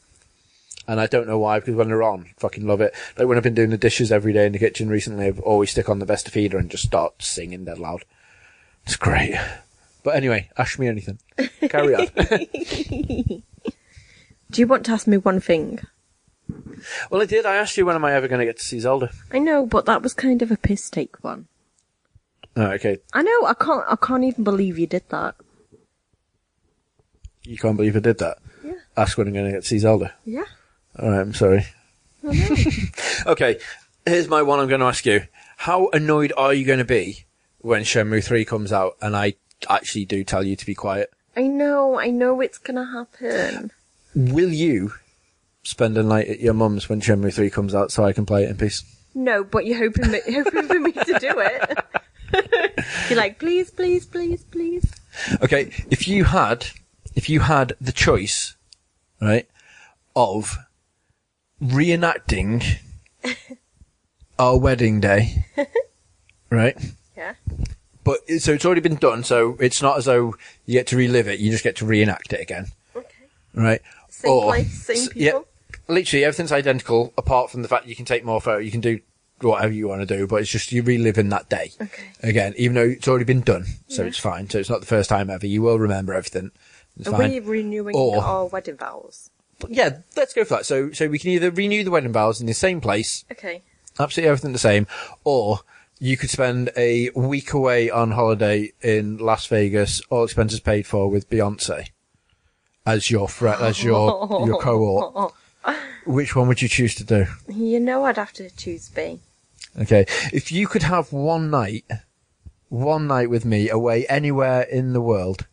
And 0.88 1.00
I 1.00 1.06
don't 1.06 1.28
know 1.28 1.38
why, 1.38 1.60
because 1.60 1.76
when 1.76 1.86
they're 1.86 2.02
on, 2.02 2.30
fucking 2.36 2.66
love 2.66 2.80
it. 2.80 2.94
Like 3.16 3.28
when 3.28 3.36
I've 3.36 3.44
been 3.44 3.54
doing 3.54 3.70
the 3.70 3.78
dishes 3.78 4.10
every 4.10 4.32
day 4.32 4.44
in 4.44 4.52
the 4.52 4.58
kitchen 4.58 4.88
recently, 4.88 5.26
I've 5.26 5.38
always 5.38 5.70
stick 5.70 5.88
on 5.88 6.00
the 6.00 6.06
best 6.06 6.26
of 6.26 6.32
Feeder 6.32 6.58
and 6.58 6.68
just 6.68 6.82
start 6.82 7.22
singing 7.22 7.64
dead 7.64 7.78
loud. 7.78 8.04
It's 8.84 8.96
great. 8.96 9.38
But 10.06 10.14
anyway, 10.14 10.48
ask 10.56 10.78
me 10.78 10.86
anything. 10.86 11.18
Carry 11.68 11.96
on. 11.96 12.06
Do 14.52 14.60
you 14.60 14.68
want 14.68 14.86
to 14.86 14.92
ask 14.92 15.08
me 15.08 15.16
one 15.16 15.40
thing? 15.40 15.80
well, 17.10 17.22
I 17.22 17.24
did. 17.24 17.44
I 17.44 17.56
asked 17.56 17.76
you 17.76 17.84
when 17.84 17.96
am 17.96 18.04
I 18.04 18.12
ever 18.12 18.28
going 18.28 18.38
to 18.38 18.44
get 18.44 18.56
to 18.58 18.64
see 18.64 18.78
Zelda? 18.78 19.10
I 19.32 19.40
know, 19.40 19.66
but 19.66 19.84
that 19.86 20.02
was 20.02 20.14
kind 20.14 20.42
of 20.42 20.52
a 20.52 20.56
piss 20.56 20.90
take 20.90 21.24
one. 21.24 21.48
Oh, 22.54 22.66
okay. 22.74 22.98
I 23.12 23.22
know. 23.22 23.46
I 23.46 23.54
can't. 23.54 23.82
I 23.88 23.96
can't 23.96 24.22
even 24.22 24.44
believe 24.44 24.78
you 24.78 24.86
did 24.86 25.02
that. 25.08 25.34
You 27.42 27.58
can't 27.58 27.76
believe 27.76 27.96
I 27.96 27.98
did 27.98 28.18
that. 28.18 28.38
Yeah. 28.64 28.74
Ask 28.96 29.18
when 29.18 29.26
I'm 29.26 29.32
going 29.32 29.46
to 29.46 29.50
get 29.50 29.62
to 29.62 29.68
see 29.68 29.80
Zelda. 29.80 30.14
Yeah. 30.24 30.44
All 31.00 31.10
right, 31.10 31.20
I'm 31.20 31.34
sorry. 31.34 31.66
Okay, 33.26 33.58
here's 34.04 34.28
my 34.28 34.42
one 34.42 34.60
I'm 34.60 34.68
going 34.68 34.82
to 34.82 34.86
ask 34.86 35.04
you. 35.04 35.22
How 35.56 35.88
annoyed 35.88 36.32
are 36.36 36.54
you 36.54 36.64
going 36.64 36.78
to 36.78 36.84
be 36.84 37.24
when 37.58 37.82
Shenmue 37.82 38.22
3 38.22 38.44
comes 38.44 38.72
out 38.72 38.94
and 39.02 39.16
I 39.16 39.34
actually 39.68 40.04
do 40.04 40.24
tell 40.24 40.44
you 40.44 40.56
to 40.56 40.66
be 40.66 40.74
quiet? 40.74 41.12
I 41.36 41.42
know. 41.42 41.98
I 41.98 42.10
know 42.10 42.40
it's 42.40 42.58
gonna 42.58 42.90
happen. 42.90 43.70
Will 44.14 44.52
you 44.52 44.94
spend 45.62 45.98
a 45.98 46.02
night 46.02 46.28
at 46.28 46.40
your 46.40 46.54
mum's 46.54 46.88
when 46.88 47.00
Shenmue 47.00 47.34
3 47.34 47.50
comes 47.50 47.74
out 47.74 47.90
so 47.90 48.04
I 48.04 48.12
can 48.12 48.24
play 48.24 48.44
it 48.44 48.50
in 48.50 48.56
peace? 48.56 48.84
No, 49.14 49.44
but 49.44 49.66
you're 49.66 49.78
hoping 49.78 50.10
me, 50.10 50.20
hoping 50.32 50.68
for 50.68 50.80
me 50.80 50.92
to 50.92 51.18
do 51.18 51.34
it. 51.38 51.78
you're 53.08 53.18
like, 53.18 53.38
please, 53.38 53.70
please, 53.70 54.06
please, 54.06 54.44
please. 54.44 54.92
Okay, 55.42 55.72
if 55.90 56.06
you 56.06 56.24
had, 56.24 56.68
if 57.14 57.28
you 57.28 57.40
had 57.40 57.74
the 57.80 57.92
choice, 57.92 58.56
right, 59.20 59.48
of 60.14 60.56
reenacting 61.62 62.78
our 64.38 64.58
wedding 64.58 65.00
day, 65.00 65.46
right? 66.50 66.76
Yeah. 67.16 67.34
But 68.06 68.20
so 68.40 68.52
it's 68.52 68.64
already 68.64 68.80
been 68.80 68.94
done, 68.94 69.24
so 69.24 69.56
it's 69.60 69.82
not 69.82 69.98
as 69.98 70.04
though 70.04 70.34
you 70.64 70.74
get 70.74 70.86
to 70.88 70.96
relive 70.96 71.26
it. 71.26 71.40
You 71.40 71.50
just 71.50 71.64
get 71.64 71.74
to 71.76 71.84
reenact 71.84 72.32
it 72.32 72.40
again, 72.40 72.68
Okay. 72.94 73.06
right? 73.52 73.82
Same 74.08 74.30
Or- 74.30 74.44
place, 74.44 74.72
same 74.84 74.96
s- 74.96 75.08
people. 75.08 75.20
yeah, 75.22 75.38
literally 75.88 76.24
everything's 76.24 76.52
identical, 76.52 77.12
apart 77.18 77.50
from 77.50 77.62
the 77.62 77.68
fact 77.68 77.86
you 77.86 77.96
can 77.96 78.04
take 78.04 78.24
more 78.24 78.40
photos. 78.40 78.64
You 78.64 78.70
can 78.70 78.80
do 78.80 79.00
whatever 79.40 79.72
you 79.74 79.88
want 79.88 80.00
to 80.00 80.06
do, 80.06 80.26
but 80.28 80.36
it's 80.36 80.50
just 80.50 80.70
you 80.70 80.82
reliving 80.82 81.30
that 81.30 81.48
day 81.50 81.72
Okay. 81.82 82.04
again, 82.22 82.54
even 82.56 82.74
though 82.76 82.84
it's 82.88 83.08
already 83.08 83.24
been 83.24 83.40
done, 83.42 83.66
so 83.88 84.04
it's 84.06 84.18
fine. 84.18 84.48
So 84.48 84.58
it's 84.60 84.70
not 84.70 84.78
the 84.80 84.86
first 84.86 85.10
time 85.10 85.28
ever. 85.28 85.46
You 85.46 85.62
will 85.62 85.78
remember 85.78 86.14
everything. 86.14 86.52
It's 86.98 87.08
Are 87.08 87.18
fine. 87.18 87.30
we 87.32 87.40
renewing 87.40 87.94
Or- 87.96 88.22
our 88.22 88.46
wedding 88.46 88.76
vows? 88.76 89.30
Yeah, 89.68 89.98
let's 90.16 90.32
go 90.32 90.44
for 90.44 90.54
that. 90.58 90.64
So, 90.66 90.92
so 90.92 91.08
we 91.08 91.18
can 91.18 91.30
either 91.30 91.50
renew 91.50 91.82
the 91.82 91.90
wedding 91.90 92.12
vows 92.12 92.40
in 92.40 92.46
the 92.46 92.54
same 92.54 92.80
place, 92.80 93.24
Okay. 93.32 93.62
absolutely 93.98 94.28
everything 94.30 94.52
the 94.52 94.58
same, 94.60 94.86
or 95.24 95.60
you 95.98 96.16
could 96.16 96.30
spend 96.30 96.70
a 96.76 97.10
week 97.10 97.52
away 97.52 97.90
on 97.90 98.12
holiday 98.12 98.72
in 98.82 99.16
Las 99.18 99.46
Vegas, 99.46 100.00
all 100.10 100.24
expenses 100.24 100.60
paid 100.60 100.86
for, 100.86 101.08
with 101.08 101.30
Beyonce 101.30 101.88
as 102.86 103.10
your 103.10 103.28
as 103.60 103.82
your 103.82 104.44
your 104.46 104.60
cohort. 104.60 105.34
Which 106.06 106.36
one 106.36 106.46
would 106.48 106.62
you 106.62 106.68
choose 106.68 106.94
to 106.96 107.04
do? 107.04 107.26
You 107.48 107.80
know 107.80 108.04
I'd 108.04 108.16
have 108.16 108.32
to 108.34 108.48
choose 108.50 108.88
B. 108.88 109.20
Okay, 109.78 110.06
if 110.32 110.52
you 110.52 110.68
could 110.68 110.84
have 110.84 111.12
one 111.12 111.50
night, 111.50 111.84
one 112.68 113.08
night 113.08 113.28
with 113.28 113.44
me 113.44 113.68
away 113.68 114.06
anywhere 114.06 114.62
in 114.62 114.92
the 114.92 115.02
world, 115.02 115.46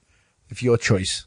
of 0.51 0.61
your 0.61 0.77
choice, 0.77 1.25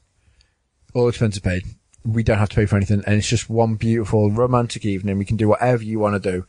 all 0.95 1.09
expenses 1.09 1.41
paid. 1.41 1.65
We 2.05 2.23
don't 2.23 2.39
have 2.39 2.51
to 2.51 2.57
pay 2.57 2.67
for 2.67 2.77
anything, 2.77 3.03
and 3.05 3.17
it's 3.17 3.29
just 3.29 3.51
one 3.51 3.75
beautiful 3.75 4.31
romantic 4.31 4.85
evening. 4.85 5.19
We 5.19 5.25
can 5.25 5.37
do 5.37 5.49
whatever 5.49 5.83
you 5.83 5.99
want 5.99 6.23
to 6.23 6.31
do, 6.31 6.47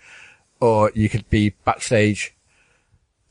or 0.59 0.91
you 0.93 1.09
could 1.09 1.27
be 1.31 1.55
backstage 1.65 2.36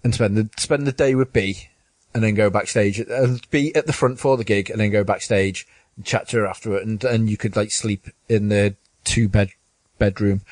and 0.07 0.15
spend 0.15 0.37
the 0.37 0.49
spend 0.57 0.87
the 0.87 0.93
day 0.93 1.17
with 1.17 1.33
B, 1.33 1.69
and 2.15 2.23
then 2.23 2.35
go 2.35 2.49
backstage. 2.49 3.01
Uh, 3.01 3.39
be 3.51 3.75
at 3.75 3.87
the 3.87 3.93
front 3.93 4.21
for 4.21 4.37
the 4.37 4.45
gig, 4.45 4.71
and 4.71 4.81
then 4.81 4.93
go 4.93 5.03
backstage 5.03 5.67
and 5.97 6.07
chat 6.07 6.29
to 6.29 6.37
her 6.39 6.47
afterward, 6.47 6.87
and 6.87 7.03
and 7.03 7.29
you 7.29 7.37
could 7.37 7.57
like 7.57 7.73
sleep 7.73 8.07
in 8.29 8.49
the 8.49 8.77
two 9.03 9.29
bed 9.29 9.51
bedroom 9.99 10.43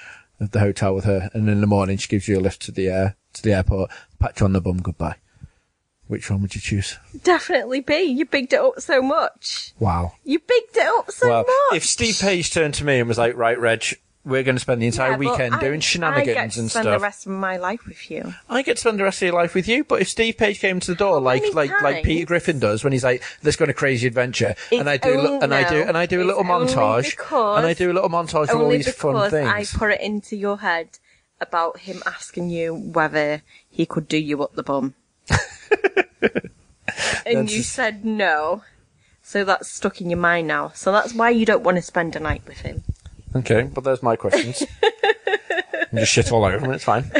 of 0.41 0.51
the 0.51 0.59
hotel 0.59 0.93
with 0.93 1.05
her, 1.05 1.31
and 1.33 1.49
in 1.49 1.61
the 1.61 1.69
morning 1.69 1.97
she 1.97 2.09
gives 2.09 2.27
you 2.27 2.37
a 2.37 2.41
lift 2.41 2.63
to 2.63 2.73
the 2.73 2.89
air 2.89 3.15
to 3.35 3.43
the 3.43 3.53
airport, 3.53 3.93
pat 4.19 4.41
you 4.41 4.47
on 4.47 4.55
the 4.55 4.61
bum, 4.61 4.79
goodbye. 4.79 5.17
Which 6.09 6.29
one 6.31 6.43
would 6.43 6.55
you 6.55 6.61
choose? 6.61 6.99
Definitely 7.23 7.81
B. 7.81 8.03
You 8.03 8.27
bigged 8.27 8.53
it 8.53 8.61
up 8.61 8.81
so 8.81 9.01
much. 9.01 9.73
Wow. 9.79 10.15
You 10.25 10.41
bigged 10.41 10.77
it 10.77 10.87
up 10.87 11.11
so 11.11 11.29
well, 11.29 11.45
much. 11.71 11.77
if 11.77 11.85
Steve 11.87 12.19
Page 12.21 12.53
turned 12.53 12.75
to 12.75 12.85
me 12.85 12.99
and 12.99 13.09
was 13.09 13.19
like, 13.19 13.37
"Right, 13.37 13.59
Reg, 13.59 13.85
we're 14.25 14.43
going 14.43 14.57
to 14.57 14.61
spend 14.61 14.81
the 14.81 14.87
entire 14.87 15.13
Yeah, 15.13 15.17
weekend 15.19 15.55
I- 15.57 15.61
doing 15.61 15.73
I 15.75 15.77
get 15.77 15.83
shenanigans 15.85 16.55
to 16.55 16.61
and 16.61 16.71
spend 16.71 16.85
stuff," 16.85 16.99
the 16.99 17.03
rest 17.03 17.27
of 17.27 17.33
my 17.33 17.57
life 17.57 17.87
with 17.87 18.11
you. 18.11 18.35
I 18.49 18.63
get 18.63 18.77
to 18.77 18.81
spend 18.81 18.99
the 18.99 19.05
rest 19.05 19.21
of 19.23 19.27
your 19.27 19.35
life 19.35 19.55
with 19.55 19.69
you. 19.69 19.85
But 19.85 20.01
if 20.01 20.09
Steve 20.09 20.37
Page 20.39 20.61
came 20.61 20.81
to 20.81 20.87
the 20.87 20.95
door 20.95 21.21
like 21.21 21.45
like 21.55 21.71
like? 21.83 22.05
Peter 22.05 22.27
Griffin 22.27 22.59
does 22.59 22.83
when 22.85 22.93
he's 22.93 23.05
like, 23.05 23.23
"Let's 23.43 23.57
go 23.57 23.65
on 23.65 23.71
a 23.71 23.75
crazy 23.75 24.07
adventure," 24.07 24.55
and 24.73 24.89
I 24.89 24.97
do 24.97 25.11
only- 25.11 25.43
and 25.43 25.55
I 25.55 25.69
do 25.69 25.83
and 25.83 25.97
I 25.99 26.07
do 26.07 26.23
a 26.23 26.25
little 26.27 26.45
montage 26.45 27.15
and 27.59 27.67
I 27.67 27.75
do 27.75 27.91
a 27.91 27.95
little 27.95 28.11
montage 28.11 28.49
of 28.49 28.61
all 28.61 28.71
these 28.71 28.93
fun 28.95 29.31
things. 29.31 29.49
I 29.49 29.65
put 29.79 29.91
it 29.91 30.01
into 30.01 30.37
your 30.37 30.59
head 30.59 30.99
about 31.41 31.81
him 31.81 32.03
asking 32.07 32.49
you 32.49 32.75
whether 32.75 33.43
he 33.69 33.85
could 33.85 34.09
do 34.09 34.17
you 34.17 34.43
up 34.43 34.55
the 34.55 34.63
bum. 34.63 34.95
and 37.27 37.51
you 37.51 37.63
said 37.63 38.05
no. 38.05 38.63
So 39.23 39.45
that's 39.45 39.71
stuck 39.71 40.01
in 40.01 40.11
your 40.11 40.19
mind 40.19 40.47
now. 40.49 40.71
So 40.75 40.93
that's 40.93 41.15
why 41.15 41.31
you 41.31 41.47
don't 41.47 41.63
want 41.63 41.77
to 41.77 41.83
spend 41.83 42.15
a 42.15 42.21
night 42.21 42.43
with 42.47 42.59
him. 42.59 42.85
Okay, 43.35 43.63
but 43.63 43.85
there's 43.85 44.03
my 44.03 44.17
questions. 44.17 44.63
I'm 45.93 45.99
just 45.99 46.13
shit 46.13 46.33
all 46.33 46.45
over 46.45 46.59
them. 46.59 46.73
It's 46.73 46.85
fine. 46.85 47.11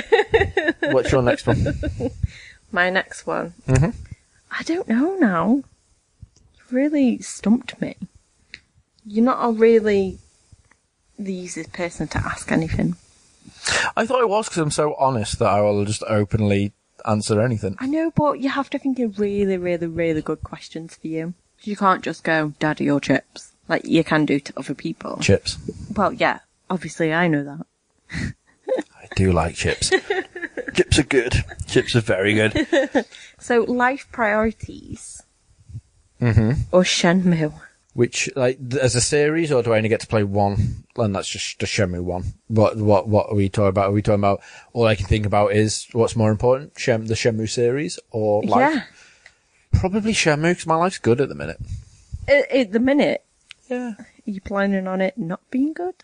What's 0.83 1.13
your 1.13 1.23
next 1.23 1.47
one? 1.47 1.65
My 2.73 2.91
next 2.91 3.27
one. 3.27 3.55
Mhm. 3.69 3.95
I 4.51 4.63
don't 4.65 4.89
know 4.89 5.15
now. 5.17 5.63
You 6.57 6.63
really 6.71 7.19
stumped 7.21 7.81
me. 7.81 7.97
You're 9.07 9.25
not 9.25 9.45
a 9.49 9.53
really 9.53 10.19
the 11.19 11.33
easiest 11.33 11.73
person 11.73 12.09
to 12.09 12.19
ask 12.19 12.51
anything. 12.51 12.97
I 13.97 14.07
thought 14.07 14.23
it 14.23 14.29
was 14.29 14.49
because 14.49 14.59
I'm 14.63 14.71
so 14.71 14.95
honest 14.95 15.39
that 15.39 15.49
I 15.49 15.61
will 15.61 15.85
just 15.85 16.03
openly 16.09 16.73
answer 17.07 17.41
anything. 17.41 17.77
I 17.79 17.87
know, 17.87 18.11
but 18.15 18.41
you 18.41 18.49
have 18.51 18.71
to 18.71 18.79
think 18.79 18.99
of 18.99 19.19
really, 19.21 19.57
really, 19.57 19.87
really 19.87 20.23
good 20.23 20.43
questions 20.43 20.97
for 20.97 21.07
you. 21.07 21.35
You 21.63 21.77
can't 21.77 22.03
just 22.03 22.25
go, 22.25 22.55
daddy 22.59 22.91
or 22.91 23.01
chips, 23.01 23.53
like 23.69 23.85
you 23.85 24.05
can 24.05 24.25
do 24.27 24.41
to 24.41 24.53
other 24.59 24.75
people. 24.75 25.19
Chips. 25.21 25.59
Well, 25.97 26.13
yeah, 26.13 26.41
obviously 26.71 27.13
I 27.13 27.29
know 27.29 27.45
that. 27.45 27.67
I 28.71 29.09
do 29.17 29.33
like 29.33 29.55
chips. 29.55 29.91
chips 30.75 30.99
are 30.99 31.03
good. 31.05 31.45
Chips 31.67 31.95
are 31.97 32.01
very 32.01 32.35
good. 32.35 32.67
So, 33.39 33.63
life 33.65 34.09
priorities 34.13 35.23
Mm-hmm. 36.21 36.63
or 36.73 36.83
Shenmue? 36.83 37.53
Which, 37.93 38.31
like, 38.35 38.59
as 38.81 38.95
a 38.97 39.01
series, 39.01 39.53
or 39.53 39.63
do 39.63 39.73
I 39.73 39.77
only 39.77 39.89
get 39.91 40.01
to 40.01 40.07
play 40.07 40.25
one? 40.25 40.85
And 40.97 41.15
that's 41.15 41.29
just 41.29 41.59
the 41.61 41.67
Shenmue 41.67 42.01
one. 42.03 42.35
What, 42.49 42.77
what, 42.79 43.07
what 43.09 43.29
are 43.29 43.35
we 43.35 43.49
talking 43.51 43.69
about? 43.69 43.91
Are 43.91 43.93
we 43.93 44.01
talking 44.03 44.21
about, 44.21 44.41
all 44.73 44.87
I 44.87 44.95
can 44.95 45.07
think 45.07 45.27
about 45.27 45.53
is 45.53 45.87
what's 45.93 46.17
more 46.17 46.31
important, 46.31 46.73
Shem, 46.79 47.07
the 47.07 47.15
Shenmue 47.15 47.49
series 47.51 47.99
or 48.11 48.43
life? 48.43 48.75
Yeah. 48.75 48.83
Probably 49.79 50.13
Shenmue, 50.13 50.53
because 50.53 50.67
my 50.67 50.77
life's 50.77 50.99
good 50.99 51.21
at 51.21 51.29
the 51.29 51.35
minute. 51.35 51.59
At, 52.27 52.51
at 52.51 52.73
the 52.73 52.81
minute, 52.81 53.25
Yeah. 53.69 53.95
are 53.99 54.07
you 54.25 54.41
planning 54.41 54.87
on 54.87 55.01
it 55.01 55.17
not 55.17 55.41
being 55.51 55.73
good? 55.73 55.95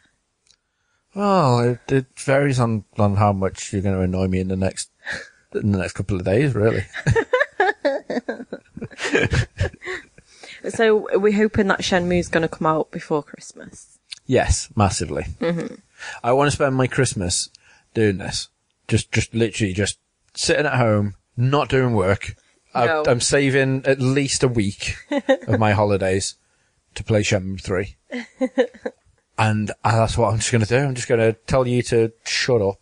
Well, 1.14 1.60
it, 1.60 1.92
it 1.92 2.06
varies 2.16 2.60
on, 2.60 2.84
on 2.98 3.16
how 3.16 3.32
much 3.32 3.72
you're 3.72 3.82
going 3.82 3.96
to 3.96 4.02
annoy 4.02 4.28
me 4.28 4.40
in 4.40 4.48
the 4.48 4.56
next, 4.56 4.90
in 5.54 5.72
the 5.72 5.78
next 5.78 5.94
couple 5.94 6.16
of 6.16 6.24
days, 6.24 6.54
really. 6.54 6.84
So, 10.68 11.08
we're 11.18 11.32
hoping 11.32 11.68
that 11.68 11.82
Shenmue's 11.82 12.28
going 12.28 12.42
to 12.42 12.48
come 12.48 12.66
out 12.66 12.90
before 12.90 13.22
Christmas? 13.22 13.98
Yes, 14.26 14.68
massively. 14.76 15.24
Mm-hmm. 15.40 15.76
I 16.22 16.32
want 16.32 16.48
to 16.48 16.54
spend 16.54 16.76
my 16.76 16.86
Christmas 16.86 17.48
doing 17.94 18.18
this. 18.18 18.48
Just, 18.86 19.10
just 19.10 19.34
literally 19.34 19.72
just 19.72 19.98
sitting 20.34 20.66
at 20.66 20.74
home, 20.74 21.14
not 21.36 21.68
doing 21.68 21.94
work. 21.94 22.36
No. 22.74 23.02
I, 23.06 23.10
I'm 23.10 23.20
saving 23.20 23.82
at 23.86 24.00
least 24.00 24.42
a 24.42 24.48
week 24.48 24.96
of 25.48 25.58
my 25.58 25.72
holidays 25.72 26.36
to 26.94 27.04
play 27.04 27.22
Shenmue 27.22 27.60
3. 27.60 27.96
and 29.38 29.70
uh, 29.84 29.96
that's 29.96 30.16
what 30.18 30.32
I'm 30.32 30.38
just 30.38 30.52
going 30.52 30.64
to 30.64 30.68
do. 30.68 30.78
I'm 30.78 30.94
just 30.94 31.08
going 31.08 31.20
to 31.20 31.32
tell 31.46 31.66
you 31.66 31.82
to 31.84 32.12
shut 32.24 32.60
up, 32.62 32.80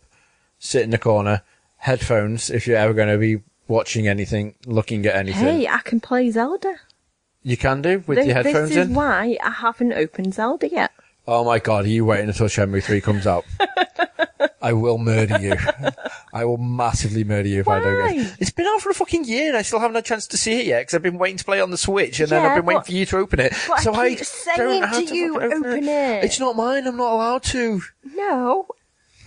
sit 0.57 0.83
in 0.83 0.89
the 0.89 0.97
corner, 0.97 1.41
headphones 1.77 2.49
if 2.49 2.67
you're 2.67 2.77
ever 2.77 2.93
going 2.93 3.09
to 3.09 3.17
be 3.17 3.41
watching 3.67 4.07
anything, 4.07 4.55
looking 4.65 5.05
at 5.05 5.15
anything. 5.15 5.45
Hey, 5.61 5.67
I 5.67 5.79
can 5.79 5.99
play 5.99 6.29
Zelda. 6.31 6.75
You 7.43 7.55
can 7.55 7.81
do 7.81 8.03
with 8.05 8.17
This, 8.17 8.25
your 8.27 8.35
headphones 8.35 8.69
this 8.69 8.77
is 8.77 8.87
in. 8.87 8.93
why 8.95 9.37
I 9.43 9.51
haven't 9.51 9.93
opened 9.93 10.33
Zelda 10.33 10.67
yet. 10.69 10.91
Oh 11.27 11.45
my 11.45 11.59
god, 11.59 11.85
are 11.85 11.89
you 11.89 12.03
waiting 12.05 12.27
until 12.27 12.47
Shenmue 12.47 12.83
3 12.83 13.01
comes 13.01 13.27
out? 13.27 13.45
I 14.61 14.73
will 14.73 14.97
murder 14.97 15.39
you. 15.39 15.55
I 16.33 16.45
will 16.45 16.57
massively 16.57 17.23
murder 17.23 17.47
you 17.47 17.61
if 17.61 17.67
I 17.67 17.79
don't 17.79 18.07
get 18.15 18.25
it. 18.25 18.35
It's 18.39 18.51
been 18.51 18.67
out 18.67 18.81
for 18.81 18.89
a 18.89 18.93
fucking 18.93 19.25
year 19.25 19.47
and 19.49 19.57
I 19.57 19.61
still 19.61 19.79
haven't 19.79 19.95
had 19.95 20.03
a 20.03 20.07
chance 20.07 20.27
to 20.27 20.37
see 20.37 20.59
it 20.59 20.65
yet 20.65 20.81
because 20.81 20.93
I've 20.95 21.01
been 21.01 21.17
waiting 21.17 21.37
to 21.37 21.45
play 21.45 21.59
it 21.59 21.61
on 21.61 21.71
the 21.71 21.77
Switch 21.77 22.19
and 22.19 22.29
then 22.29 22.45
I've 22.45 22.55
been 22.57 22.65
waiting 22.65 22.83
for 22.83 22.91
you 22.91 23.05
to 23.07 23.17
open 23.17 23.39
it. 23.39 23.53
so 23.79 23.93
I 23.93 24.09
keep 24.15 24.25
saying 24.25 24.57
don't 24.57 24.83
have 24.83 25.07
to 25.07 25.15
you, 25.15 25.33
fucking 25.35 25.51
open 25.65 25.83
it. 25.83 26.23
It's 26.25 26.39
not 26.39 26.55
mine, 26.55 26.85
I'm 26.87 26.97
not 26.97 27.13
allowed 27.13 27.43
to. 27.43 27.81
No, 28.15 28.67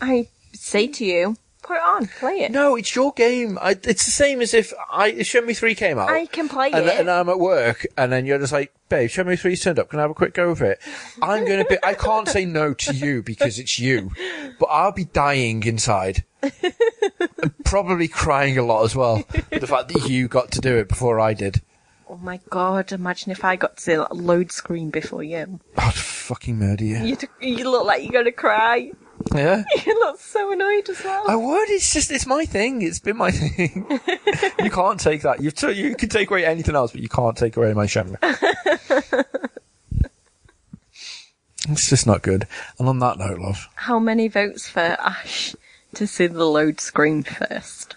I 0.01 0.28
say 0.53 0.87
to 0.87 1.05
you, 1.05 1.37
put 1.62 1.76
it 1.76 1.82
on, 1.82 2.06
play 2.06 2.40
it. 2.40 2.52
No, 2.52 2.76
it's 2.76 2.94
your 2.94 3.12
game. 3.12 3.58
I, 3.60 3.70
it's 3.70 4.04
the 4.04 4.10
same 4.10 4.40
as 4.40 4.52
if 4.52 4.72
I, 4.90 5.08
if 5.08 5.26
Shenmue 5.26 5.56
3 5.56 5.74
came 5.74 5.98
out. 5.98 6.10
I 6.10 6.26
can 6.26 6.48
play 6.48 6.70
and, 6.72 6.86
it. 6.86 7.00
and 7.00 7.10
I'm 7.10 7.28
at 7.28 7.38
work, 7.38 7.86
and 7.96 8.12
then 8.12 8.26
you're 8.26 8.38
just 8.38 8.52
like, 8.52 8.72
babe, 8.88 9.08
Shenmue 9.08 9.40
3's 9.40 9.60
turned 9.60 9.78
up, 9.78 9.88
can 9.88 9.98
I 9.98 10.02
have 10.02 10.10
a 10.10 10.14
quick 10.14 10.34
go 10.34 10.50
of 10.50 10.60
it? 10.62 10.80
I'm 11.22 11.46
gonna 11.46 11.64
be, 11.64 11.78
I 11.82 11.94
can't 11.94 12.28
say 12.28 12.44
no 12.44 12.74
to 12.74 12.94
you 12.94 13.22
because 13.22 13.58
it's 13.58 13.78
you, 13.78 14.10
but 14.58 14.66
I'll 14.66 14.92
be 14.92 15.04
dying 15.04 15.62
inside. 15.62 16.24
probably 17.64 18.08
crying 18.08 18.58
a 18.58 18.62
lot 18.62 18.84
as 18.84 18.96
well. 18.96 19.24
The 19.50 19.66
fact 19.66 19.88
that 19.88 20.08
you 20.08 20.28
got 20.28 20.50
to 20.52 20.60
do 20.60 20.76
it 20.76 20.88
before 20.88 21.20
I 21.20 21.34
did. 21.34 21.62
oh 22.08 22.16
my 22.16 22.40
god! 22.50 22.92
Imagine 22.92 23.32
if 23.32 23.44
I 23.44 23.56
got 23.56 23.76
to 23.78 24.06
load 24.12 24.50
screen 24.50 24.90
before 24.90 25.22
you. 25.22 25.60
I'd 25.76 25.94
fucking 25.94 26.58
murder 26.58 26.84
you. 26.84 26.98
You, 26.98 27.16
you 27.40 27.70
look 27.70 27.84
like 27.86 28.02
you're 28.02 28.12
gonna 28.12 28.32
cry. 28.32 28.92
Yeah? 29.35 29.64
You 29.87 29.95
look 30.01 30.20
so 30.20 30.53
annoyed 30.53 30.89
as 30.91 31.03
well. 31.05 31.24
I 31.28 31.37
would. 31.37 31.70
It's 31.70 31.93
just, 31.93 32.11
it's 32.11 32.26
my 32.26 32.45
thing. 32.45 32.83
It's 32.83 32.99
been 32.99 33.16
my 33.16 33.30
thing. 33.30 33.87
you 34.62 34.70
can't 34.70 35.01
take 35.01 35.22
that. 35.22 35.41
You've 35.41 35.55
t- 35.55 35.72
you 35.72 35.95
can 35.97 36.09
take 36.09 36.30
away 36.30 36.45
anything 36.45 36.74
else, 36.74 36.93
but 36.93 37.01
you 37.01 37.09
can't 37.09 37.37
take 37.37 37.57
away 37.57 37.72
my 37.72 37.87
Shenmue. 37.87 38.16
it's 41.70 41.89
just 41.89 42.07
not 42.07 42.22
good. 42.22 42.47
And 42.78 42.89
on 42.89 42.99
that 43.01 43.18
note, 43.18 43.39
love, 43.39 43.68
How 43.74 43.99
many 43.99 44.28
votes 44.28 44.68
for 44.68 44.80
Ash 44.80 45.55
to 45.95 46.07
see 46.07 46.26
the 46.26 46.45
load 46.45 46.80
screen 46.80 47.22
first? 47.22 47.97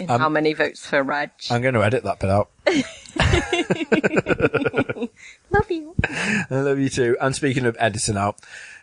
And 0.00 0.10
Um, 0.10 0.20
how 0.20 0.28
many 0.28 0.52
votes 0.54 0.86
for 0.86 1.02
Reg? 1.02 1.30
I'm 1.50 1.60
going 1.60 1.74
to 1.74 1.82
edit 1.84 2.04
that 2.04 2.20
bit 2.20 2.30
out. 2.30 2.48
Love 5.50 5.70
you. 5.70 5.94
I 6.04 6.46
love 6.50 6.78
you 6.78 6.88
too. 6.88 7.16
And 7.20 7.34
speaking 7.34 7.66
of 7.66 7.76
editing 7.80 8.16
out, 8.16 8.38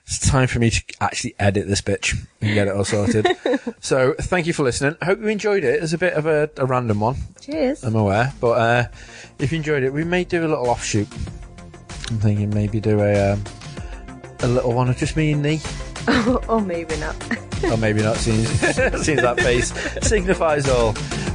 it's 0.07 0.29
time 0.29 0.47
for 0.47 0.59
me 0.59 0.69
to 0.69 0.83
actually 1.01 1.33
edit 1.39 1.67
this 1.67 1.81
bitch 1.81 2.15
and 2.41 2.53
get 2.53 2.67
it 2.67 2.75
all 2.75 2.85
sorted. 2.85 3.27
so 3.79 4.13
thank 4.19 4.45
you 4.45 4.53
for 4.53 4.63
listening. 4.63 4.95
I 5.01 5.05
hope 5.05 5.19
you 5.19 5.27
enjoyed 5.27 5.63
it. 5.63 5.81
It's 5.81 5.93
a 5.93 5.97
bit 5.97 6.13
of 6.13 6.25
a, 6.27 6.49
a 6.57 6.65
random 6.65 6.99
one. 6.99 7.15
Cheers. 7.41 7.83
I'm 7.83 7.95
aware, 7.95 8.31
but 8.39 8.51
uh, 8.51 8.87
if 9.39 9.51
you 9.51 9.57
enjoyed 9.57 9.83
it, 9.83 9.91
we 9.91 10.03
may 10.03 10.23
do 10.23 10.45
a 10.45 10.47
little 10.47 10.67
offshoot. 10.67 11.07
I'm 12.11 12.19
thinking 12.19 12.51
maybe 12.51 12.79
do 12.79 12.99
a 12.99 13.31
um, 13.33 13.43
a 14.41 14.47
little 14.47 14.73
one 14.73 14.89
of 14.89 14.97
just 14.97 15.15
me 15.17 15.31
and 15.31 15.41
Nee, 15.41 15.59
or 16.47 16.61
maybe 16.61 16.95
not. 16.97 17.15
or 17.71 17.77
maybe 17.77 18.03
not. 18.03 18.17
Seems 18.17 18.47
seems 19.03 19.21
that 19.21 19.39
face 19.39 19.73
signifies 20.07 20.69
all. 20.69 20.93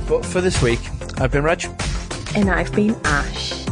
But 0.08 0.24
for 0.24 0.40
this 0.40 0.62
week, 0.62 0.80
I've 1.20 1.32
been 1.32 1.42
Reg. 1.42 1.64
and 2.36 2.48
I've 2.48 2.72
been 2.72 2.94
Ash. 3.04 3.66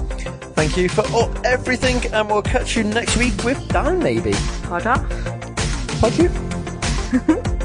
Thank 0.59 0.77
you 0.77 0.89
for 0.89 1.07
all, 1.13 1.31
everything, 1.47 2.05
and 2.13 2.29
we'll 2.29 2.43
catch 2.43 2.77
you 2.77 2.83
next 2.83 3.17
week 3.17 3.45
with 3.45 3.69
Dan. 3.69 4.01
Maybe. 4.01 4.33
Pod 4.65 4.89
off. 4.89 5.07
Thank 6.01 6.19
you. 6.19 7.49